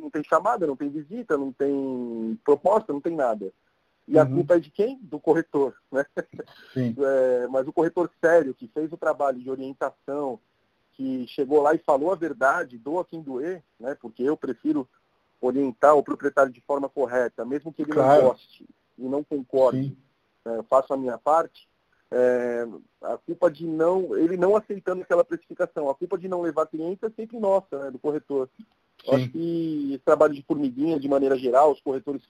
não, 0.03 0.11
tem 0.11 0.23
chamada, 0.25 0.67
não 0.67 0.77
tem 0.77 0.89
visita, 0.89 1.37
não 1.37 1.53
tem 1.53 2.39
proposta, 2.45 2.93
não 2.93 3.01
tem 3.01 3.15
nada. 3.15 3.53
E 4.07 4.17
uhum. 4.17 4.23
a 4.23 4.27
culpa 4.27 4.57
é 4.57 4.61
de 4.61 4.71
quem? 4.71 4.99
Do 5.03 5.21
corretor. 5.21 5.75
Né? 5.91 6.05
É, 6.75 7.47
mas 7.49 7.69
o 7.69 7.73
corretor 7.73 8.11
sério, 8.19 8.55
que 8.55 8.67
fez 8.67 8.91
o 8.93 8.97
trabalho 8.97 9.39
de 9.39 9.51
orientação, 9.51 10.41
que 10.93 11.27
chegou 11.29 11.61
lá 11.61 11.75
e 11.75 11.79
falou 11.79 12.11
a 12.11 12.17
verdade, 12.17 12.79
doa 12.79 13.05
quem 13.05 13.21
doer, 13.21 13.63
né? 13.79 13.95
porque 14.01 14.23
eu 14.23 14.37
prefiro 14.37 14.89
orientar 15.41 15.95
o 15.97 16.03
proprietário 16.03 16.53
de 16.53 16.61
forma 16.63 16.89
correta, 16.89 17.45
mesmo 17.45 17.73
que 17.73 17.83
ele 17.83 17.93
claro. 17.93 18.23
não 18.23 18.29
goste 18.31 18.67
e 18.97 19.05
não 19.05 19.23
concorde, 19.23 19.97
é, 20.45 20.57
eu 20.57 20.63
faço 20.65 20.95
a 20.95 20.97
minha 20.97 21.19
parte, 21.19 21.69
é, 22.13 22.69
a 23.03 23.17
culpa 23.17 23.51
de 23.51 23.67
não, 23.67 24.17
ele 24.17 24.37
não 24.37 24.55
aceitando 24.55 25.03
aquela 25.03 25.25
precificação, 25.25 25.89
a 25.89 25.95
culpa 25.95 26.19
de 26.19 26.29
não 26.29 26.43
levar 26.43 26.67
cliente 26.67 27.05
é 27.05 27.11
sempre 27.11 27.39
nossa, 27.39 27.79
né, 27.79 27.91
do 27.91 27.99
corretor. 27.99 28.51
Eu 29.05 29.15
acho 29.15 29.31
que 29.31 29.95
esse 29.95 30.05
trabalho 30.05 30.35
de 30.35 30.43
formiguinha, 30.43 31.01
de 31.01 31.09
maneira 31.09 31.37
geral, 31.37 31.73
os 31.73 31.81
corretores 31.81 32.23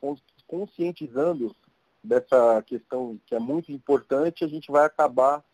conscientizando 0.47 1.55
dessa 2.03 2.63
questão 2.63 3.19
que 3.27 3.35
é 3.35 3.39
muito 3.39 3.71
importante, 3.71 4.45
a 4.45 4.49
gente 4.49 4.71
vai 4.71 4.87
acabar 4.87 5.45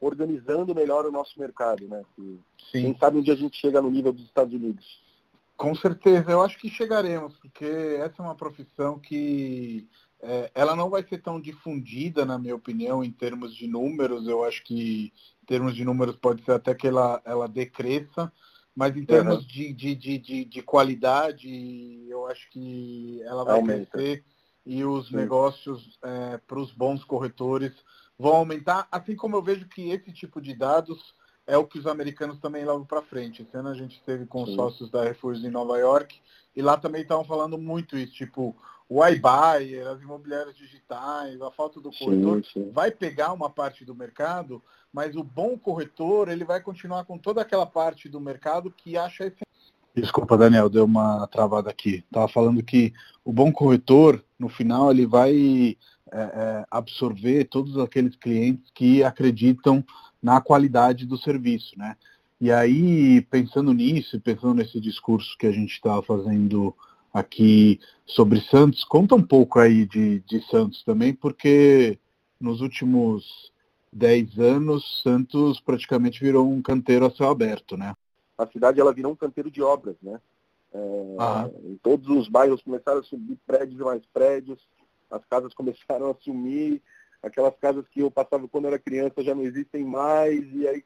organizando 0.00 0.74
melhor 0.74 1.04
o 1.04 1.12
nosso 1.12 1.38
mercado, 1.38 1.86
né? 1.88 2.02
Sim. 2.16 2.40
Quem 2.70 2.98
sabe 2.98 3.18
um 3.18 3.22
dia 3.22 3.34
a 3.34 3.36
gente 3.36 3.58
chega 3.58 3.82
no 3.82 3.90
nível 3.90 4.12
dos 4.12 4.24
Estados 4.24 4.54
Unidos. 4.54 5.02
Com 5.56 5.74
certeza, 5.74 6.30
eu 6.30 6.42
acho 6.42 6.58
que 6.58 6.68
chegaremos, 6.68 7.36
porque 7.38 7.64
essa 7.64 8.14
é 8.18 8.22
uma 8.22 8.34
profissão 8.34 8.98
que 8.98 9.88
é, 10.26 10.50
ela 10.54 10.74
não 10.74 10.90
vai 10.90 11.04
ser 11.04 11.18
tão 11.18 11.40
difundida, 11.40 12.24
na 12.24 12.36
minha 12.36 12.56
opinião, 12.56 13.04
em 13.04 13.12
termos 13.12 13.54
de 13.54 13.68
números. 13.68 14.26
Eu 14.26 14.44
acho 14.44 14.64
que 14.64 15.12
em 15.42 15.46
termos 15.46 15.74
de 15.74 15.84
números 15.84 16.16
pode 16.16 16.44
ser 16.44 16.52
até 16.52 16.74
que 16.74 16.88
ela, 16.88 17.22
ela 17.24 17.46
decresça, 17.46 18.32
mas 18.74 18.96
em 18.96 19.04
termos 19.04 19.36
uhum. 19.36 19.46
de, 19.46 19.72
de, 19.72 19.94
de, 19.94 20.18
de, 20.18 20.44
de 20.44 20.62
qualidade, 20.62 21.48
eu 22.08 22.26
acho 22.26 22.50
que 22.50 23.22
ela 23.22 23.44
vai 23.44 23.54
Aumenta. 23.54 23.86
crescer 23.92 24.24
e 24.66 24.84
os 24.84 25.08
Sim. 25.08 25.16
negócios 25.16 25.96
é, 26.02 26.38
para 26.38 26.58
os 26.58 26.72
bons 26.72 27.04
corretores 27.04 27.72
vão 28.18 28.34
aumentar, 28.34 28.88
assim 28.90 29.14
como 29.14 29.36
eu 29.36 29.42
vejo 29.42 29.68
que 29.68 29.90
esse 29.90 30.12
tipo 30.12 30.40
de 30.40 30.54
dados 30.54 31.14
é 31.46 31.56
o 31.56 31.64
que 31.64 31.78
os 31.78 31.86
americanos 31.86 32.40
também 32.40 32.64
levam 32.64 32.84
para 32.84 33.00
frente. 33.00 33.42
Esse 33.42 33.56
ano 33.56 33.68
a 33.68 33.74
gente 33.74 33.94
esteve 33.94 34.26
com 34.26 34.42
os 34.42 34.54
sócios 34.54 34.90
da 34.90 35.04
Refúgio 35.04 35.46
em 35.46 35.52
Nova 35.52 35.78
York 35.78 36.20
e 36.56 36.60
lá 36.60 36.76
também 36.76 37.02
estavam 37.02 37.24
falando 37.24 37.56
muito 37.56 37.96
isso, 37.96 38.14
tipo, 38.14 38.56
o 38.88 39.04
iBuyer, 39.04 39.86
as 39.88 40.00
imobiliárias 40.00 40.56
digitais, 40.56 41.40
a 41.40 41.50
falta 41.50 41.80
do 41.80 41.90
corretor 41.90 42.44
sim, 42.44 42.50
sim. 42.52 42.70
vai 42.72 42.90
pegar 42.90 43.32
uma 43.32 43.50
parte 43.50 43.84
do 43.84 43.94
mercado, 43.94 44.62
mas 44.92 45.16
o 45.16 45.24
bom 45.24 45.58
corretor 45.58 46.28
ele 46.28 46.44
vai 46.44 46.60
continuar 46.60 47.04
com 47.04 47.18
toda 47.18 47.40
aquela 47.40 47.66
parte 47.66 48.08
do 48.08 48.20
mercado 48.20 48.70
que 48.70 48.96
acha 48.96 49.24
esse 49.24 49.46
Desculpa, 49.96 50.36
Daniel, 50.36 50.68
deu 50.68 50.84
uma 50.84 51.26
travada 51.26 51.70
aqui. 51.70 52.04
Tava 52.12 52.28
falando 52.28 52.62
que 52.62 52.92
o 53.24 53.32
bom 53.32 53.50
corretor, 53.50 54.22
no 54.38 54.46
final, 54.46 54.90
ele 54.90 55.06
vai 55.06 55.74
é, 56.12 56.20
é, 56.20 56.64
absorver 56.70 57.44
todos 57.44 57.78
aqueles 57.78 58.14
clientes 58.14 58.70
que 58.74 59.02
acreditam 59.02 59.82
na 60.22 60.38
qualidade 60.38 61.06
do 61.06 61.16
serviço, 61.16 61.78
né? 61.78 61.96
E 62.38 62.52
aí, 62.52 63.22
pensando 63.22 63.72
nisso, 63.72 64.20
pensando 64.20 64.52
nesse 64.52 64.78
discurso 64.78 65.34
que 65.38 65.46
a 65.46 65.52
gente 65.52 65.72
estava 65.72 66.02
fazendo 66.02 66.76
aqui 67.16 67.80
sobre 68.04 68.42
Santos, 68.42 68.84
conta 68.84 69.14
um 69.14 69.22
pouco 69.22 69.58
aí 69.58 69.86
de, 69.86 70.20
de 70.20 70.40
Santos 70.50 70.84
também, 70.84 71.14
porque 71.14 71.98
nos 72.38 72.60
últimos 72.60 73.50
10 73.90 74.38
anos, 74.38 75.02
Santos 75.02 75.58
praticamente 75.58 76.20
virou 76.20 76.46
um 76.46 76.60
canteiro 76.60 77.06
a 77.06 77.10
céu 77.10 77.30
aberto, 77.30 77.74
né? 77.74 77.94
A 78.36 78.46
cidade 78.46 78.78
ela 78.78 78.92
virou 78.92 79.12
um 79.12 79.16
canteiro 79.16 79.50
de 79.50 79.62
obras, 79.62 79.96
né? 80.02 80.20
É, 80.74 81.70
em 81.70 81.76
todos 81.82 82.06
os 82.08 82.28
bairros 82.28 82.62
começaram 82.62 83.00
a 83.00 83.02
subir 83.02 83.38
prédios 83.46 83.80
e 83.80 83.82
mais 83.82 84.04
prédios, 84.12 84.58
as 85.10 85.24
casas 85.24 85.54
começaram 85.54 86.10
a 86.10 86.14
sumir, 86.22 86.82
aquelas 87.22 87.56
casas 87.56 87.88
que 87.88 88.00
eu 88.00 88.10
passava 88.10 88.46
quando 88.46 88.66
era 88.66 88.78
criança 88.78 89.22
já 89.22 89.34
não 89.34 89.42
existem 89.42 89.84
mais, 89.84 90.44
e 90.52 90.68
aí 90.68 90.84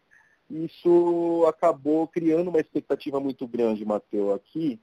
isso 0.49 1.45
acabou 1.49 2.07
criando 2.07 2.51
uma 2.51 2.61
expectativa 2.61 3.19
muito 3.19 3.49
grande, 3.49 3.85
Matheus. 3.85 4.35
Aqui 4.35 4.81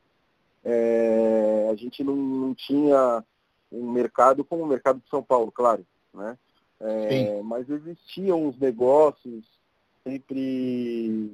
é, 0.69 1.69
a 1.71 1.75
gente 1.75 2.03
não, 2.03 2.13
não, 2.13 2.53
tinha 2.53 3.23
um 3.71 3.89
mercado 3.89 4.43
como 4.43 4.63
o 4.63 4.67
mercado 4.67 4.99
de 4.99 5.10
São 5.10 5.23
Paulo, 5.23 5.49
claro, 5.49 5.88
né? 6.13 6.38
É, 6.82 7.41
mas 7.41 7.69
existiam 7.69 8.45
uns 8.45 8.60
negócios 8.60 9.45
sempre. 10.03 11.32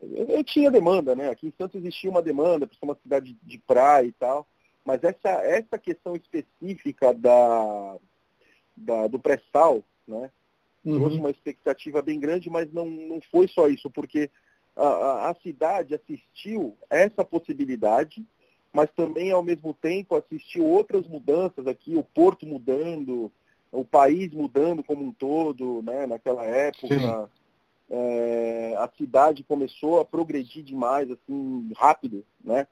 Eu 0.00 0.42
tinha 0.42 0.72
demanda, 0.72 1.14
né? 1.14 1.30
Aqui 1.30 1.46
em 1.46 1.52
Santos 1.56 1.80
existia 1.80 2.10
uma 2.10 2.20
demanda, 2.20 2.66
por 2.66 2.74
ser 2.74 2.84
uma 2.84 2.98
cidade 3.00 3.36
de 3.42 3.58
praia 3.58 4.06
e 4.06 4.12
tal. 4.12 4.44
Mas 4.84 5.04
essa, 5.04 5.28
essa 5.44 5.78
questão 5.78 6.16
específica 6.16 7.14
da, 7.14 7.96
da 8.76 9.06
do 9.06 9.20
pré-sal, 9.20 9.84
né? 10.06 10.30
Uhum. 10.84 10.98
Trouxe 10.98 11.16
uma 11.16 11.30
expectativa 11.30 12.02
bem 12.02 12.18
grande, 12.18 12.50
mas 12.50 12.72
não, 12.72 12.86
não 12.86 13.20
foi 13.30 13.46
só 13.46 13.68
isso, 13.68 13.88
porque 13.90 14.30
a, 14.76 15.30
a 15.30 15.34
cidade 15.42 15.94
assistiu 15.94 16.76
essa 16.90 17.24
possibilidade, 17.24 18.24
mas 18.72 18.90
também, 18.92 19.30
ao 19.30 19.42
mesmo 19.42 19.74
tempo, 19.74 20.16
assistiu 20.16 20.66
outras 20.66 21.06
mudanças 21.06 21.66
aqui, 21.66 21.96
o 21.96 22.02
porto 22.02 22.46
mudando, 22.46 23.30
o 23.72 23.84
país 23.84 24.32
mudando 24.32 24.82
como 24.84 25.04
um 25.04 25.12
todo, 25.12 25.82
né? 25.82 26.06
naquela 26.06 26.44
época. 26.44 27.30
É, 27.90 28.74
a 28.76 28.90
cidade 28.98 29.42
começou 29.42 29.98
a 29.98 30.04
progredir 30.04 30.62
demais, 30.62 31.10
assim, 31.10 31.72
rápido, 31.74 32.22
né? 32.44 32.66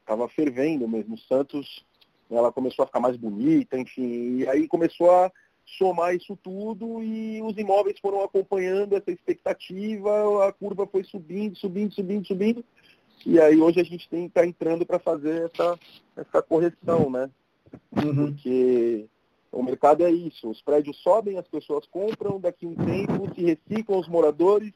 estava 0.00 0.24
é, 0.24 0.28
fervendo 0.28 0.86
mesmo. 0.86 1.16
Santos, 1.16 1.82
ela 2.30 2.52
começou 2.52 2.82
a 2.82 2.86
ficar 2.86 3.00
mais 3.00 3.16
bonita, 3.16 3.78
enfim, 3.78 4.38
e 4.38 4.48
aí 4.48 4.68
começou 4.68 5.10
a 5.10 5.32
somar 5.78 6.14
isso 6.14 6.36
tudo 6.42 7.02
e 7.02 7.40
os 7.42 7.56
imóveis 7.56 7.98
foram 8.00 8.22
acompanhando 8.22 8.94
essa 8.94 9.10
expectativa, 9.10 10.46
a 10.46 10.52
curva 10.52 10.86
foi 10.86 11.04
subindo, 11.04 11.56
subindo, 11.56 11.94
subindo, 11.94 12.26
subindo, 12.26 12.64
e 13.24 13.40
aí 13.40 13.60
hoje 13.60 13.80
a 13.80 13.84
gente 13.84 14.08
tem 14.08 14.22
que 14.22 14.28
estar 14.28 14.42
tá 14.42 14.46
entrando 14.46 14.84
para 14.84 14.98
fazer 14.98 15.50
essa, 15.50 15.78
essa 16.16 16.42
correção, 16.42 17.10
né? 17.10 17.30
Uhum. 17.96 18.32
Porque 18.32 19.06
o 19.50 19.62
mercado 19.62 20.04
é 20.04 20.10
isso, 20.10 20.48
os 20.48 20.60
prédios 20.62 20.96
sobem, 21.02 21.38
as 21.38 21.46
pessoas 21.46 21.86
compram, 21.86 22.40
daqui 22.40 22.66
a 22.66 22.68
um 22.68 22.74
tempo 22.74 23.34
se 23.34 23.42
reciclam 23.42 23.98
os 23.98 24.08
moradores, 24.08 24.72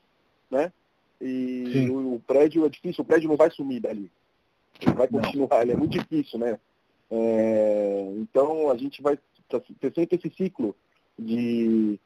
né? 0.51 0.73
E 1.21 1.89
o, 1.91 2.15
o, 2.15 2.21
prédio 2.21 2.67
é 2.67 2.69
difícil, 2.69 3.03
o 3.03 3.07
prédio 3.07 3.29
não 3.29 3.37
vai 3.37 3.51
sumir 3.51 3.81
dali. 3.81 4.11
Ele 4.81 4.93
vai 4.93 5.09
continuar, 5.09 5.63
ele 5.63 5.73
é 5.73 5.77
muito 5.77 5.93
difícil, 5.93 6.39
né? 6.39 6.59
É, 7.11 8.13
então 8.17 8.71
a 8.71 8.77
gente 8.77 9.01
vai 9.01 9.19
ter 9.81 9.95
sempre 9.95 10.17
esse 10.17 10.35
ciclo 10.37 10.75
de 11.19 11.99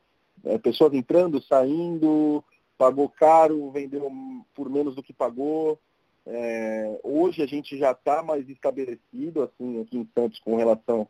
é, 0.44 0.58
pessoas 0.58 0.94
entrando, 0.94 1.42
saindo, 1.42 2.44
pagou 2.78 3.08
caro, 3.08 3.70
vendeu 3.70 4.10
por 4.54 4.70
menos 4.70 4.94
do 4.94 5.02
que 5.02 5.12
pagou. 5.12 5.78
É, 6.26 7.00
hoje 7.02 7.42
a 7.42 7.46
gente 7.46 7.78
já 7.78 7.92
está 7.92 8.22
mais 8.22 8.48
estabelecido 8.48 9.42
assim 9.42 9.80
aqui 9.80 9.98
em 9.98 10.08
Santos 10.14 10.38
com 10.40 10.56
relação 10.56 11.08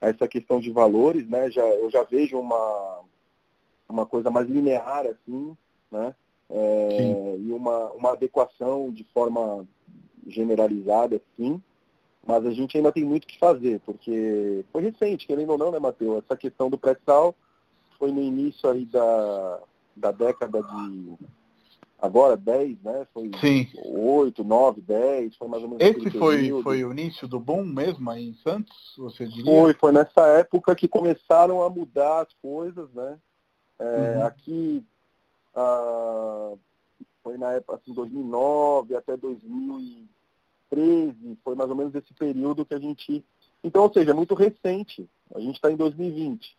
a 0.00 0.08
essa 0.08 0.26
questão 0.28 0.60
de 0.60 0.70
valores, 0.70 1.28
né? 1.28 1.50
Já, 1.50 1.64
eu 1.64 1.90
já 1.90 2.02
vejo 2.04 2.38
uma, 2.38 3.00
uma 3.88 4.06
coisa 4.06 4.30
mais 4.30 4.48
linear 4.48 5.06
assim, 5.06 5.56
né? 5.90 6.14
é, 6.52 7.36
e 7.38 7.50
uma, 7.52 7.90
uma 7.92 8.12
adequação 8.12 8.92
de 8.92 9.04
forma 9.04 9.66
generalizada, 10.26 11.20
sim, 11.34 11.60
mas 12.24 12.44
a 12.44 12.50
gente 12.50 12.76
ainda 12.76 12.92
tem 12.92 13.04
muito 13.04 13.26
que 13.26 13.38
fazer, 13.38 13.80
porque 13.80 14.64
foi 14.70 14.82
recente, 14.82 15.26
querendo 15.26 15.50
ou 15.50 15.58
não, 15.58 15.72
né, 15.72 15.78
Matheus? 15.78 16.22
Essa 16.22 16.36
questão 16.36 16.68
do 16.68 16.78
pré-sal 16.78 17.34
foi 17.98 18.12
no 18.12 18.20
início 18.20 18.68
aí 18.68 18.84
da, 18.84 19.60
da 19.96 20.12
década 20.12 20.62
de 20.62 21.16
agora 22.02 22.36
10, 22.36 22.82
né? 22.82 23.06
Foi 23.14 23.30
Sim. 23.40 23.68
8, 23.84 24.42
9, 24.42 24.80
10, 24.80 25.36
foi 25.36 25.46
mais 25.46 25.62
ou 25.62 25.68
menos 25.68 25.84
Esse 25.84 26.10
foi, 26.18 26.50
foi 26.62 26.84
o 26.84 26.90
início 26.90 27.28
do 27.28 27.38
boom 27.38 27.64
mesmo 27.64 28.10
aí 28.10 28.30
em 28.30 28.34
Santos, 28.34 28.76
você 28.98 29.24
diria? 29.24 29.44
Foi, 29.44 29.72
foi 29.74 29.92
nessa 29.92 30.26
época 30.26 30.74
que 30.74 30.88
começaram 30.88 31.62
a 31.62 31.70
mudar 31.70 32.22
as 32.22 32.32
coisas, 32.42 32.92
né? 32.92 33.16
É, 33.78 34.16
uhum. 34.16 34.26
Aqui 34.26 34.84
ah, 35.54 36.54
foi 37.22 37.38
na 37.38 37.52
época 37.52 37.76
assim, 37.76 37.94
2009 37.94 38.96
até 38.96 39.16
2013, 39.16 41.38
foi 41.44 41.54
mais 41.54 41.70
ou 41.70 41.76
menos 41.76 41.94
esse 41.94 42.12
período 42.14 42.66
que 42.66 42.74
a 42.74 42.80
gente. 42.80 43.24
Então, 43.62 43.84
ou 43.84 43.92
seja, 43.92 44.10
é 44.10 44.14
muito 44.14 44.34
recente. 44.34 45.08
A 45.32 45.38
gente 45.38 45.54
está 45.54 45.70
em 45.70 45.76
2020. 45.76 46.58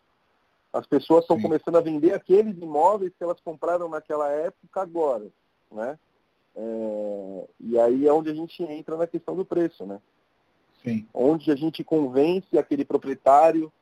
As 0.74 0.88
pessoas 0.88 1.22
estão 1.22 1.40
começando 1.40 1.76
a 1.76 1.80
vender 1.80 2.12
aqueles 2.12 2.58
imóveis 2.58 3.12
que 3.16 3.22
elas 3.22 3.38
compraram 3.38 3.88
naquela 3.88 4.28
época 4.28 4.82
agora, 4.82 5.30
né? 5.70 5.96
É, 6.56 7.48
e 7.60 7.78
aí 7.78 8.08
é 8.08 8.12
onde 8.12 8.28
a 8.28 8.34
gente 8.34 8.60
entra 8.64 8.96
na 8.96 9.06
questão 9.06 9.36
do 9.36 9.44
preço, 9.44 9.86
né? 9.86 10.00
Sim. 10.82 11.06
Onde 11.14 11.52
a 11.52 11.54
gente 11.54 11.84
convence 11.84 12.58
aquele 12.58 12.84
proprietário. 12.84 13.72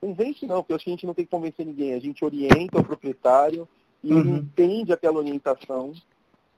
Convence 0.00 0.44
não, 0.44 0.56
porque 0.56 0.72
eu 0.72 0.76
acho 0.76 0.84
que 0.84 0.90
a 0.90 0.94
gente 0.94 1.06
não 1.06 1.14
tem 1.14 1.24
que 1.24 1.30
convencer 1.30 1.64
ninguém. 1.64 1.94
A 1.94 2.00
gente 2.00 2.24
orienta 2.24 2.80
o 2.80 2.84
proprietário 2.84 3.68
e 4.02 4.12
uhum. 4.12 4.18
ele 4.18 4.30
entende 4.30 4.92
aquela 4.92 5.18
orientação 5.18 5.92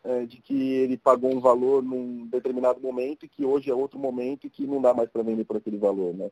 é, 0.03 0.25
de 0.25 0.39
que 0.39 0.55
ele 0.55 0.97
pagou 0.97 1.35
um 1.35 1.41
valor 1.41 1.83
num 1.83 2.27
determinado 2.29 2.81
momento 2.81 3.27
e 3.27 3.29
que 3.29 3.45
hoje 3.45 3.71
é 3.71 3.75
outro 3.75 3.99
momento 3.99 4.47
e 4.47 4.51
que 4.51 4.67
não 4.67 4.81
dá 4.81 4.95
mais 4.95 5.11
para 5.11 5.23
vender 5.23 5.45
por 5.45 5.59
aquele 5.59 5.77
valor, 5.77 6.15
né? 6.15 6.31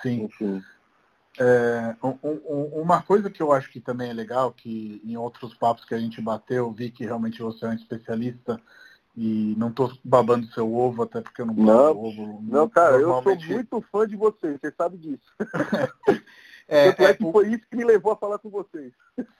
Sim. 0.00 0.22
Enfim. 0.22 0.62
É, 1.38 1.96
um, 2.02 2.16
um, 2.22 2.82
uma 2.82 3.02
coisa 3.02 3.28
que 3.28 3.42
eu 3.42 3.52
acho 3.52 3.70
que 3.70 3.80
também 3.80 4.10
é 4.10 4.12
legal, 4.12 4.52
que 4.52 5.02
em 5.04 5.16
outros 5.16 5.54
papos 5.54 5.84
que 5.84 5.94
a 5.94 5.98
gente 5.98 6.20
bateu, 6.20 6.70
vi 6.72 6.90
que 6.90 7.04
realmente 7.04 7.42
você 7.42 7.64
é 7.64 7.68
um 7.68 7.74
especialista 7.74 8.60
e 9.16 9.54
não 9.56 9.68
estou 9.68 9.92
babando 10.04 10.46
seu 10.48 10.72
ovo, 10.74 11.02
até 11.02 11.20
porque 11.20 11.40
eu 11.40 11.46
não 11.46 11.54
babo 11.54 12.06
ovo. 12.06 12.42
Não, 12.42 12.68
cara, 12.68 12.98
normalmente... 12.98 13.42
eu 13.42 13.46
sou 13.46 13.54
muito 13.56 13.86
fã 13.90 14.06
de 14.06 14.16
você, 14.16 14.58
você 14.58 14.72
sabe 14.76 14.96
disso. 14.98 15.22
é, 16.68 16.88
é, 16.88 17.04
é 17.04 17.14
que 17.14 17.30
foi 17.30 17.48
isso 17.48 17.64
que 17.68 17.76
me 17.76 17.84
levou 17.84 18.12
a 18.12 18.16
falar 18.16 18.38
com 18.38 18.50
vocês. 18.50 18.92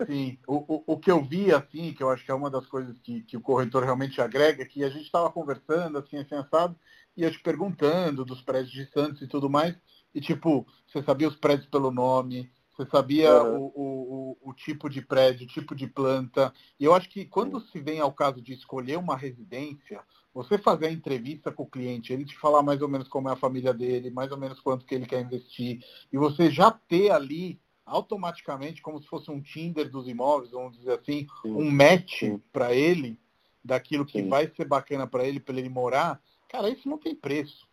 Sim, 0.06 0.38
o, 0.46 0.76
o, 0.76 0.84
o, 0.86 0.98
que 0.98 1.10
eu 1.10 1.22
vi, 1.24 1.52
assim, 1.52 1.92
que 1.92 2.02
eu 2.02 2.10
acho 2.10 2.24
que 2.24 2.30
é 2.30 2.34
uma 2.34 2.50
das 2.50 2.66
coisas 2.66 2.96
que, 3.00 3.22
que 3.22 3.36
o 3.36 3.40
corretor 3.40 3.82
realmente 3.82 4.20
agrega, 4.20 4.62
é 4.62 4.66
que 4.66 4.84
a 4.84 4.88
gente 4.88 5.04
estava 5.04 5.30
conversando, 5.30 5.98
assim, 5.98 6.18
assim, 6.18 6.36
assado, 6.36 6.76
e 7.16 7.24
eu 7.24 7.30
te 7.30 7.40
perguntando 7.40 8.24
dos 8.24 8.42
prédios 8.42 8.72
de 8.72 8.86
Santos 8.92 9.22
e 9.22 9.26
tudo 9.26 9.50
mais, 9.50 9.76
e 10.14 10.20
tipo, 10.20 10.66
você 10.86 11.02
sabia 11.02 11.28
os 11.28 11.36
prédios 11.36 11.68
pelo 11.68 11.90
nome, 11.90 12.50
você 12.76 12.88
sabia 12.90 13.42
uhum. 13.42 13.70
o, 13.74 14.36
o, 14.42 14.50
o, 14.50 14.54
tipo 14.54 14.88
de 14.88 15.00
prédio, 15.00 15.44
o 15.44 15.48
tipo 15.48 15.74
de 15.74 15.86
planta. 15.86 16.52
E 16.78 16.84
eu 16.84 16.94
acho 16.94 17.08
que 17.08 17.24
quando 17.24 17.60
se 17.60 17.80
vem 17.80 18.00
ao 18.00 18.12
caso 18.12 18.42
de 18.42 18.52
escolher 18.52 18.98
uma 18.98 19.16
residência, 19.16 20.00
você 20.32 20.58
fazer 20.58 20.86
a 20.86 20.92
entrevista 20.92 21.52
com 21.52 21.62
o 21.62 21.70
cliente, 21.70 22.12
ele 22.12 22.24
te 22.24 22.36
falar 22.36 22.62
mais 22.62 22.82
ou 22.82 22.88
menos 22.88 23.06
como 23.06 23.28
é 23.28 23.32
a 23.32 23.36
família 23.36 23.72
dele, 23.72 24.10
mais 24.10 24.32
ou 24.32 24.38
menos 24.38 24.58
quanto 24.60 24.84
que 24.84 24.94
ele 24.94 25.06
quer 25.06 25.20
investir, 25.20 25.84
e 26.12 26.18
você 26.18 26.50
já 26.50 26.70
ter 26.70 27.10
ali 27.12 27.60
automaticamente, 27.86 28.82
como 28.82 29.00
se 29.00 29.06
fosse 29.06 29.30
um 29.30 29.40
Tinder 29.40 29.88
dos 29.90 30.08
imóveis, 30.08 30.50
vamos 30.50 30.76
dizer 30.76 30.98
assim, 30.98 31.26
Sim. 31.42 31.52
um 31.52 31.70
match 31.70 32.22
para 32.52 32.74
ele, 32.74 33.18
daquilo 33.62 34.04
que 34.04 34.20
Sim. 34.22 34.28
vai 34.28 34.50
ser 34.54 34.66
bacana 34.66 35.06
para 35.06 35.24
ele, 35.24 35.38
para 35.38 35.56
ele 35.56 35.68
morar, 35.68 36.20
cara, 36.48 36.68
isso 36.68 36.88
não 36.88 36.98
tem 36.98 37.14
preço. 37.14 37.68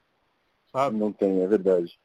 Sabe? 0.72 0.98
Não 0.98 1.12
tem, 1.12 1.42
é 1.42 1.48
verdade. 1.48 2.00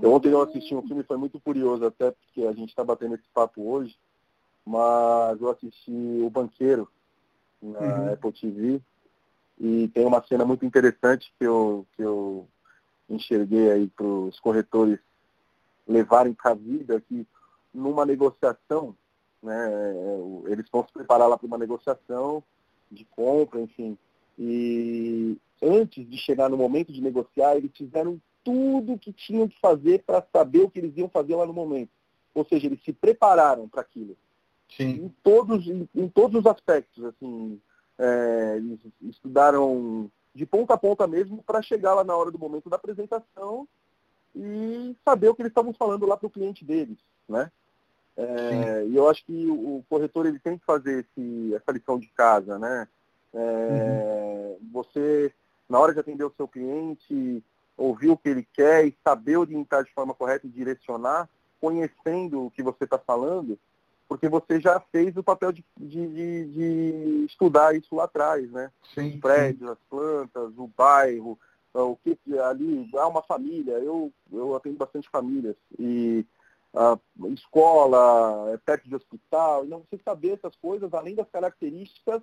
Eu, 0.00 0.12
ontem 0.12 0.30
eu 0.30 0.42
assisti 0.42 0.74
um 0.74 0.86
filme, 0.86 1.02
foi 1.02 1.16
muito 1.16 1.40
curioso, 1.40 1.84
até 1.84 2.12
porque 2.12 2.42
a 2.46 2.52
gente 2.52 2.68
está 2.68 2.84
batendo 2.84 3.14
esse 3.14 3.28
papo 3.34 3.68
hoje, 3.68 3.96
mas 4.64 5.40
eu 5.40 5.50
assisti 5.50 6.20
O 6.22 6.30
Banqueiro 6.30 6.88
na 7.60 7.80
uhum. 7.80 8.12
Apple 8.12 8.32
TV 8.32 8.80
e 9.58 9.88
tem 9.88 10.06
uma 10.06 10.24
cena 10.26 10.44
muito 10.44 10.64
interessante 10.64 11.32
que 11.38 11.44
eu, 11.44 11.86
que 11.96 12.02
eu 12.02 12.46
enxerguei 13.08 13.70
aí 13.70 13.88
para 13.88 14.06
os 14.06 14.38
corretores 14.40 14.98
levarem 15.86 16.32
para 16.32 16.52
a 16.52 16.54
vida, 16.54 17.00
que 17.00 17.26
numa 17.74 18.06
negociação, 18.06 18.96
né, 19.42 19.70
eles 20.46 20.66
vão 20.70 20.84
se 20.86 20.92
preparar 20.92 21.28
lá 21.28 21.36
para 21.36 21.46
uma 21.46 21.58
negociação 21.58 22.42
de 22.90 23.04
compra, 23.04 23.60
enfim, 23.60 23.96
e 24.38 25.36
antes 25.62 26.08
de 26.08 26.18
chegar 26.18 26.48
no 26.48 26.56
momento 26.56 26.92
de 26.92 27.00
negociar, 27.00 27.56
eles 27.56 27.70
fizeram 27.76 28.20
tudo 28.44 28.94
o 28.94 28.98
que 28.98 29.12
tinham 29.12 29.48
que 29.48 29.58
fazer 29.60 30.02
para 30.04 30.26
saber 30.32 30.60
o 30.60 30.70
que 30.70 30.80
eles 30.80 30.96
iam 30.96 31.08
fazer 31.08 31.36
lá 31.36 31.46
no 31.46 31.52
momento. 31.52 31.90
Ou 32.34 32.44
seja, 32.44 32.66
eles 32.66 32.82
se 32.82 32.92
prepararam 32.92 33.68
para 33.68 33.82
aquilo. 33.82 34.16
Sim. 34.76 35.04
Em 35.04 35.08
todos, 35.22 35.66
em, 35.66 35.88
em, 35.94 36.08
todos 36.08 36.40
os 36.40 36.46
aspectos. 36.46 37.04
Assim, 37.04 37.60
é, 37.98 38.54
eles 38.56 38.80
estudaram 39.02 40.10
de 40.34 40.46
ponta 40.46 40.74
a 40.74 40.78
ponta 40.78 41.06
mesmo 41.06 41.42
para 41.42 41.62
chegar 41.62 41.94
lá 41.94 42.02
na 42.02 42.16
hora 42.16 42.30
do 42.30 42.38
momento 42.38 42.70
da 42.70 42.76
apresentação 42.76 43.68
e 44.34 44.96
saber 45.04 45.28
o 45.28 45.34
que 45.34 45.42
eles 45.42 45.50
estavam 45.50 45.74
falando 45.74 46.06
lá 46.06 46.16
para 46.16 46.26
o 46.26 46.30
cliente 46.30 46.64
deles. 46.64 46.98
Né? 47.28 47.50
É, 48.16 48.86
e 48.86 48.96
eu 48.96 49.08
acho 49.08 49.24
que 49.24 49.46
o, 49.46 49.84
corretor 49.88 50.26
ele 50.26 50.38
tem 50.38 50.58
que 50.58 50.64
fazer 50.64 51.06
esse, 51.06 51.54
essa 51.54 51.70
lição 51.70 51.98
de 51.98 52.08
casa. 52.08 52.58
Né? 52.58 52.88
É, 53.34 54.56
uhum. 54.58 54.68
Você 54.72 55.32
na 55.72 55.78
hora 55.78 55.94
de 55.94 56.00
atender 56.00 56.24
o 56.24 56.34
seu 56.36 56.46
cliente, 56.46 57.42
ouvir 57.78 58.10
o 58.10 58.16
que 58.18 58.28
ele 58.28 58.46
quer 58.52 58.86
e 58.86 58.94
saber 59.02 59.38
orientar 59.38 59.82
de 59.82 59.90
forma 59.94 60.12
correta 60.12 60.46
e 60.46 60.50
direcionar, 60.50 61.26
conhecendo 61.58 62.44
o 62.44 62.50
que 62.50 62.62
você 62.62 62.84
está 62.84 62.98
falando, 62.98 63.58
porque 64.06 64.28
você 64.28 64.60
já 64.60 64.78
fez 64.92 65.16
o 65.16 65.22
papel 65.22 65.50
de, 65.50 65.64
de, 65.80 66.06
de, 66.08 66.44
de 66.44 67.24
estudar 67.24 67.74
isso 67.74 67.94
lá 67.94 68.04
atrás, 68.04 68.50
né? 68.50 68.70
Sim, 68.94 69.14
Os 69.14 69.20
prédios, 69.20 69.70
sim. 69.70 69.72
as 69.72 69.78
plantas, 69.88 70.52
o 70.58 70.70
bairro, 70.76 71.38
o 71.72 71.96
que 71.96 72.18
ali 72.38 72.90
há 72.94 73.08
uma 73.08 73.22
família. 73.22 73.72
Eu, 73.78 74.12
eu 74.30 74.54
atendo 74.54 74.76
bastante 74.76 75.08
famílias 75.08 75.56
e 75.78 76.22
a 76.74 76.98
escola, 77.28 78.52
é 78.52 78.58
perto 78.58 78.86
de 78.86 78.94
hospital. 78.94 79.64
Então 79.64 79.82
você 79.90 79.98
saber 80.04 80.32
essas 80.32 80.54
coisas, 80.56 80.92
além 80.92 81.14
das 81.14 81.30
características 81.30 82.20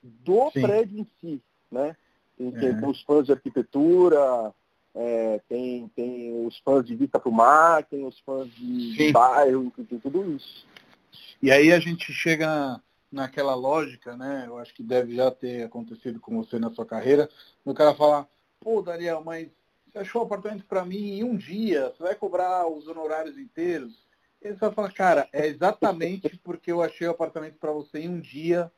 do 0.00 0.48
sim. 0.52 0.62
prédio 0.62 1.00
em 1.00 1.08
si, 1.20 1.42
né? 1.72 1.96
Tem, 2.36 2.48
é. 2.48 2.50
tem 2.52 2.88
os 2.88 3.02
fãs 3.02 3.26
de 3.26 3.32
arquitetura, 3.32 4.52
é, 4.94 5.40
tem, 5.48 5.88
tem 5.88 6.46
os 6.46 6.58
fãs 6.58 6.84
de 6.84 6.94
vista 6.94 7.18
para 7.18 7.28
o 7.28 7.32
mar, 7.32 7.84
tem 7.84 8.06
os 8.06 8.18
fãs 8.20 8.48
de, 8.54 8.94
de 8.94 9.12
bairro, 9.12 9.72
tem 9.88 9.98
tudo 9.98 10.32
isso. 10.32 10.66
E 11.42 11.50
aí 11.50 11.72
a 11.72 11.78
gente 11.78 12.12
chega 12.12 12.80
naquela 13.10 13.54
lógica, 13.54 14.16
né? 14.16 14.44
Eu 14.46 14.58
acho 14.58 14.74
que 14.74 14.82
deve 14.82 15.14
já 15.14 15.30
ter 15.30 15.64
acontecido 15.64 16.18
com 16.20 16.36
você 16.36 16.58
na 16.58 16.70
sua 16.70 16.84
carreira, 16.84 17.28
no 17.64 17.74
cara 17.74 17.94
falar, 17.94 18.26
pô, 18.60 18.82
Daniel, 18.82 19.22
mas 19.24 19.48
você 19.86 19.98
achou 19.98 20.22
o 20.22 20.24
apartamento 20.24 20.64
para 20.64 20.84
mim 20.84 21.18
em 21.18 21.24
um 21.24 21.36
dia, 21.36 21.92
você 21.96 22.02
vai 22.02 22.14
cobrar 22.14 22.66
os 22.66 22.88
honorários 22.88 23.38
inteiros? 23.38 24.04
E 24.42 24.48
você 24.48 24.58
vai 24.58 24.72
falar, 24.72 24.92
cara, 24.92 25.28
é 25.32 25.46
exatamente 25.46 26.36
porque 26.38 26.72
eu 26.72 26.82
achei 26.82 27.06
o 27.06 27.12
apartamento 27.12 27.56
para 27.58 27.72
você 27.72 28.00
em 28.00 28.08
um 28.08 28.20
dia 28.20 28.70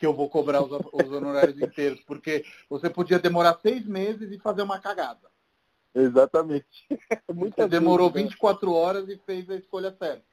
que 0.00 0.06
eu 0.06 0.14
vou 0.14 0.30
cobrar 0.30 0.62
os, 0.62 0.72
os 0.72 1.12
honorários 1.12 1.60
inteiros, 1.60 2.00
porque 2.00 2.42
você 2.70 2.88
podia 2.88 3.18
demorar 3.18 3.58
seis 3.60 3.84
meses 3.84 4.32
e 4.32 4.38
fazer 4.38 4.62
uma 4.62 4.80
cagada. 4.80 5.28
Exatamente. 5.94 6.66
Muita 7.34 7.64
você 7.64 7.68
demorou 7.68 8.10
vezes, 8.10 8.30
24 8.30 8.70
né? 8.70 8.76
horas 8.76 9.08
e 9.10 9.18
fez 9.18 9.50
a 9.50 9.56
escolha 9.56 9.94
certa. 9.98 10.24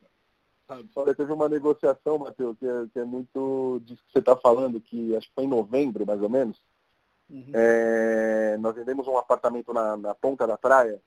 Sabe? 0.66 0.90
Olha, 0.96 1.14
teve 1.14 1.34
uma 1.34 1.50
negociação, 1.50 2.18
Matheus, 2.18 2.58
que 2.58 2.66
é, 2.66 2.86
que 2.94 3.00
é 3.00 3.04
muito 3.04 3.82
disso 3.84 4.02
que 4.06 4.14
você 4.14 4.20
está 4.20 4.38
falando, 4.38 4.80
que 4.80 5.14
acho 5.18 5.28
que 5.28 5.36
foi 5.36 5.44
em 5.44 5.50
novembro, 5.50 6.06
mais 6.06 6.22
ou 6.22 6.30
menos. 6.30 6.62
Uhum. 7.30 7.52
É, 7.54 8.56
nós 8.62 8.74
vendemos 8.74 9.06
um 9.06 9.18
apartamento 9.18 9.74
na, 9.74 9.98
na, 9.98 10.16
ponta 10.16 10.48
da 10.48 10.58
praia, 10.58 11.02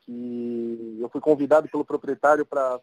que 0.00 0.98
eu 1.00 1.08
fui 1.08 1.20
convidado 1.20 1.68
pelo 1.68 1.84
proprietário 1.84 2.44
para 2.44 2.80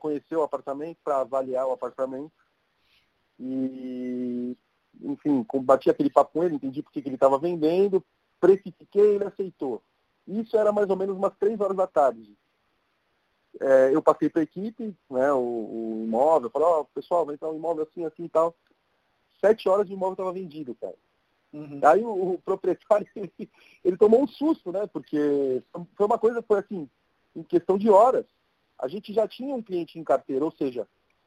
conhecer 0.00 0.34
o 0.34 0.42
apartamento, 0.42 0.98
para 1.04 1.20
avaliar 1.20 1.68
o 1.68 1.72
apartamento. 1.72 2.45
E, 3.38 4.56
enfim, 5.00 5.44
bati 5.62 5.90
aquele 5.90 6.10
papo 6.10 6.32
com 6.32 6.44
ele, 6.44 6.54
entendi 6.54 6.82
porque 6.82 7.02
que 7.02 7.08
ele 7.08 7.16
estava 7.16 7.38
vendendo, 7.38 8.04
precifiquei, 8.40 9.16
ele 9.16 9.24
aceitou. 9.24 9.82
Isso 10.26 10.56
era 10.56 10.72
mais 10.72 10.88
ou 10.88 10.96
menos 10.96 11.16
umas 11.16 11.36
três 11.36 11.60
horas 11.60 11.76
da 11.76 11.86
tarde. 11.86 12.36
É, 13.60 13.94
eu 13.94 14.02
passei 14.02 14.28
para 14.28 14.42
a 14.42 14.44
equipe, 14.44 14.94
né, 15.08 15.32
o, 15.32 15.38
o 15.38 16.04
imóvel, 16.04 16.50
falei, 16.50 16.68
ó, 16.68 16.80
oh, 16.80 16.84
pessoal, 16.86 17.24
vai 17.24 17.34
entrar 17.34 17.50
um 17.50 17.56
imóvel 17.56 17.84
assim, 17.84 18.04
assim 18.04 18.24
e 18.24 18.28
tal. 18.28 18.54
Sete 19.40 19.68
horas 19.68 19.86
de 19.86 19.92
imóvel 19.92 20.12
estava 20.12 20.32
vendido, 20.32 20.74
cara. 20.74 20.94
Uhum. 21.52 21.80
Aí 21.84 22.04
o, 22.04 22.34
o 22.34 22.38
proprietário, 22.38 23.06
ele, 23.16 23.50
ele, 23.84 23.96
tomou 23.96 24.22
um 24.22 24.28
susto, 24.28 24.72
né? 24.72 24.86
Porque 24.86 25.62
foi 25.94 26.06
uma 26.06 26.18
coisa, 26.18 26.42
foi 26.42 26.58
assim, 26.58 26.88
em 27.34 27.42
questão 27.42 27.78
de 27.78 27.88
horas. 27.88 28.26
A 28.78 28.88
gente 28.88 29.12
já 29.12 29.26
tinha 29.26 29.54
um 29.54 29.62
cliente 29.62 29.98
em 29.98 30.04
carteira, 30.04 30.44
ou 30.44 30.50
seja, 30.52 30.86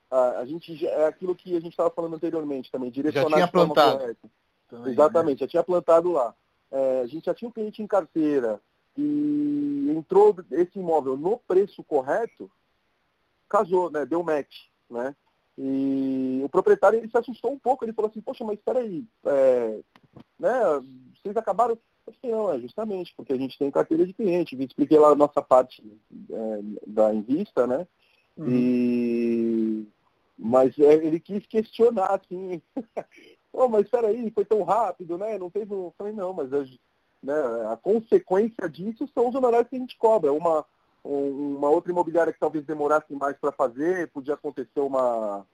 a, 0.10 0.40
a 0.40 0.46
gente 0.46 0.86
é 0.86 1.06
aquilo 1.06 1.36
que 1.36 1.56
a 1.56 1.60
gente 1.60 1.74
estava 1.74 1.90
falando 1.90 2.16
anteriormente 2.16 2.72
também, 2.72 2.90
direcionar 2.90 3.30
já 3.30 3.36
tinha 3.36 3.48
plantado. 3.48 4.16
Também, 4.70 4.86
né? 4.86 4.92
Exatamente, 4.92 5.42
né? 5.42 5.46
já 5.46 5.48
tinha 5.48 5.64
plantado 5.64 6.12
lá. 6.12 6.34
É, 6.72 7.02
a 7.02 7.08
gente 7.08 7.26
já 7.26 7.34
tinha 7.34 7.50
um 7.50 7.52
cliente 7.52 7.82
em 7.82 7.88
carteira 7.88 8.62
e 8.98 9.94
entrou 9.96 10.36
esse 10.52 10.78
imóvel 10.78 11.16
no 11.16 11.38
preço 11.38 11.84
correto, 11.84 12.50
casou, 13.48 13.90
né? 13.90 14.06
Deu 14.06 14.24
match, 14.24 14.68
né? 14.90 15.16
E 15.58 16.42
o 16.44 16.50
proprietário 16.50 17.00
ele 17.00 17.10
se 17.10 17.18
assustou 17.18 17.52
um 17.52 17.60
pouco, 17.60 17.84
ele 17.84 17.94
falou 17.94 18.10
assim, 18.10 18.22
poxa, 18.22 18.46
mas 18.46 18.58
espera 18.58 18.80
aí, 18.80 19.04
é, 19.26 19.80
né, 20.40 20.60
vocês 21.22 21.36
acabaram. 21.36 21.78
Eu 22.08 22.14
falei, 22.14 22.36
não, 22.36 22.54
é 22.54 22.60
justamente, 22.60 23.14
porque 23.16 23.34
a 23.34 23.38
gente 23.38 23.58
tem 23.58 23.70
carteira 23.70 24.06
de 24.06 24.14
cliente, 24.14 24.56
expliquei 24.56 24.98
lá 24.98 25.10
a 25.10 25.16
nossa 25.16 25.42
parte 25.42 25.84
é, 26.32 26.60
da 26.88 27.14
invista, 27.14 27.68
né? 27.68 27.86
Uhum. 28.38 28.48
E 28.50 29.88
mas 30.42 30.78
é, 30.80 30.94
ele 30.94 31.20
quis 31.20 31.46
questionar, 31.46 32.16
assim, 32.16 32.62
oh, 33.52 33.68
mas 33.68 33.82
espera 33.84 34.08
aí, 34.08 34.32
foi 34.32 34.46
tão 34.46 34.64
rápido, 34.64 35.18
né? 35.18 35.38
Não 35.38 35.50
teve. 35.50 35.74
Eu 35.74 35.94
falei, 35.98 36.14
não, 36.14 36.32
mas 36.32 36.54
a, 36.54 36.64
né, 37.22 37.34
a 37.70 37.76
consequência 37.76 38.70
disso 38.70 39.06
são 39.14 39.28
os 39.28 39.36
honorários 39.36 39.70
que 39.70 39.76
a 39.76 39.80
gente 39.80 39.98
cobra. 39.98 40.32
Uma, 40.32 40.66
uma 41.04 41.70
outra 41.70 41.92
imobiliária 41.92 42.32
que 42.32 42.40
talvez 42.40 42.66
demorasse 42.66 43.14
mais 43.14 43.38
para 43.38 43.52
fazer, 43.52 44.08
podia 44.12 44.36
acontecer 44.36 44.80
uma, 44.80 45.46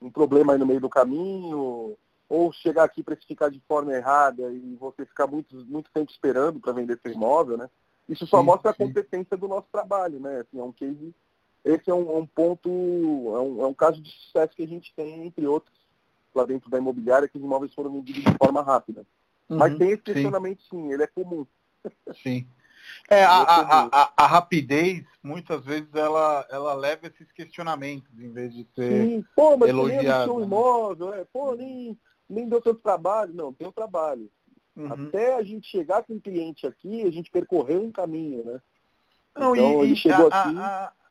um 0.00 0.08
problema 0.08 0.52
aí 0.52 0.58
no 0.58 0.66
meio 0.66 0.80
do 0.80 0.88
caminho, 0.88 1.96
ou 2.28 2.52
chegar 2.52 2.84
aqui 2.84 3.02
precificar 3.02 3.50
de 3.50 3.60
forma 3.66 3.92
errada 3.92 4.52
e 4.52 4.76
você 4.76 5.04
ficar 5.04 5.26
muito, 5.26 5.56
muito 5.66 5.90
tempo 5.92 6.12
esperando 6.12 6.60
para 6.60 6.72
vender 6.72 7.00
seu 7.02 7.10
imóvel, 7.10 7.56
né? 7.56 7.68
Isso 8.08 8.24
só 8.26 8.38
sim, 8.38 8.46
mostra 8.46 8.70
a 8.70 8.74
competência 8.74 9.36
do 9.36 9.48
nosso 9.48 9.66
trabalho, 9.72 10.20
né? 10.20 10.40
Assim, 10.40 10.60
é 10.60 10.62
um 10.62 10.72
case, 10.72 11.12
esse 11.64 11.90
é 11.90 11.94
um, 11.94 12.18
um 12.18 12.26
ponto, 12.26 12.68
é 12.68 13.40
um, 13.40 13.62
é 13.62 13.66
um, 13.66 13.74
caso 13.74 14.00
de 14.00 14.10
sucesso 14.10 14.54
que 14.54 14.62
a 14.62 14.68
gente 14.68 14.92
tem, 14.94 15.26
entre 15.26 15.46
outros, 15.46 15.76
lá 16.34 16.44
dentro 16.44 16.70
da 16.70 16.78
imobiliária, 16.78 17.28
que 17.28 17.36
os 17.36 17.44
imóveis 17.44 17.74
foram 17.74 17.92
vendidos 17.92 18.24
de 18.24 18.38
forma 18.38 18.62
rápida. 18.62 19.04
Uhum, 19.48 19.58
Mas 19.58 19.76
tem 19.76 19.90
esse 19.90 20.02
questionamento 20.02 20.62
sim. 20.62 20.68
sim, 20.70 20.92
ele 20.92 21.02
é 21.02 21.06
comum. 21.06 21.46
Sim. 22.22 22.46
É, 23.08 23.24
a, 23.24 23.42
a, 23.42 23.84
a, 23.86 24.12
a, 24.16 24.26
rapidez, 24.26 25.04
muitas 25.22 25.64
vezes, 25.64 25.88
ela, 25.94 26.46
ela 26.50 26.74
leva 26.74 27.06
esses 27.06 27.30
questionamentos, 27.32 28.10
em 28.18 28.30
vez 28.30 28.52
de 28.52 28.66
ser 28.74 29.06
Sim, 29.06 29.24
pô, 29.36 29.56
mas 29.56 29.68
elogiado. 29.68 30.34
Um 30.34 30.42
imóvel, 30.42 31.14
é, 31.14 31.24
pô, 31.24 31.54
nem, 31.54 31.98
nem 32.28 32.48
deu 32.48 32.60
tanto 32.60 32.80
trabalho. 32.80 33.32
Não, 33.32 33.52
tem 33.52 33.66
o 33.66 33.72
trabalho. 33.72 34.30
Uhum. 34.76 34.92
Até 34.92 35.34
a 35.34 35.42
gente 35.42 35.68
chegar 35.68 36.02
com 36.02 36.14
o 36.14 36.20
cliente 36.20 36.66
aqui, 36.66 37.02
a 37.02 37.10
gente 37.10 37.30
percorreu 37.30 37.82
um 37.82 37.92
caminho, 37.92 38.44
né? 38.44 38.60
Não, 39.36 39.54
então, 39.54 39.84
e, 39.84 39.86
ele 39.86 39.96
chegou 39.96 40.28
a, 40.30 40.42
aqui... 40.42 40.54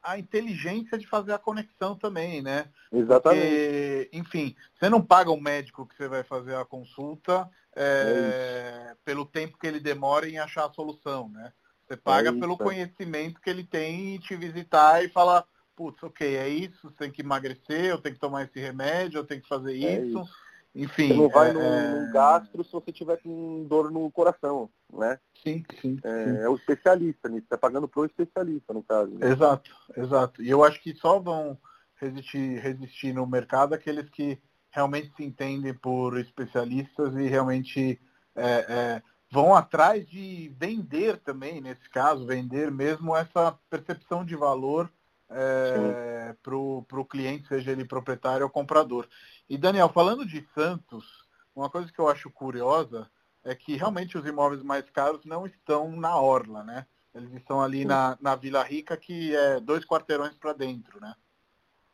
a, 0.07 0.17
inteligência 0.17 0.97
de 0.97 1.07
fazer 1.07 1.33
a 1.33 1.37
conexão 1.39 1.95
também, 1.95 2.41
né? 2.41 2.67
Exatamente. 2.91 3.41
Porque, 3.41 4.09
enfim, 4.13 4.55
você 4.73 4.89
não 4.89 5.01
paga 5.01 5.31
um 5.31 5.39
médico 5.39 5.85
que 5.85 5.95
você 5.95 6.07
vai 6.07 6.23
fazer 6.23 6.55
a 6.55 6.65
consulta 6.65 7.49
é, 7.75 8.91
é 8.91 8.95
pelo 9.03 9.25
tempo 9.25 9.57
que 9.57 9.67
ele 9.67 9.79
demora 9.79 10.27
em 10.27 10.39
achar 10.39 10.65
a 10.65 10.73
solução, 10.73 11.29
né? 11.29 11.51
Você 11.87 11.95
paga 11.95 12.29
é 12.29 12.33
pelo 12.33 12.55
é. 12.55 12.57
conhecimento 12.57 13.39
que 13.39 13.49
ele 13.49 13.63
tem 13.63 14.15
e 14.15 14.19
te 14.19 14.35
visitar 14.35 15.03
e 15.03 15.09
falar, 15.09 15.45
putz, 15.75 16.01
ok, 16.03 16.35
é 16.35 16.49
isso, 16.49 16.89
você 16.89 16.95
tem 16.97 17.11
que 17.11 17.21
emagrecer, 17.21 17.85
eu 17.85 17.97
tenho 17.97 18.15
que 18.15 18.21
tomar 18.21 18.43
esse 18.43 18.59
remédio, 18.59 19.19
eu 19.19 19.23
tenho 19.23 19.41
que 19.41 19.47
fazer 19.47 19.71
é 19.71 19.99
isso. 20.01 20.19
isso. 20.19 20.46
Enfim. 20.75 21.07
Você 21.07 21.13
não 21.13 21.29
vai 21.29 21.49
é... 21.49 21.53
no, 21.53 22.05
no, 22.05 22.13
gastro 22.13 22.63
se 22.63 22.71
você 22.71 22.91
tiver 22.91 23.17
com 23.17 23.65
dor 23.67 23.91
no 23.91 24.11
coração, 24.11 24.69
né? 24.93 25.19
Sim, 25.43 25.63
sim. 25.81 25.99
É, 26.03 26.25
sim. 26.25 26.37
é 26.37 26.49
o 26.49 26.55
especialista 26.55 27.27
nisso, 27.29 27.43
está 27.43 27.57
pagando 27.57 27.87
pro 27.87 28.05
especialista, 28.05 28.73
no 28.73 28.83
caso. 28.83 29.11
Né? 29.11 29.31
Exato, 29.31 29.71
exato. 29.95 30.43
E 30.43 30.49
eu 30.49 30.63
acho 30.63 30.81
que 30.81 30.93
só 30.95 31.19
vão 31.19 31.57
resistir, 31.95 32.59
resistir 32.59 33.13
no 33.13 33.25
mercado 33.25 33.73
aqueles 33.73 34.09
que 34.09 34.39
realmente 34.69 35.11
se 35.15 35.23
entendem 35.23 35.73
por 35.73 36.19
especialistas 36.19 37.15
e 37.15 37.27
realmente 37.27 37.99
é, 38.35 38.65
é, 38.69 39.01
vão 39.31 39.55
atrás 39.55 40.07
de 40.07 40.53
vender 40.57 41.17
também, 41.17 41.59
nesse 41.59 41.89
caso, 41.89 42.25
vender 42.25 42.69
mesmo 42.71 43.15
essa 43.15 43.57
percepção 43.69 44.23
de 44.23 44.35
valor 44.35 44.91
é, 45.29 46.35
para 46.41 46.55
o 46.55 47.05
cliente, 47.05 47.47
seja 47.47 47.71
ele 47.71 47.85
proprietário 47.85 48.45
ou 48.45 48.49
comprador. 48.49 49.07
E 49.49 49.57
Daniel, 49.57 49.89
falando 49.89 50.25
de 50.25 50.45
Santos, 50.53 51.25
uma 51.55 51.69
coisa 51.69 51.91
que 51.91 51.99
eu 51.99 52.07
acho 52.07 52.29
curiosa 52.29 53.09
é 53.43 53.55
que 53.55 53.75
realmente 53.75 54.17
os 54.17 54.25
imóveis 54.25 54.61
mais 54.61 54.89
caros 54.89 55.25
não 55.25 55.45
estão 55.45 55.91
na 55.95 56.19
orla, 56.19 56.63
né? 56.63 56.85
Eles 57.13 57.33
estão 57.33 57.61
ali 57.61 57.83
na, 57.83 58.17
na 58.21 58.35
Vila 58.35 58.61
Rica, 58.61 58.95
que 58.95 59.35
é 59.35 59.59
dois 59.59 59.85
quarteirões 59.85 60.35
para 60.35 60.53
dentro, 60.53 60.99
né? 60.99 61.15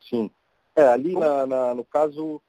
Sim. 0.02 0.30
É, 0.76 0.88
ali 0.88 1.14
na, 1.14 1.46
na 1.46 1.76
no 1.76 1.86
caso, 1.86 2.42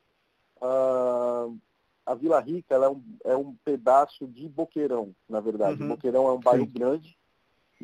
uh, 0.57 1.57
a 2.05 2.15
Vila 2.15 2.41
Rica 2.41 2.75
é, 2.75 2.89
um, 2.89 3.03
é 3.25 3.37
um 3.37 3.55
pedaço 3.65 4.27
de 4.27 4.49
Boqueirão, 4.49 5.15
na 5.29 5.41
verdade. 5.41 5.83
Uhum. 5.83 5.89
Boqueirão 5.89 6.27
é 6.27 6.33
um 6.33 6.41
bairro 6.41 6.65
Sim. 6.65 6.73
grande 6.73 7.17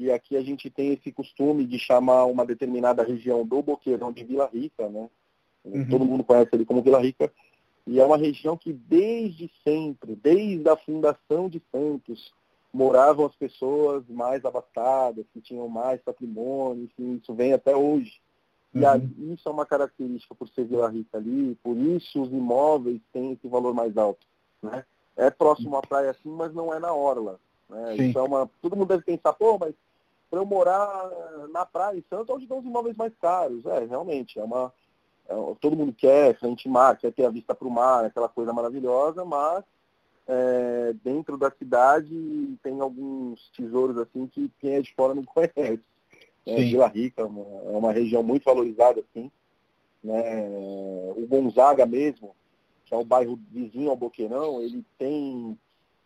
e 0.00 0.10
aqui 0.10 0.34
a 0.34 0.40
gente 0.40 0.70
tem 0.70 0.94
esse 0.94 1.12
costume 1.12 1.66
de 1.66 1.78
chamar 1.78 2.24
uma 2.24 2.46
determinada 2.46 3.02
região 3.02 3.44
do 3.44 3.60
Boqueirão 3.60 4.10
de 4.10 4.24
Vila 4.24 4.48
Rica, 4.50 4.88
né? 4.88 5.10
Uhum. 5.62 5.88
Todo 5.90 6.06
mundo 6.06 6.24
conhece 6.24 6.48
ali 6.54 6.64
como 6.64 6.80
Vila 6.80 6.98
Rica. 6.98 7.30
E 7.86 8.00
é 8.00 8.04
uma 8.04 8.16
região 8.16 8.56
que 8.56 8.72
desde 8.72 9.50
sempre, 9.62 10.16
desde 10.16 10.66
a 10.70 10.74
fundação 10.74 11.50
de 11.50 11.60
Santos, 11.70 12.32
moravam 12.72 13.26
as 13.26 13.34
pessoas 13.34 14.02
mais 14.08 14.42
abastadas, 14.42 15.26
que 15.34 15.40
tinham 15.42 15.68
mais 15.68 16.00
patrimônio, 16.00 16.84
enfim, 16.84 17.20
isso 17.22 17.34
vem 17.34 17.52
até 17.52 17.76
hoje. 17.76 18.22
E 18.74 18.78
uhum. 18.82 19.34
isso 19.34 19.50
é 19.50 19.52
uma 19.52 19.66
característica 19.66 20.34
por 20.34 20.48
ser 20.48 20.64
Vila 20.64 20.88
Rica 20.88 21.18
ali, 21.18 21.58
por 21.62 21.76
isso 21.76 22.22
os 22.22 22.32
imóveis 22.32 23.02
têm 23.12 23.32
esse 23.32 23.46
valor 23.48 23.74
mais 23.74 23.94
alto. 23.98 24.26
Né? 24.62 24.82
É 25.14 25.28
próximo 25.28 25.76
à 25.76 25.82
praia 25.82 26.16
sim, 26.22 26.30
mas 26.30 26.54
não 26.54 26.72
é 26.72 26.78
na 26.78 26.94
orla. 26.94 27.38
Né? 27.68 27.96
Isso 27.96 28.18
é 28.18 28.22
uma. 28.22 28.48
Todo 28.62 28.76
mundo 28.76 28.88
deve 28.88 29.02
pensar, 29.02 29.34
pô, 29.34 29.58
mas 29.58 29.74
para 30.30 30.38
eu 30.38 30.46
morar 30.46 31.10
na 31.50 31.66
praia 31.66 31.98
em 31.98 32.04
Santos, 32.08 32.30
onde 32.30 32.44
estão 32.44 32.60
os 32.60 32.64
imóveis 32.64 32.96
mais 32.96 33.12
caros? 33.20 33.66
É, 33.66 33.84
realmente, 33.84 34.38
é 34.38 34.44
uma. 34.44 34.72
É, 35.28 35.34
todo 35.60 35.76
mundo 35.76 35.92
quer 35.92 36.38
frente 36.38 36.68
mar, 36.68 36.96
quer 36.96 37.12
ter 37.12 37.24
a 37.24 37.30
vista 37.30 37.54
para 37.54 37.66
o 37.66 37.70
mar, 37.70 38.04
aquela 38.04 38.28
coisa 38.28 38.52
maravilhosa, 38.52 39.24
mas 39.24 39.64
é, 40.26 40.94
dentro 41.02 41.36
da 41.36 41.50
cidade 41.50 42.56
tem 42.62 42.80
alguns 42.80 43.50
tesouros 43.56 43.98
assim 43.98 44.28
que 44.28 44.50
quem 44.60 44.74
é 44.74 44.80
de 44.80 44.94
fora 44.94 45.14
não 45.14 45.24
conhece. 45.26 45.82
É, 46.46 46.56
Vila 46.56 46.86
Rica 46.86 47.22
é 47.22 47.24
uma, 47.24 47.42
é 47.42 47.76
uma, 47.76 47.92
região 47.92 48.22
muito 48.22 48.44
valorizada, 48.44 49.00
assim. 49.00 49.30
Né? 50.02 50.48
O 51.16 51.26
Gonzaga 51.28 51.84
mesmo, 51.84 52.34
que 52.86 52.94
é 52.94 52.96
o 52.96 53.04
bairro 53.04 53.38
vizinho 53.50 53.90
ao 53.90 53.96
Boqueirão, 53.96 54.62
ele 54.62 54.84
tem 54.96 55.58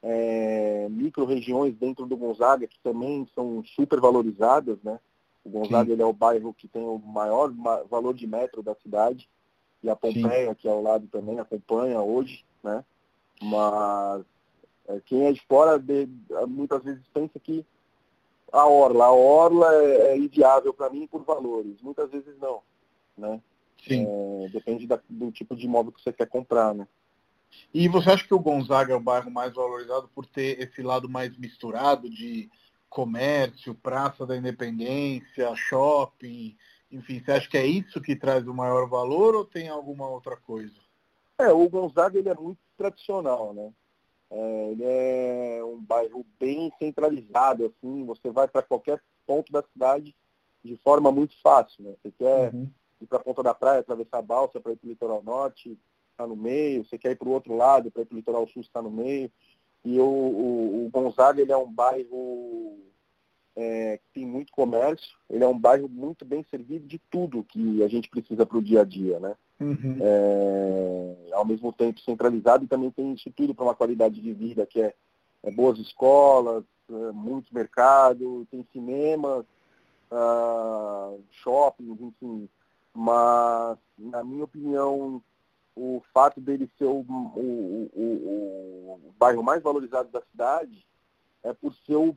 é, 0.05 0.87
micro-regiões 0.91 1.75
dentro 1.77 2.05
do 2.07 2.17
Gonzaga 2.17 2.67
que 2.67 2.79
também 2.81 3.27
são 3.35 3.65
super 3.65 4.01
valorizadas, 4.01 4.79
né? 4.83 5.01
O 5.43 5.51
Gonzaga 5.51 5.93
ele 5.93 6.03
é 6.03 6.07
o 6.07 6.13
bairro 6.13 6.55
que 6.55 6.69
tem 6.69 6.83
o 6.83 6.99
maior 6.99 7.51
valor 7.91 8.15
de 8.15 8.27
metro 8.27 8.63
da 8.63 8.75
cidade 8.77 9.29
e 9.83 9.91
a 9.91 9.97
Pompeia, 9.97 10.51
Sim. 10.51 10.55
que 10.55 10.69
é 10.69 10.71
ao 10.71 10.83
lado 10.83 11.07
também, 11.09 11.39
acompanha 11.39 12.01
hoje, 12.01 12.45
né? 12.63 12.85
Mas 13.43 14.25
é, 14.89 15.01
quem 15.05 15.27
é 15.27 15.33
de 15.33 15.41
fora 15.47 15.79
de, 15.79 16.09
muitas 16.47 16.83
vezes 16.83 17.03
pensa 17.13 17.39
que 17.41 17.65
a 18.53 18.67
orla. 18.67 19.07
A 19.07 19.13
orla 19.13 19.75
é, 19.75 20.13
é 20.13 20.17
inviável 20.17 20.73
para 20.73 20.91
mim 20.91 21.07
por 21.07 21.25
valores. 21.25 21.81
Muitas 21.83 22.11
vezes 22.11 22.39
não. 22.39 22.63
Né? 23.17 23.41
Sim. 23.87 24.07
É, 24.07 24.49
depende 24.49 24.87
da, 24.87 25.01
do 25.09 25.33
tipo 25.33 25.57
de 25.57 25.67
imóvel 25.67 25.93
que 25.93 26.03
você 26.03 26.13
quer 26.13 26.29
comprar. 26.29 26.75
Né? 26.75 26.87
E 27.73 27.89
você 27.89 28.11
acha 28.11 28.27
que 28.27 28.35
o 28.35 28.39
Gonzaga 28.39 28.93
é 28.93 28.97
o 28.97 29.01
bairro 29.01 29.31
mais 29.31 29.55
valorizado 29.55 30.09
por 30.15 30.27
ter 30.27 30.61
esse 30.61 30.83
lado 30.83 31.09
mais 31.09 31.37
misturado 31.37 32.09
de 32.09 32.51
comércio, 32.89 33.75
Praça 33.75 34.25
da 34.25 34.37
Independência, 34.37 35.55
shopping, 35.57 36.57
enfim, 36.95 37.21
você 37.21 37.33
acha 37.33 37.49
que 37.49 37.59
é 37.59 37.67
isso 37.67 38.01
que 38.01 38.15
traz 38.15 38.47
o 38.47 38.55
maior 38.55 38.89
valor 38.89 39.35
ou 39.35 39.45
tem 39.45 39.69
alguma 39.69 40.09
outra 40.09 40.37
coisa? 40.37 40.75
É, 41.39 41.51
o 41.51 41.69
Gonzaga 41.69 42.19
ele 42.19 42.29
é 42.29 42.35
muito 42.35 42.61
tradicional, 42.77 43.53
né? 43.53 43.73
É, 44.31 44.71
ele 44.71 44.85
é 44.85 45.65
um 45.65 45.83
bairro 45.83 46.25
bem 46.39 46.73
centralizado, 46.79 47.67
assim, 47.67 48.05
você 48.05 48.31
vai 48.31 48.47
para 48.47 48.63
qualquer 48.63 49.03
ponto 49.27 49.53
da 49.53 49.63
cidade 49.63 50.15
de 50.63 50.77
forma 50.79 51.11
muito 51.11 51.35
fácil. 51.43 51.83
Né? 51.83 51.95
Você 52.01 52.13
quer 52.13 52.55
uhum. 52.55 52.71
ir 53.01 53.07
para 53.07 53.19
a 53.19 53.23
ponta 53.23 53.43
da 53.43 53.55
praia, 53.55 53.81
atravessar 53.81 54.19
a 54.19 54.23
balsa 54.23 54.61
para 54.61 54.73
ir 54.73 54.77
para 54.77 54.87
o 54.87 54.91
litoral 54.91 55.23
norte, 55.23 55.77
está 56.15 56.27
no 56.27 56.37
meio, 56.37 56.85
você 56.85 56.97
quer 56.97 57.13
ir 57.13 57.17
para 57.17 57.29
o 57.29 57.33
outro 57.33 57.57
lado, 57.57 57.91
para 57.91 58.03
ir 58.03 58.07
para 58.07 58.15
o 58.15 58.19
litoral 58.19 58.49
sul, 58.49 58.63
está 58.63 58.81
no 58.81 58.91
meio. 58.91 59.31
E 59.85 59.99
o, 60.01 60.05
o, 60.05 60.87
o, 60.87 60.91
Gonzaga 60.91 61.43
ele 61.43 61.53
é 61.53 61.57
um 61.57 61.71
bairro 61.71 62.79
é, 63.55 63.99
que 63.99 64.21
tem 64.21 64.27
muito 64.27 64.51
comércio, 64.53 65.17
ele 65.29 65.45
é 65.45 65.49
um 65.49 65.59
bairro 65.59 65.89
muito 65.89 66.25
bem 66.25 66.45
servido 66.51 66.87
de 66.87 66.99
tudo 67.11 67.45
que 67.45 67.83
a 67.83 67.89
gente 67.89 68.09
precisa 68.09 68.47
para 68.47 68.57
o 68.57 68.63
dia 68.63 68.81
a 68.81 68.85
dia, 68.85 69.21
né? 69.21 69.37
Uhum. 69.61 69.99
É, 70.01 71.33
ao 71.33 71.45
mesmo 71.45 71.73
tempo 71.73 72.01
centralizado 72.01 72.65
e 72.65 72.69
também 72.69 72.91
tem 72.91 73.13
isso 73.13 73.31
tudo 73.31 73.55
para 73.55 73.65
uma 73.65 73.75
qualidade 73.75 74.21
de 74.21 74.33
vida 74.33 74.67
que 74.67 74.81
é, 74.81 74.95
é 75.43 75.51
boas 75.51 75.79
escolas, 75.79 76.65
é, 76.91 77.13
muito 77.13 77.55
mercado, 77.55 78.47
tem 78.51 78.67
cinemas, 78.73 79.45
uh, 80.11 81.23
shoppings, 81.31 82.01
enfim. 82.01 82.49
Mas, 82.93 83.79
na 83.99 84.23
minha 84.23 84.45
opinião, 84.45 85.23
o 85.77 86.03
fato 86.13 86.41
dele 86.41 86.71
ser 86.79 86.85
o, 86.85 87.01
o, 87.01 87.91
o, 87.95 89.01
o 89.09 89.15
bairro 89.19 89.43
mais 89.43 89.63
valorizado 89.63 90.09
da 90.11 90.23
cidade 90.23 90.87
é 91.43 91.53
por 91.53 91.75
ser 91.87 91.97
o 91.97 92.17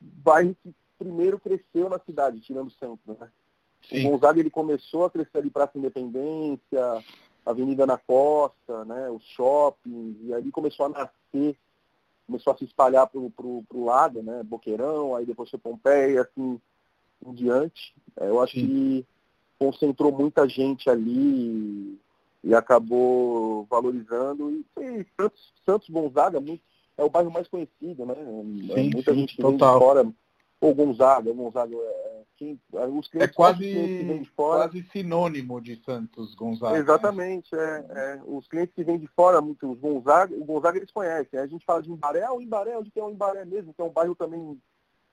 bairro 0.00 0.56
que 0.62 0.74
primeiro 0.98 1.38
cresceu 1.38 1.88
na 1.88 1.98
cidade, 2.00 2.40
tirando 2.40 2.68
o 2.68 2.72
centro, 2.72 3.16
né? 3.18 3.28
Sim. 3.88 4.06
O 4.06 4.10
Gonzaga 4.10 4.40
ele 4.40 4.50
começou 4.50 5.04
a 5.04 5.10
crescer 5.10 5.38
ali 5.38 5.50
Praça 5.50 5.78
Independência, 5.78 7.04
Avenida 7.44 7.86
na 7.86 7.96
Costa, 7.96 8.84
né, 8.84 9.08
os 9.10 9.22
shoppings, 9.22 10.16
e 10.22 10.34
ali 10.34 10.50
começou 10.50 10.86
a 10.86 10.88
nascer, 10.88 11.56
começou 12.26 12.52
a 12.52 12.56
se 12.56 12.64
espalhar 12.64 13.06
para 13.06 13.20
o 13.20 13.84
lado, 13.84 14.22
né, 14.22 14.42
Boqueirão, 14.42 15.14
aí 15.14 15.24
depois 15.24 15.48
foi 15.48 15.58
Pompeia, 15.58 16.22
assim, 16.22 16.60
em 17.24 17.32
diante. 17.32 17.94
É, 18.16 18.28
eu 18.28 18.42
acho 18.42 18.54
Sim. 18.54 18.66
que 18.66 19.06
concentrou 19.58 20.10
muita 20.10 20.48
gente 20.48 20.90
ali 20.90 21.98
e, 22.46 22.54
acabou 22.54 23.64
valorizando. 23.70 24.50
E, 24.50 24.64
e 24.78 25.06
Santos, 25.20 25.52
Santos 25.64 25.88
Gonzaga 25.90 26.40
muito, 26.40 26.62
é 26.96 27.04
o 27.04 27.10
bairro 27.10 27.30
mais 27.30 27.48
conhecido, 27.48 28.06
né? 28.06 28.14
Sim, 28.74 28.90
muita 28.92 29.12
sim, 29.12 29.20
gente 29.20 29.36
que 29.36 29.42
total. 29.42 29.72
vem 29.72 29.78
de 29.78 29.84
fora, 29.84 30.12
ou 30.60 30.74
Gonzaga, 30.74 31.32
Gonzaga 31.32 31.76
é, 31.76 32.22
quem, 32.36 32.60
os 32.72 33.10
é 33.14 33.28
quase, 33.28 33.58
que 33.58 34.30
quase 34.34 34.82
sinônimo 34.90 35.60
de 35.60 35.76
Santos 35.84 36.34
Gonzaga. 36.34 36.78
Exatamente, 36.78 37.54
né? 37.54 37.84
é, 37.90 37.98
é, 37.98 38.20
os 38.24 38.46
clientes 38.48 38.74
que 38.74 38.84
vêm 38.84 38.98
de 38.98 39.06
fora, 39.08 39.40
muito, 39.40 39.70
os 39.70 39.78
Gonzaga, 39.78 40.34
o 40.34 40.44
Gonzaga 40.44 40.78
eles 40.78 40.90
conhecem. 40.90 41.38
A 41.38 41.46
gente 41.46 41.64
fala 41.64 41.82
de 41.82 41.90
Imbaré, 41.90 42.28
o 42.30 42.40
Imbaré, 42.40 42.76
onde 42.76 42.90
tem 42.90 43.02
o 43.02 43.10
Imbaré 43.10 43.44
mesmo, 43.44 43.74
que 43.74 43.80
é 43.80 43.84
um 43.84 43.90
bairro 43.90 44.14
também 44.14 44.58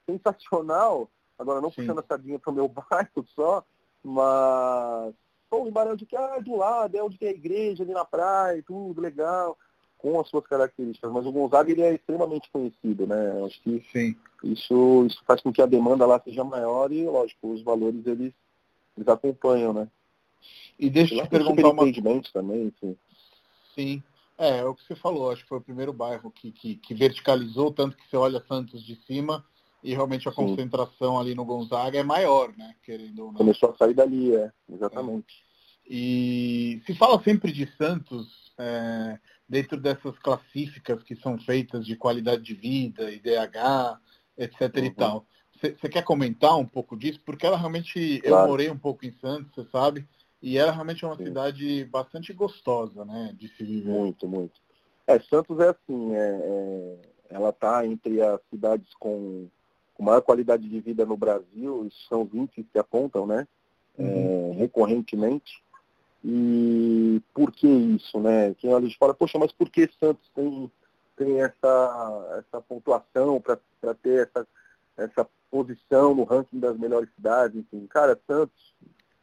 sensacional. 0.09 1.09
Agora 1.37 1.59
não 1.59 1.69
Sim. 1.69 1.81
puxando 1.81 1.99
a 1.99 2.03
sardinha 2.03 2.39
para 2.39 2.51
o 2.51 2.55
meu 2.55 2.67
bairro 2.89 3.25
só, 3.35 3.63
mas 4.03 5.13
pô, 5.53 5.63
o 5.63 5.67
Imbaré 5.67 5.91
onde 5.91 6.05
que 6.07 6.15
ah, 6.15 6.37
é 6.37 6.41
do 6.41 6.55
lado, 6.55 6.97
é 6.97 7.03
onde 7.03 7.17
tem 7.17 7.27
a 7.27 7.31
igreja 7.31 7.83
ali 7.83 7.93
na 7.93 8.03
praia, 8.03 8.63
tudo 8.65 8.99
legal 8.99 9.55
com 9.99 10.19
as 10.19 10.27
suas 10.27 10.45
características, 10.47 11.11
mas 11.11 11.25
o 11.25 11.31
Gonzaga 11.31 11.71
ele 11.71 11.81
é 11.81 11.93
extremamente 11.93 12.49
conhecido, 12.51 13.07
né? 13.07 13.45
Acho 13.45 13.61
que 13.61 13.85
Sim. 13.91 14.15
Isso, 14.43 15.05
isso 15.05 15.23
faz 15.25 15.39
com 15.39 15.53
que 15.53 15.61
a 15.61 15.65
demanda 15.65 16.05
lá 16.05 16.19
seja 16.19 16.43
maior 16.43 16.91
e, 16.91 17.05
lógico, 17.05 17.53
os 17.53 17.61
valores 17.61 18.05
eles, 18.05 18.33
eles 18.97 19.07
acompanham, 19.07 19.71
né? 19.71 19.87
E 20.77 20.89
deixa 20.89 21.15
eu 21.15 21.23
te 21.23 21.29
perguntar 21.29 21.69
uma... 21.69 22.21
também, 22.33 22.65
enfim. 22.65 22.97
Sim. 23.73 24.03
É, 24.37 24.57
é 24.57 24.65
o 24.65 24.75
que 24.75 24.83
você 24.83 24.95
falou, 24.95 25.31
acho 25.31 25.43
que 25.43 25.47
foi 25.47 25.59
o 25.59 25.61
primeiro 25.61 25.93
bairro 25.93 26.31
que, 26.31 26.51
que, 26.51 26.75
que 26.75 26.93
verticalizou, 26.93 27.71
tanto 27.71 27.95
que 27.95 28.09
você 28.09 28.17
olha 28.17 28.43
Santos 28.45 28.83
de 28.83 28.95
cima 29.05 29.45
e 29.83 29.93
realmente 29.93 30.27
a 30.27 30.31
Sim. 30.31 30.37
concentração 30.37 31.19
ali 31.19 31.35
no 31.35 31.45
Gonzaga 31.45 31.99
é 31.99 32.03
maior, 32.03 32.55
né? 32.57 32.73
Querendo 32.83 33.19
ou 33.19 33.27
não. 33.31 33.37
Começou 33.37 33.71
a 33.71 33.75
sair 33.75 33.93
dali, 33.93 34.35
é, 34.35 34.51
exatamente. 34.71 35.43
É. 35.49 35.53
E 35.93 36.81
se 36.85 36.95
fala 36.95 37.21
sempre 37.21 37.51
de 37.51 37.67
Santos, 37.75 38.53
é, 38.57 39.19
dentro 39.47 39.77
dessas 39.77 40.17
classificas 40.19 41.03
que 41.03 41.15
são 41.17 41.37
feitas 41.37 41.85
de 41.85 41.95
qualidade 41.95 42.41
de 42.41 42.53
vida, 42.53 43.11
IDH, 43.11 43.99
etc 44.37 44.61
uhum. 44.61 44.85
e 44.85 44.91
tal. 44.91 45.25
Você 45.61 45.89
quer 45.89 46.03
comentar 46.03 46.57
um 46.57 46.65
pouco 46.65 46.97
disso? 46.97 47.21
Porque 47.25 47.45
ela 47.45 47.57
realmente, 47.57 48.19
claro. 48.21 48.45
eu 48.45 48.47
morei 48.49 48.69
um 48.69 48.77
pouco 48.77 49.05
em 49.05 49.13
Santos, 49.19 49.53
você 49.53 49.69
sabe, 49.69 50.07
e 50.41 50.57
ela 50.57 50.71
realmente 50.71 51.05
é 51.05 51.07
uma 51.07 51.17
Sim. 51.17 51.25
cidade 51.25 51.85
bastante 51.85 52.33
gostosa, 52.33 53.05
né, 53.05 53.33
de 53.37 53.47
se 53.49 53.63
viver. 53.63 53.89
Muito, 53.89 54.27
muito. 54.27 54.61
É, 55.07 55.19
Santos 55.19 55.59
é 55.59 55.69
assim, 55.69 56.15
é, 56.15 56.19
é, 56.19 57.01
ela 57.29 57.49
está 57.49 57.85
entre 57.85 58.21
as 58.21 58.41
cidades 58.49 58.93
com, 58.95 59.49
maior 60.03 60.21
qualidade 60.21 60.67
de 60.67 60.79
vida 60.79 61.05
no 61.05 61.17
Brasil, 61.17 61.85
isso 61.87 62.07
são 62.07 62.23
os 62.23 62.33
índices 62.33 62.65
que 62.71 62.79
apontam, 62.79 63.25
né, 63.25 63.47
uhum. 63.97 64.51
é, 64.51 64.55
recorrentemente. 64.55 65.63
E 66.23 67.21
por 67.33 67.51
que 67.51 67.67
isso, 67.67 68.17
né? 68.19 68.53
Quem 68.53 68.73
olha 68.73 68.87
de 68.87 68.97
fala, 68.97 69.13
poxa, 69.13 69.37
mas 69.37 69.51
por 69.51 69.69
que 69.69 69.89
Santos 69.99 70.25
tem, 70.33 70.71
tem 71.17 71.41
essa, 71.41 72.39
essa 72.39 72.61
pontuação 72.61 73.41
para 73.41 73.93
ter 73.95 74.27
essa, 74.27 74.47
essa 74.95 75.27
posição 75.51 76.15
no 76.15 76.23
ranking 76.23 76.59
das 76.59 76.77
melhores 76.77 77.09
cidades? 77.13 77.57
Enfim, 77.57 77.85
cara, 77.87 78.17
Santos, 78.25 78.73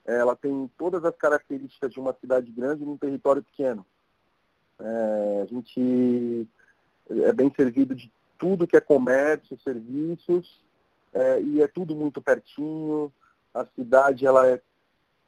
ela 0.05 0.37
tem 0.37 0.71
todas 0.77 1.03
as 1.03 1.17
características 1.17 1.91
de 1.91 1.99
uma 1.99 2.13
cidade 2.21 2.51
grande 2.51 2.85
num 2.85 2.99
território 2.99 3.43
pequeno. 3.43 3.87
É, 4.79 5.43
a 5.43 5.47
gente 5.47 6.47
é 7.09 7.33
bem 7.33 7.51
servido 7.57 7.95
de 7.95 8.13
tudo 8.39 8.67
que 8.67 8.77
é 8.77 8.81
comércio, 8.81 9.59
serviços, 9.61 10.61
é, 11.13 11.41
e 11.41 11.63
é 11.63 11.69
tudo 11.69 11.95
muito 11.95 12.21
pertinho. 12.21 13.13
A 13.53 13.65
cidade 13.65 14.27
ela 14.27 14.47
é 14.47 14.61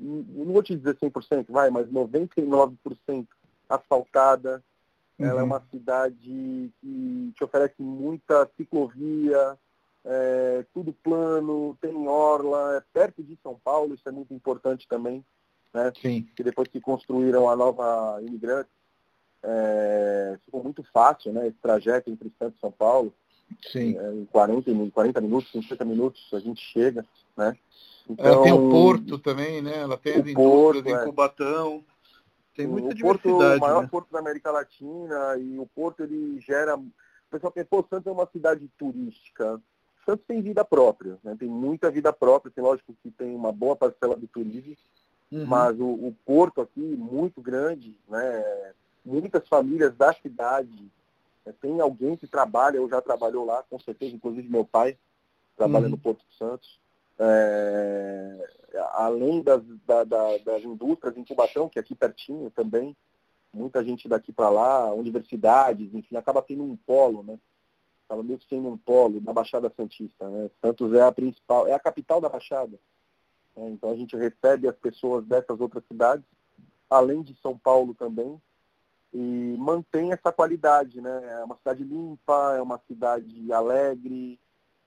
não 0.03 0.53
vou 0.53 0.62
te 0.62 0.74
dizer 0.74 0.97
100%, 0.97 1.47
vai, 1.49 1.70
mas 1.70 1.89
99% 1.89 3.26
asfaltada. 3.68 4.62
Uhum. 5.18 5.26
Ela 5.26 5.41
é 5.41 5.43
uhum. 5.43 5.49
uma 5.49 5.62
cidade 5.70 6.72
que 6.80 7.33
te 7.37 7.45
oferece 7.45 7.80
muita 7.80 8.49
ciclovia, 8.57 9.57
é, 10.05 10.64
tudo 10.74 10.93
plano, 10.93 11.76
tem 11.80 12.09
orla, 12.09 12.76
é 12.76 12.83
perto 12.93 13.22
de 13.22 13.39
São 13.43 13.59
Paulo, 13.62 13.95
isso 13.95 14.09
é 14.09 14.12
muito 14.12 14.35
importante 14.35 14.89
também. 14.89 15.24
Né? 15.72 15.93
Sim. 16.01 16.28
Que 16.35 16.43
depois 16.43 16.68
que 16.68 16.80
construíram 16.80 17.49
a 17.49 17.55
nova 17.55 18.20
imigrante, 18.22 18.70
é, 19.43 20.39
ficou 20.45 20.62
muito 20.62 20.83
fácil 20.93 21.33
né, 21.33 21.49
esse 21.49 21.59
trajeto 21.59 22.11
entre 22.11 22.33
Santos 22.39 22.57
e 22.57 22.61
São 22.61 22.72
Paulo. 22.72 23.14
Sim. 23.70 23.96
É, 23.98 24.12
em 24.12 24.24
40, 24.26 24.70
40 24.92 25.20
minutos, 25.20 25.50
50 25.53 25.84
minutos 25.84 26.28
a 26.32 26.38
gente 26.38 26.61
chega, 26.72 27.05
né? 27.36 27.57
Então, 28.09 28.26
ela 28.26 28.42
tem 28.42 28.53
o 28.53 28.70
porto 28.70 29.18
também, 29.18 29.62
né? 29.62 29.78
Ela 29.78 29.96
tem 29.96 30.14
as 30.14 30.26
indústrias 30.26 30.34
porto, 30.34 30.88
em 30.88 30.92
é. 30.92 31.05
Cubatão. 31.05 31.84
Tem 32.57 32.66
muita 32.66 32.88
o 32.88 32.94
diversidade. 32.94 33.30
Porto, 33.30 33.57
o 33.57 33.61
maior 33.61 33.82
né? 33.82 33.88
porto 33.90 34.11
da 34.11 34.18
América 34.18 34.50
Latina 34.50 35.36
e 35.38 35.59
o 35.59 35.66
porto 35.66 36.03
ele 36.03 36.40
gera. 36.40 36.76
O 36.76 36.90
pessoal 37.30 37.53
pensa, 37.53 37.68
pô, 37.70 37.84
Santos 37.88 38.07
é 38.07 38.11
uma 38.11 38.26
cidade 38.26 38.68
turística. 38.78 39.61
Santos 40.05 40.26
tem 40.26 40.42
vida 40.42 40.64
própria, 40.64 41.18
né? 41.22 41.36
tem 41.38 41.48
muita 41.48 41.90
vida 41.90 42.12
própria, 42.12 42.53
tem 42.53 42.62
lógico 42.62 42.94
que 43.03 43.11
tem 43.11 43.34
uma 43.34 43.53
boa 43.53 43.76
parcela 43.76 44.16
do 44.16 44.26
turismo, 44.26 44.76
uhum. 45.30 45.46
mas 45.46 45.78
o, 45.78 45.86
o, 45.86 46.16
porto 46.26 46.61
aqui, 46.61 46.80
muito 46.80 47.40
grande, 47.40 47.96
né? 48.09 48.72
muitas 49.05 49.46
famílias 49.48 49.94
da 49.96 50.12
cidade, 50.12 50.68
né? 50.72 50.88
Tem 51.61 51.80
alguém 51.80 52.16
que 52.16 52.26
trabalha, 52.26 52.80
ou 52.80 52.88
já 52.88 53.01
trabalhou 53.01 53.45
lá, 53.45 53.62
com 53.64 53.78
certeza, 53.78 54.14
inclusive 54.14 54.49
meu 54.49 54.64
pai 54.64 54.97
trabalha 55.57 55.84
uhum. 55.84 55.90
no 55.90 55.99
Porto 55.99 56.24
Santos 56.38 56.80
é, 57.18 58.51
além 58.93 59.43
das, 59.43 59.62
da, 59.86 60.05
da, 60.05 60.38
das 60.38 60.64
indústrias 60.64 61.16
em 61.16 61.24
Cubatão, 61.24 61.68
que 61.68 61.78
é 61.78 61.82
aqui 61.82 61.95
pertinho 61.95 62.51
também, 62.51 62.97
muita 63.53 63.84
gente 63.84 64.09
daqui 64.09 64.32
para 64.32 64.49
lá, 64.49 64.93
universidades, 64.93 65.95
enfim, 65.95 66.16
acaba 66.16 66.43
tendo 66.43 66.64
um 66.64 66.76
polo, 66.76 67.22
né? 67.22 67.38
Acaba 68.07 68.22
meio 68.22 68.38
que 68.38 68.49
sendo 68.49 68.68
um 68.68 68.76
polo 68.76 69.20
da 69.20 69.32
Baixada 69.32 69.72
Santista, 69.76 70.28
né? 70.28 70.51
Santos 70.61 70.93
é 70.95 71.03
a 71.03 71.12
principal, 71.12 71.66
é 71.66 71.72
a 71.72 71.78
capital 71.78 72.20
da 72.20 72.28
Baixada. 72.28 72.78
Né? 73.57 73.70
Então 73.70 73.90
a 73.90 73.97
gente 73.97 74.16
recebe 74.16 74.68
as 74.68 74.76
pessoas 74.76 75.24
dessas 75.26 75.61
outras 75.61 75.84
cidades, 75.86 76.24
além 76.88 77.22
de 77.22 77.36
São 77.40 77.57
Paulo 77.57 77.95
também, 77.95 78.40
e 79.12 79.56
mantém 79.58 80.12
essa 80.12 80.32
qualidade, 80.32 81.00
né? 81.00 81.40
É 81.40 81.44
uma 81.44 81.56
cidade 81.56 81.84
limpa, 81.84 82.54
é 82.56 82.62
uma 82.62 82.80
cidade 82.88 83.52
alegre, 83.52 84.38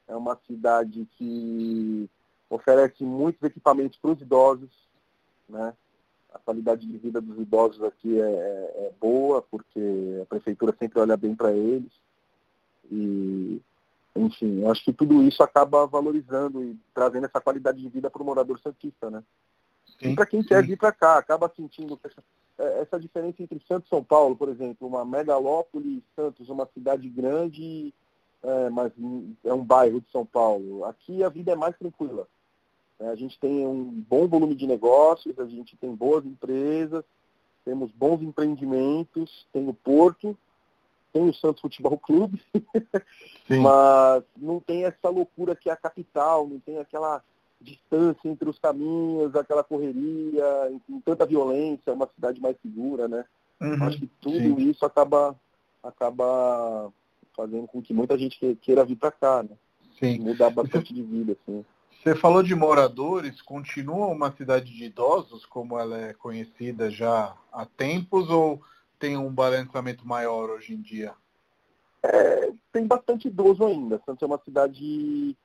é 0.08 0.16
uma 0.16 0.36
cidade 0.48 1.08
que 1.18 2.10
oferece 2.50 3.04
muitos 3.04 3.42
equipamentos 3.44 3.98
para 4.00 4.12
os 4.12 4.22
idosos, 4.22 4.72
né? 5.48 5.74
A 6.34 6.40
qualidade 6.40 6.86
de 6.86 6.98
vida 6.98 7.22
dos 7.22 7.40
idosos 7.40 7.82
aqui 7.84 8.20
é, 8.20 8.26
é, 8.26 8.88
é 8.88 8.92
boa, 9.00 9.42
porque 9.44 10.20
a 10.22 10.26
prefeitura 10.26 10.76
sempre 10.78 11.00
olha 11.00 11.16
bem 11.16 11.36
para 11.36 11.54
eles. 11.54 11.92
E, 12.92 13.62
enfim, 14.16 14.66
acho 14.66 14.84
que 14.84 14.92
tudo 14.92 15.24
isso 15.24 15.42
acaba 15.44 15.86
valorizando 15.86 16.64
e 16.64 16.78
trazendo 16.94 17.26
essa 17.26 17.40
qualidade 17.40 17.80
de 17.80 17.88
vida 17.88 18.10
para 18.10 18.22
o 18.22 18.26
morador 18.26 18.60
santista, 18.60 19.10
né? 19.10 19.24
Sim, 20.00 20.12
e 20.12 20.16
para 20.16 20.26
quem 20.26 20.42
sim. 20.42 20.48
quer 20.50 20.66
vir 20.66 20.78
para 20.78 20.92
cá, 20.92 21.18
acaba 21.18 21.52
sentindo 21.56 21.98
essa, 22.04 22.22
é, 22.22 22.24
essa 22.58 23.00
diferença 23.00 23.44
entre 23.44 23.60
Santos 23.68 23.88
e 23.88 23.90
São 23.90 24.04
Paulo, 24.04 24.36
por 24.36 24.50
exemplo, 24.50 24.88
uma 24.88 25.04
megalópole, 25.04 26.04
Santos, 26.16 26.50
uma 26.50 26.66
cidade 26.74 27.10
grande, 27.10 27.94
é, 28.42 28.70
mas 28.70 28.92
é 29.44 29.54
um 29.54 29.64
bairro 29.64 30.00
de 30.00 30.10
São 30.12 30.26
Paulo. 30.26 30.86
Aqui 30.86 31.24
a 31.24 31.30
vida 31.30 31.52
é 31.52 31.56
mais 31.56 31.78
tranquila. 31.78 32.28
É, 33.00 33.08
a 33.10 33.16
gente 33.16 33.38
tem 33.40 33.68
um 33.68 33.84
bom 33.84 34.28
volume 34.28 34.56
de 34.56 34.66
negócios, 34.66 35.38
a 35.38 35.46
gente 35.46 35.76
tem 35.76 35.94
boas 35.94 36.26
empresas, 36.26 37.04
temos 37.66 37.92
bons 37.92 38.22
empreendimentos, 38.22 39.46
tem 39.52 39.68
o 39.68 39.74
Porto, 39.74 40.38
tem 41.12 41.28
o 41.28 41.34
Santos 41.34 41.62
Futebol 41.62 41.98
Clube, 41.98 42.42
mas 43.50 44.24
não 44.38 44.60
tem 44.60 44.86
essa 44.86 45.10
loucura 45.10 45.56
que 45.56 45.70
é 45.70 45.74
a 45.74 45.78
capital, 45.78 46.48
não 46.48 46.60
tem 46.60 46.78
aquela 46.78 47.22
distância 47.66 48.30
entre 48.30 48.50
os 48.50 48.60
caminhos, 48.60 49.36
aquela 49.36 49.64
correria, 49.64 50.72
enfim, 50.72 51.02
tanta 51.04 51.26
violência, 51.26 51.94
uma 51.94 52.08
cidade 52.14 52.40
mais 52.40 52.56
segura, 52.62 53.08
né? 53.08 53.26
Uhum, 53.60 53.84
Acho 53.84 54.00
que 54.00 54.08
tudo 54.22 54.38
sim. 54.38 54.70
isso 54.70 54.86
acaba, 54.86 55.36
acaba 55.84 56.92
fazendo 57.36 57.68
com 57.68 57.82
que 57.82 57.94
muita 57.94 58.18
gente 58.18 58.56
queira 58.62 58.86
vir 58.86 58.96
para 58.96 59.12
cá, 59.12 59.44
né? 59.44 59.56
Sim. 60.00 60.20
Mudar 60.20 60.50
bastante 60.50 60.94
de 60.94 61.02
vida, 61.02 61.34
assim. 61.34 61.66
Você 62.04 62.16
falou 62.16 62.44
de 62.44 62.54
moradores, 62.54 63.42
continua 63.42 64.08
uma 64.08 64.32
cidade 64.34 64.72
de 64.72 64.86
idosos, 64.86 65.46
como 65.46 65.80
ela 65.80 65.98
é 65.98 66.14
conhecida 66.14 66.92
já 66.92 67.36
há 67.52 67.66
tempos, 67.66 68.30
ou 68.30 68.62
tem 69.00 69.18
um 69.18 69.34
balançamento 69.34 70.08
maior 70.08 70.52
hoje 70.52 70.74
em 70.74 70.82
dia? 70.82 71.14
É, 72.04 72.52
tem 72.72 72.86
bastante 72.86 73.28
idoso 73.28 73.66
ainda. 73.66 74.00
Santos 74.06 74.22
é 74.22 74.26
uma 74.26 74.40
cidade 74.46 75.36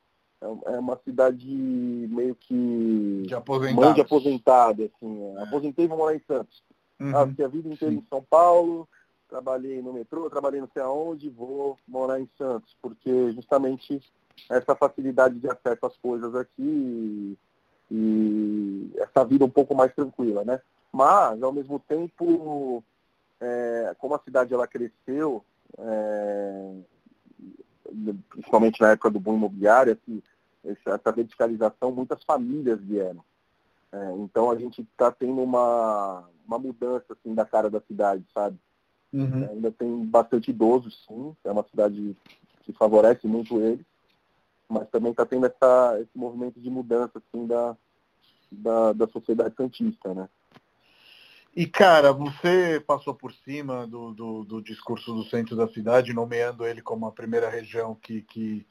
é, 0.40 0.74
é 0.74 0.78
uma 0.78 0.98
cidade 1.04 1.46
meio 1.46 2.34
que 2.34 3.24
de 3.26 3.34
aposentado, 3.34 3.80
mãe 3.80 3.94
de 3.94 4.00
aposentado, 4.00 4.82
assim. 4.84 5.36
É. 5.36 5.42
Aposentei 5.42 5.84
e 5.84 5.88
vou 5.88 5.98
morar 5.98 6.14
em 6.14 6.22
Santos. 6.26 6.62
Uhum. 6.98 7.16
Ah, 7.16 7.26
fiquei 7.26 7.44
a 7.44 7.48
vida 7.48 7.68
inteira 7.68 7.94
Sim. 7.94 8.00
em 8.00 8.06
São 8.08 8.22
Paulo, 8.22 8.88
trabalhei 9.28 9.80
no 9.80 9.92
metrô, 9.92 10.28
trabalhei 10.28 10.60
não 10.60 10.68
sei 10.72 10.82
aonde, 10.82 11.30
vou 11.30 11.76
morar 11.86 12.20
em 12.20 12.28
Santos, 12.36 12.76
porque 12.82 13.32
justamente 13.32 14.02
essa 14.48 14.74
facilidade 14.74 15.38
de 15.38 15.48
acesso 15.48 15.86
às 15.86 15.96
coisas 15.98 16.34
aqui 16.34 16.56
e, 16.58 17.38
e 17.90 18.92
essa 18.96 19.24
vida 19.24 19.44
um 19.44 19.50
pouco 19.50 19.74
mais 19.74 19.94
tranquila, 19.94 20.44
né? 20.44 20.60
Mas, 20.92 21.42
ao 21.42 21.52
mesmo 21.52 21.78
tempo, 21.78 22.82
é, 23.40 23.94
como 23.98 24.14
a 24.14 24.18
cidade 24.18 24.52
ela 24.52 24.66
cresceu, 24.66 25.44
é, 25.78 26.72
principalmente 28.28 28.80
na 28.80 28.90
época 28.90 29.10
do 29.10 29.20
boom 29.20 29.36
imobiliário, 29.36 29.92
assim, 29.92 30.22
essa 30.64 31.12
verticalização, 31.12 31.90
muitas 31.90 32.22
famílias 32.24 32.80
vieram. 32.80 33.24
É, 33.92 34.12
então 34.18 34.50
a 34.50 34.56
gente 34.56 34.82
está 34.82 35.10
tendo 35.10 35.42
uma, 35.42 36.28
uma 36.46 36.58
mudança 36.58 37.06
assim, 37.12 37.34
da 37.34 37.44
cara 37.44 37.68
da 37.68 37.80
cidade, 37.80 38.24
sabe? 38.32 38.56
Uhum. 39.12 39.44
É, 39.44 39.50
ainda 39.50 39.72
tem 39.72 40.04
bastante 40.04 40.50
idosos, 40.50 41.04
sim, 41.06 41.34
é 41.44 41.50
uma 41.50 41.64
cidade 41.64 42.16
que 42.62 42.72
favorece 42.72 43.26
muito 43.26 43.60
eles, 43.60 43.84
mas 44.68 44.88
também 44.90 45.10
está 45.10 45.26
tendo 45.26 45.46
essa, 45.46 45.98
esse 46.00 46.16
movimento 46.16 46.60
de 46.60 46.70
mudança 46.70 47.18
assim, 47.18 47.46
da, 47.46 47.76
da, 48.52 48.92
da 48.92 49.08
sociedade 49.08 49.54
santista, 49.56 50.14
né? 50.14 50.28
E, 51.54 51.66
cara, 51.66 52.12
você 52.12 52.82
passou 52.86 53.14
por 53.14 53.32
cima 53.32 53.86
do, 53.86 54.12
do, 54.12 54.44
do, 54.44 54.62
discurso 54.62 55.12
do 55.12 55.24
centro 55.24 55.56
da 55.56 55.66
cidade, 55.66 56.12
nomeando 56.12 56.64
ele 56.64 56.80
como 56.80 57.06
a 57.06 57.12
primeira 57.12 57.50
região 57.50 57.94
que, 57.94 58.22
que, 58.22 58.64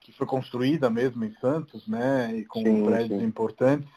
que 0.00 0.12
foi 0.12 0.26
construída 0.26 0.88
mesmo 0.88 1.24
em 1.24 1.34
Santos, 1.34 1.86
né? 1.86 2.34
E 2.34 2.44
com 2.46 2.62
sim, 2.62 2.84
prédios 2.84 3.20
sim. 3.20 3.26
importantes. 3.26 3.88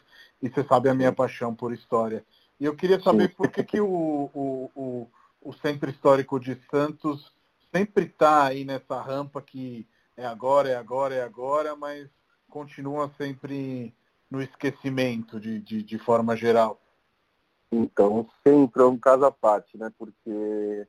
E 0.42 0.50
você 0.50 0.62
sabe 0.64 0.90
a 0.90 0.94
minha 0.94 1.08
sim. 1.08 1.14
paixão 1.14 1.54
por 1.54 1.72
história. 1.72 2.24
E 2.60 2.64
eu 2.64 2.76
queria 2.76 3.00
saber 3.00 3.34
por 3.34 3.48
que, 3.48 3.64
que 3.64 3.80
o, 3.80 4.30
o, 4.34 4.70
o, 4.74 5.08
o 5.40 5.52
Centro 5.54 5.90
Histórico 5.90 6.38
de 6.38 6.58
Santos 6.70 7.32
sempre 7.72 8.04
está 8.04 8.44
aí 8.44 8.64
nessa 8.64 9.00
rampa 9.00 9.40
que 9.40 9.86
é 10.16 10.26
agora, 10.26 10.68
é 10.68 10.76
agora, 10.76 11.14
é 11.14 11.22
agora, 11.22 11.74
mas 11.74 12.08
continua 12.48 13.10
sempre 13.18 13.94
no 14.30 14.42
esquecimento 14.42 15.38
de, 15.38 15.60
de, 15.60 15.82
de 15.82 15.98
forma 15.98 16.36
geral. 16.36 16.80
Então, 17.70 18.28
sempre 18.46 18.82
é 18.82 18.86
um 18.86 18.98
caso 18.98 19.24
à 19.24 19.32
parte, 19.32 19.76
né? 19.76 19.92
Porque 19.98 20.86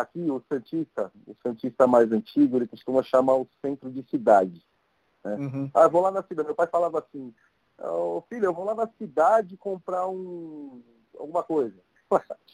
aqui 0.00 0.30
o 0.30 0.42
Santista, 0.48 1.12
o 1.26 1.34
Santista 1.42 1.86
mais 1.86 2.10
antigo, 2.12 2.56
ele 2.56 2.66
costuma 2.66 3.02
chamar 3.02 3.36
o 3.36 3.48
centro 3.60 3.90
de 3.90 4.02
cidade. 4.10 4.62
Né? 5.24 5.34
Uhum. 5.36 5.70
Ah, 5.74 5.82
eu 5.82 5.90
vou 5.90 6.02
lá 6.02 6.10
na 6.10 6.22
cidade. 6.22 6.46
Meu 6.46 6.54
pai 6.54 6.66
falava 6.66 6.98
assim, 6.98 7.34
oh, 7.78 8.22
filho, 8.28 8.46
eu 8.46 8.54
vou 8.54 8.64
lá 8.64 8.74
na 8.74 8.88
cidade 8.98 9.56
comprar 9.56 10.08
um, 10.08 10.82
alguma 11.18 11.42
coisa. 11.42 11.76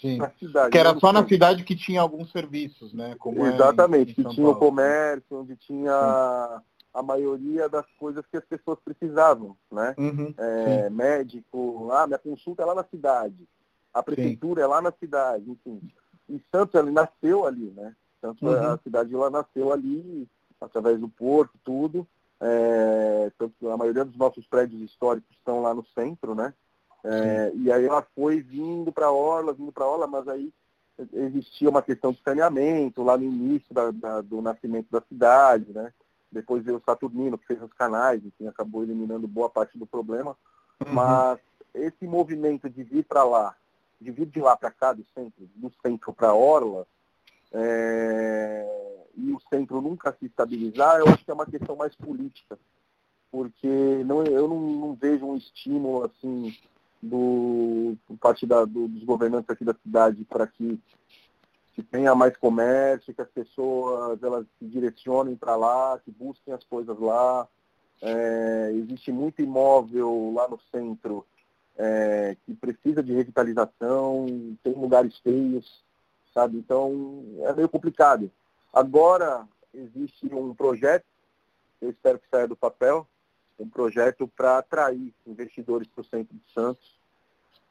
Sim. 0.00 0.18
na 0.18 0.30
cidade. 0.30 0.70
Que 0.70 0.78
era 0.78 0.98
só 0.98 1.12
na 1.12 1.26
cidade 1.26 1.64
que 1.64 1.76
tinha 1.76 2.00
alguns 2.00 2.30
serviços, 2.30 2.92
né? 2.92 3.16
Como 3.18 3.44
é 3.44 3.54
Exatamente, 3.54 4.12
é 4.12 4.14
que 4.14 4.24
tinha 4.24 4.48
o 4.48 4.56
comércio, 4.56 5.40
onde 5.40 5.56
tinha 5.56 6.60
Sim 6.60 6.78
a 6.93 7.03
maioria 7.03 7.68
das 7.68 7.86
coisas 7.99 8.24
que 8.26 8.36
as 8.36 8.45
pessoas 8.45 8.78
precisavam, 8.84 9.57
né? 9.70 9.95
Uhum, 9.99 10.34
é, 10.36 10.91
médico, 10.91 11.89
ah, 11.93 12.07
minha 12.07 12.18
consulta 12.18 12.62
é 12.62 12.66
lá 12.66 12.74
na 12.74 12.84
cidade, 12.84 13.49
a 13.93 14.03
prefeitura 14.03 14.61
sim. 14.61 14.64
é 14.64 14.66
lá 14.66 14.80
na 14.80 14.93
cidade, 14.93 15.51
enfim. 15.51 15.80
E 16.28 16.41
Santos 16.51 16.74
ele 16.74 16.91
nasceu 16.91 17.47
ali, 17.47 17.70
né? 17.70 17.95
Santos, 18.20 18.43
uhum. 18.43 18.72
a 18.72 18.78
cidade 18.78 19.14
lá 19.14 19.30
nasceu 19.30 19.72
ali, 19.72 20.28
através 20.61 20.99
do 20.99 21.09
porto, 21.09 21.53
tudo. 21.64 22.07
É, 22.41 23.32
tanto, 23.36 23.68
a 23.68 23.76
maioria 23.76 24.05
dos 24.05 24.16
nossos 24.16 24.47
prédios 24.47 24.80
históricos 24.82 25.30
estão 25.36 25.61
lá 25.61 25.74
no 25.74 25.84
centro, 25.95 26.34
né? 26.34 26.55
É, 27.05 27.53
e 27.55 27.70
aí 27.70 27.84
ela 27.84 28.03
foi 28.14 28.41
vindo 28.41 28.93
para 28.93 29.07
a 29.07 29.12
Orla, 29.12 29.53
vindo 29.53 29.72
para 29.72 29.84
a 29.84 29.89
Orla, 29.89 30.07
mas 30.07 30.26
aí 30.28 30.53
existia 31.12 31.70
uma 31.70 31.82
questão 31.82 32.12
de 32.12 32.20
saneamento 32.22 33.03
lá 33.03 33.16
no 33.16 33.24
início 33.24 33.72
da, 33.72 33.91
da, 33.91 34.20
do 34.20 34.43
nascimento 34.43 34.89
da 34.91 35.01
cidade, 35.03 35.72
né? 35.72 35.93
Depois 36.31 36.64
veio 36.64 36.79
o 36.79 36.83
Saturnino, 36.85 37.39
que 37.39 37.47
fez 37.47 37.62
os 37.62 37.72
canais, 37.72 38.24
enfim, 38.24 38.47
acabou 38.47 38.83
eliminando 38.83 39.26
boa 39.26 39.49
parte 39.49 39.79
do 39.79 39.87
problema. 39.87 40.37
Uhum. 40.85 40.93
Mas 40.93 41.39
esse 41.74 42.07
movimento 42.07 42.68
de 42.68 42.83
vir 42.83 43.05
para 43.05 43.24
lá, 43.24 43.55
de 44.01 44.11
vir 44.11 44.26
de 44.26 44.41
lá 44.41 44.57
para 44.57 44.70
cá, 44.70 44.93
do 44.93 45.05
centro, 45.14 45.49
do 45.55 45.72
centro 45.83 46.12
para 46.12 46.29
a 46.29 46.35
Orla, 46.35 46.87
é... 47.53 49.07
e 49.16 49.33
o 49.33 49.41
centro 49.49 49.81
nunca 49.81 50.14
se 50.18 50.26
estabilizar, 50.26 50.99
eu 50.99 51.09
acho 51.09 51.24
que 51.24 51.31
é 51.31 51.35
uma 51.35 51.47
questão 51.47 51.76
mais 51.76 51.95
política. 51.95 52.59
Porque 53.31 53.68
não, 54.05 54.22
eu 54.24 54.49
não, 54.49 54.61
não 54.61 54.95
vejo 54.95 55.26
um 55.26 55.37
estímulo 55.37 56.05
assim 56.05 56.57
do, 57.03 57.97
por 58.07 58.16
parte 58.18 58.47
da, 58.47 58.64
do, 58.64 58.89
dos 58.89 59.05
governantes 59.05 59.51
aqui 59.51 59.64
da 59.64 59.74
cidade 59.74 60.24
para 60.24 60.47
que 60.47 60.81
que 61.79 61.83
tenha 61.85 62.12
mais 62.12 62.37
comércio, 62.37 63.14
que 63.14 63.22
as 63.22 63.31
pessoas 63.31 64.20
elas 64.20 64.45
se 64.59 64.66
direcionem 64.66 65.37
para 65.37 65.55
lá, 65.55 65.97
que 66.05 66.11
busquem 66.11 66.53
as 66.53 66.64
coisas 66.64 66.99
lá. 66.99 67.47
É, 68.03 68.72
existe 68.74 69.12
muito 69.12 69.41
imóvel 69.41 70.33
lá 70.35 70.49
no 70.49 70.59
centro 70.72 71.24
é, 71.76 72.37
que 72.45 72.53
precisa 72.53 73.01
de 73.01 73.12
revitalização, 73.12 74.26
tem 74.61 74.72
lugares 74.72 75.18
feios, 75.18 75.85
sabe? 76.35 76.57
Então 76.57 77.22
é 77.43 77.53
meio 77.53 77.68
complicado. 77.68 78.29
Agora 78.72 79.47
existe 79.72 80.26
um 80.35 80.53
projeto, 80.53 81.07
eu 81.81 81.91
espero 81.91 82.18
que 82.18 82.29
saia 82.29 82.49
do 82.49 82.57
papel, 82.57 83.07
um 83.57 83.68
projeto 83.68 84.26
para 84.26 84.59
atrair 84.59 85.14
investidores 85.24 85.87
para 85.87 86.01
o 86.01 86.05
centro 86.05 86.35
de 86.35 86.53
Santos, 86.53 86.99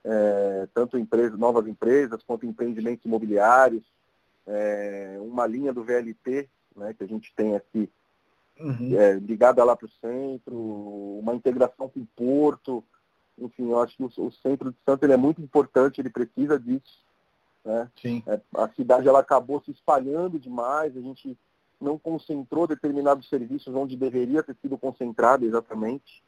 é, 0.06 0.66
tanto 0.74 0.98
empresas, 0.98 1.38
novas 1.38 1.68
empresas 1.68 2.24
quanto 2.24 2.46
empreendimentos 2.46 3.04
imobiliários, 3.04 3.84
é, 4.48 5.18
uma 5.20 5.46
linha 5.46 5.74
do 5.74 5.84
VLT, 5.84 6.50
né, 6.76 6.94
que 6.94 7.04
a 7.04 7.08
gente 7.08 7.34
tem 7.36 7.56
aqui, 7.56 7.90
uhum. 8.60 8.98
é, 8.98 9.14
ligada 9.16 9.64
lá 9.64 9.76
para 9.76 9.88
o 9.88 9.92
centro, 10.02 10.56
uma 11.20 11.36
integração 11.36 11.90
com 11.90 12.00
o 12.00 12.08
porto. 12.16 12.84
Enfim, 13.38 13.70
eu 13.70 13.80
acho 13.80 13.96
que 13.98 14.04
o, 14.04 14.26
o 14.26 14.32
centro 14.32 14.72
de 14.72 14.78
Santos 14.86 15.10
é 15.10 15.18
muito 15.18 15.42
importante, 15.42 16.02
ele 16.02 16.10
precisa 16.10 16.60
disso. 16.60 17.06
Né? 17.64 17.90
Sim. 18.02 18.24
É, 18.26 18.40
a 18.56 18.70
cidade 18.70 19.08
ela 19.08 19.20
acabou 19.20 19.62
se 19.62 19.72
espalhando 19.72 20.40
demais, 20.40 20.96
a 20.96 21.02
gente 21.02 21.38
não 21.80 22.00
concentrou 22.00 22.66
determinados 22.66 23.30
serviços 23.30 23.76
onde 23.76 23.96
deveria 23.96 24.42
ter 24.42 24.56
sido 24.62 24.78
concentrado 24.78 25.46
exatamente, 25.46 26.24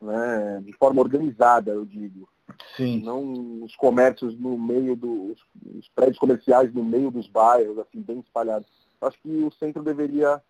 né? 0.00 0.62
de 0.64 0.72
forma 0.74 1.00
organizada, 1.00 1.70
eu 1.70 1.84
digo. 1.84 2.28
Sim. 2.76 3.02
Não 3.02 3.62
os 3.62 3.76
comércios 3.76 4.38
no 4.38 4.58
meio 4.58 4.96
dos 4.96 5.38
os 5.76 5.88
prédios 5.94 6.18
comerciais 6.18 6.72
no 6.72 6.82
meio 6.82 7.10
dos 7.10 7.28
bairros, 7.28 7.78
assim, 7.78 8.00
bem 8.00 8.20
espalhados. 8.20 8.68
Acho 9.00 9.18
que 9.20 9.28
o 9.28 9.52
centro 9.52 9.82
deveria 9.82 10.42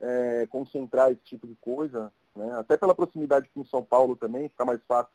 é, 0.00 0.46
concentrar 0.50 1.10
esse 1.10 1.22
tipo 1.24 1.46
de 1.46 1.56
coisa, 1.56 2.12
né? 2.36 2.52
até 2.58 2.76
pela 2.76 2.94
proximidade 2.94 3.48
com 3.54 3.64
São 3.64 3.82
Paulo 3.82 4.14
também, 4.14 4.48
fica 4.48 4.64
mais 4.64 4.80
fácil 4.86 5.12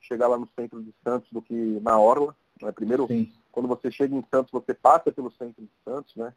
chegar 0.00 0.28
lá 0.28 0.38
no 0.38 0.48
centro 0.56 0.82
de 0.82 0.92
Santos 1.04 1.30
do 1.30 1.42
que 1.42 1.54
na 1.82 1.98
Orla. 1.98 2.34
Né? 2.60 2.72
Primeiro, 2.72 3.06
Sim. 3.06 3.30
quando 3.50 3.68
você 3.68 3.90
chega 3.90 4.14
em 4.14 4.24
Santos, 4.30 4.50
você 4.50 4.72
passa 4.72 5.12
pelo 5.12 5.30
centro 5.32 5.62
de 5.62 5.70
Santos, 5.84 6.14
né? 6.16 6.32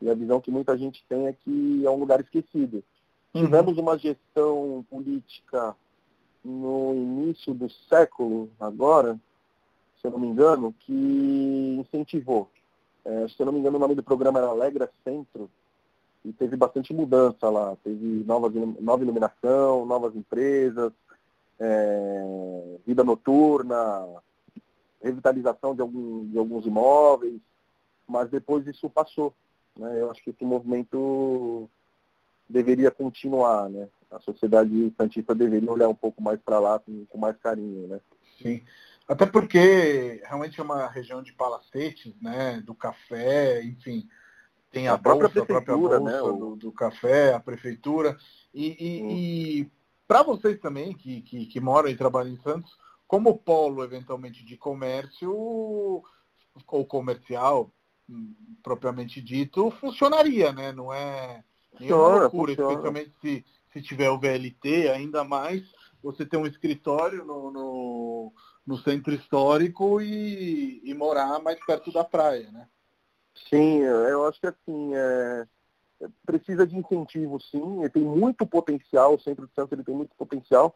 E 0.00 0.10
a 0.10 0.14
visão 0.14 0.40
que 0.40 0.50
muita 0.50 0.76
gente 0.76 1.04
tem 1.08 1.28
é 1.28 1.32
que 1.32 1.82
é 1.84 1.90
um 1.90 1.98
lugar 1.98 2.20
esquecido. 2.20 2.82
Uhum. 3.32 3.44
Tivemos 3.44 3.78
uma 3.78 3.96
gestão 3.96 4.84
política 4.90 5.74
no 6.44 6.92
início 6.94 7.54
do 7.54 7.70
século, 7.88 8.50
agora, 8.60 9.18
se 10.00 10.06
eu 10.06 10.10
não 10.10 10.18
me 10.18 10.26
engano, 10.26 10.74
que 10.80 11.76
incentivou. 11.80 12.50
É, 13.04 13.28
se 13.28 13.34
eu 13.38 13.46
não 13.46 13.52
me 13.52 13.58
engano, 13.58 13.76
o 13.76 13.80
nome 13.80 13.94
do 13.94 14.02
programa 14.02 14.38
era 14.38 14.48
Alegra 14.48 14.90
Centro, 15.02 15.50
e 16.24 16.32
teve 16.32 16.56
bastante 16.56 16.92
mudança 16.92 17.50
lá. 17.50 17.76
Teve 17.84 18.24
novas, 18.24 18.52
nova 18.80 19.02
iluminação, 19.02 19.84
novas 19.84 20.16
empresas, 20.16 20.92
é, 21.60 22.78
vida 22.86 23.04
noturna, 23.04 24.06
revitalização 25.02 25.74
de, 25.74 25.82
algum, 25.82 26.26
de 26.26 26.38
alguns 26.38 26.64
imóveis, 26.66 27.40
mas 28.08 28.30
depois 28.30 28.66
isso 28.66 28.88
passou. 28.88 29.34
Né? 29.76 30.00
Eu 30.00 30.10
acho 30.10 30.22
que 30.24 30.30
esse 30.30 30.44
movimento 30.44 31.68
deveria 32.48 32.90
continuar, 32.90 33.68
né? 33.68 33.88
A 34.14 34.20
sociedade 34.20 34.92
santista 34.96 35.34
deveria 35.34 35.70
olhar 35.70 35.88
um 35.88 35.94
pouco 35.94 36.22
mais 36.22 36.40
para 36.40 36.58
lá 36.58 36.78
com, 36.78 37.04
com, 37.06 37.18
mais 37.18 37.36
carinho, 37.36 37.88
né? 37.88 38.00
Sim. 38.40 38.62
Até 39.08 39.26
porque 39.26 40.22
realmente 40.24 40.58
é 40.58 40.62
uma 40.62 40.86
região 40.88 41.22
de 41.22 41.32
palacetes, 41.32 42.14
né? 42.20 42.62
Do 42.64 42.74
café, 42.74 43.62
enfim. 43.62 44.08
Tem 44.70 44.88
a, 44.88 44.94
a 44.94 44.96
bolsa, 44.96 45.18
própria 45.18 45.42
a 45.42 45.46
própria 45.46 45.76
bolsa 45.76 46.00
né? 46.00 46.18
do, 46.18 46.56
do, 46.56 46.72
café, 46.72 47.34
a 47.34 47.40
prefeitura. 47.40 48.16
E, 48.52 48.66
e, 48.66 49.60
e 49.60 49.70
para 50.06 50.22
vocês 50.22 50.58
também, 50.60 50.94
que, 50.94 51.22
que, 51.22 51.46
que 51.46 51.60
moram 51.60 51.88
e 51.88 51.96
trabalham 51.96 52.32
em 52.32 52.40
Santos, 52.40 52.76
como 53.06 53.38
polo, 53.38 53.84
eventualmente, 53.84 54.44
de 54.44 54.56
comércio 54.56 55.32
ou 56.66 56.84
comercial, 56.86 57.70
hum, 58.08 58.34
propriamente 58.62 59.20
dito, 59.20 59.70
funcionaria, 59.72 60.52
né? 60.52 60.72
Não 60.72 60.92
é 60.92 61.44
Nenhuma 61.78 62.20
loucura, 62.20 62.52
funciona. 62.52 62.72
especialmente 62.72 63.12
se, 63.20 63.44
se 63.74 63.82
tiver 63.82 64.08
o 64.08 64.18
VLT, 64.18 64.88
ainda 64.88 65.24
mais 65.24 65.62
você 66.00 66.24
ter 66.24 66.36
um 66.36 66.46
escritório 66.46 67.24
no, 67.24 67.50
no, 67.50 68.32
no 68.64 68.78
centro 68.78 69.12
histórico 69.12 70.00
e, 70.00 70.80
e 70.84 70.94
morar 70.94 71.42
mais 71.42 71.58
perto 71.66 71.92
da 71.92 72.04
praia, 72.04 72.50
né? 72.52 72.68
Sim, 73.50 73.78
eu 73.80 74.24
acho 74.26 74.40
que 74.40 74.46
assim, 74.46 74.94
é, 74.94 75.46
precisa 76.24 76.64
de 76.64 76.76
incentivo 76.76 77.40
sim, 77.40 77.80
ele 77.80 77.90
tem 77.90 78.02
muito 78.02 78.46
potencial, 78.46 79.14
o 79.14 79.20
Centro 79.20 79.46
de 79.48 79.54
Santos 79.54 79.72
ele 79.72 79.82
tem 79.82 79.94
muito 79.94 80.14
potencial, 80.14 80.72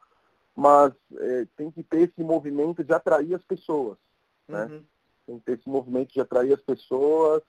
mas 0.57 0.92
é, 1.18 1.46
tem 1.57 1.70
que 1.70 1.84
ter 1.84 2.11
esse 2.11 2.20
movimento 2.20 2.82
de 2.82 2.92
atrair 2.92 3.32
as 3.32 3.42
pessoas. 3.44 3.96
Né? 4.49 4.64
Uhum. 4.64 4.82
Tem 5.24 5.38
que 5.38 5.44
ter 5.44 5.59
esse 5.59 5.68
movimento 5.68 6.12
de 6.12 6.20
atrair 6.20 6.53
as 6.53 6.61
pessoas. 6.62 7.42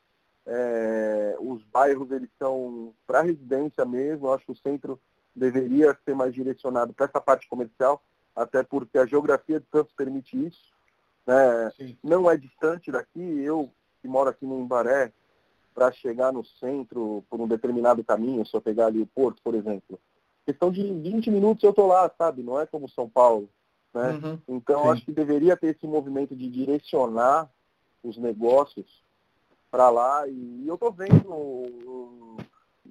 É, 0.46 1.36
os 1.40 1.64
bairros 1.66 2.12
eles 2.12 2.30
são 2.38 2.94
para 3.08 3.22
residência 3.22 3.84
mesmo, 3.84 4.28
eu 4.28 4.34
acho 4.34 4.46
que 4.46 4.52
o 4.52 4.58
centro 4.58 5.00
deveria 5.36 5.98
ser 6.06 6.16
mais 6.16 6.34
direcionado 6.34 6.94
para 6.94 7.06
essa 7.06 7.22
parte 7.22 7.48
comercial, 7.48 8.02
até 8.36 8.64
porque 8.64 8.98
a 8.98 9.06
geografia 9.06 9.60
de 9.60 9.66
Santos 9.72 9.94
permite 9.94 10.36
isso. 10.46 10.72
Né? 11.26 11.96
Não 12.04 12.30
é 12.30 12.38
distante 12.38 12.92
daqui, 12.92 13.20
eu 13.20 13.70
que 14.02 14.08
moro 14.08 14.30
aqui 14.30 14.46
no 14.46 14.60
Imbaré, 14.60 15.12
para 15.74 15.92
chegar 15.92 16.32
no 16.34 16.44
centro 16.44 17.24
por 17.30 17.40
um 17.40 17.48
determinado 17.48 18.04
caminho, 18.04 18.46
se 18.46 18.56
eu 18.56 18.62
pegar 18.62 18.88
ali 18.88 19.02
o 19.02 19.08
Porto, 19.08 19.42
por 19.42 19.56
exemplo, 19.56 20.00
questão 20.46 20.72
de 20.72 20.82
20 20.82 21.30
minutos 21.30 21.64
eu 21.64 21.70
estou 21.70 21.88
lá, 21.88 22.10
sabe? 22.18 22.42
Não 22.42 22.60
é 22.60 22.66
como 22.66 22.90
São 22.90 23.08
Paulo. 23.08 23.50
Né? 23.94 24.12
Uhum, 24.12 24.40
então, 24.48 24.90
acho 24.92 25.06
que 25.06 25.12
deveria 25.12 25.56
ter 25.56 25.76
esse 25.76 25.88
movimento 25.88 26.36
de 26.36 26.50
direcionar 26.50 27.50
os 28.04 28.18
negócios 28.18 29.04
para 29.70 29.90
lá. 29.90 30.28
E 30.28 30.68
eu 30.68 30.76
estou 30.76 30.92
vendo 30.92 32.38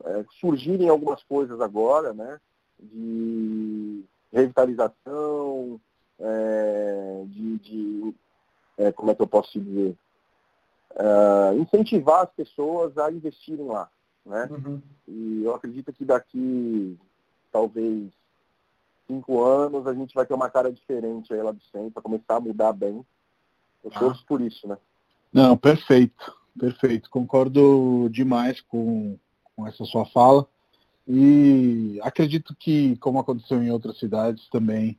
é, 0.05 0.25
surgirem 0.41 0.89
algumas 0.89 1.23
coisas 1.25 1.61
agora, 1.61 2.13
né? 2.13 2.41
De 2.79 4.05
revitalização, 4.33 5.81
é, 6.19 7.23
de, 7.27 7.59
de 7.59 8.15
é, 8.77 8.93
como 8.93 9.11
é 9.11 9.15
que 9.15 9.23
eu 9.23 9.27
posso 9.27 9.59
dizer? 9.61 9.97
É, 10.95 11.55
incentivar 11.57 12.25
as 12.25 12.31
pessoas 12.31 12.97
a 12.99 13.11
investirem 13.11 13.67
lá. 13.67 13.89
Né? 14.25 14.49
Uhum. 14.51 14.83
E 15.07 15.43
eu 15.45 15.55
acredito 15.55 15.93
que 15.93 16.05
daqui 16.05 16.99
talvez 17.51 18.11
cinco 19.07 19.43
anos 19.43 19.87
a 19.87 19.95
gente 19.95 20.15
vai 20.15 20.27
ter 20.27 20.35
uma 20.35 20.51
cara 20.51 20.71
diferente 20.71 21.33
aí 21.33 21.43
lá 21.43 21.51
do 21.51 21.63
centro, 21.73 21.91
para 21.91 22.03
começar 22.03 22.37
a 22.37 22.41
mudar 22.41 22.73
bem. 22.73 23.05
Eu 23.83 23.91
ah. 23.95 23.99
torço 23.99 24.25
por 24.27 24.41
isso, 24.41 24.69
né? 24.69 24.77
Não, 25.33 25.57
perfeito, 25.57 26.35
perfeito. 26.59 27.09
Concordo 27.11 28.09
demais 28.11 28.61
com, 28.61 29.19
com 29.59 29.67
essa 29.67 29.85
sua 29.85 30.07
fala. 30.07 30.47
E 31.07 31.99
acredito 32.03 32.55
que, 32.55 32.97
como 32.99 33.19
aconteceu 33.19 33.61
em 33.61 33.73
outras 33.73 33.99
cidades 33.99 34.49
também, 34.51 34.97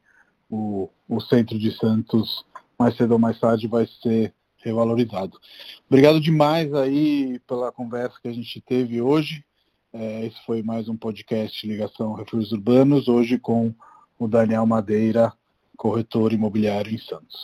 o, 0.50 0.90
o 1.08 1.22
centro 1.22 1.58
de 1.58 1.72
Santos, 1.72 2.44
mais 2.78 2.98
cedo 2.98 3.14
ou 3.14 3.20
mais 3.20 3.40
tarde, 3.40 3.68
vai 3.68 3.88
ser 4.04 4.34
revalorizado. 4.58 5.40
Obrigado 5.88 6.20
demais 6.20 6.74
aí 6.74 7.40
pela 7.48 7.72
conversa 7.72 8.20
que 8.22 8.28
a 8.28 8.34
gente 8.34 8.60
teve 8.60 9.02
hoje. 9.02 9.46
É, 9.94 10.26
esse 10.26 10.46
foi 10.46 10.62
mais 10.62 10.90
um 10.90 10.98
podcast 10.98 11.66
Ligação 11.66 12.14
Refúgios 12.14 12.52
Urbanos, 12.52 13.08
hoje 13.08 13.40
com 13.40 13.74
o 14.20 14.28
Daniel 14.28 14.66
Madeira, 14.66 15.32
corretor 15.78 16.34
imobiliário 16.34 16.94
em 16.94 16.98
Santos. 16.98 17.40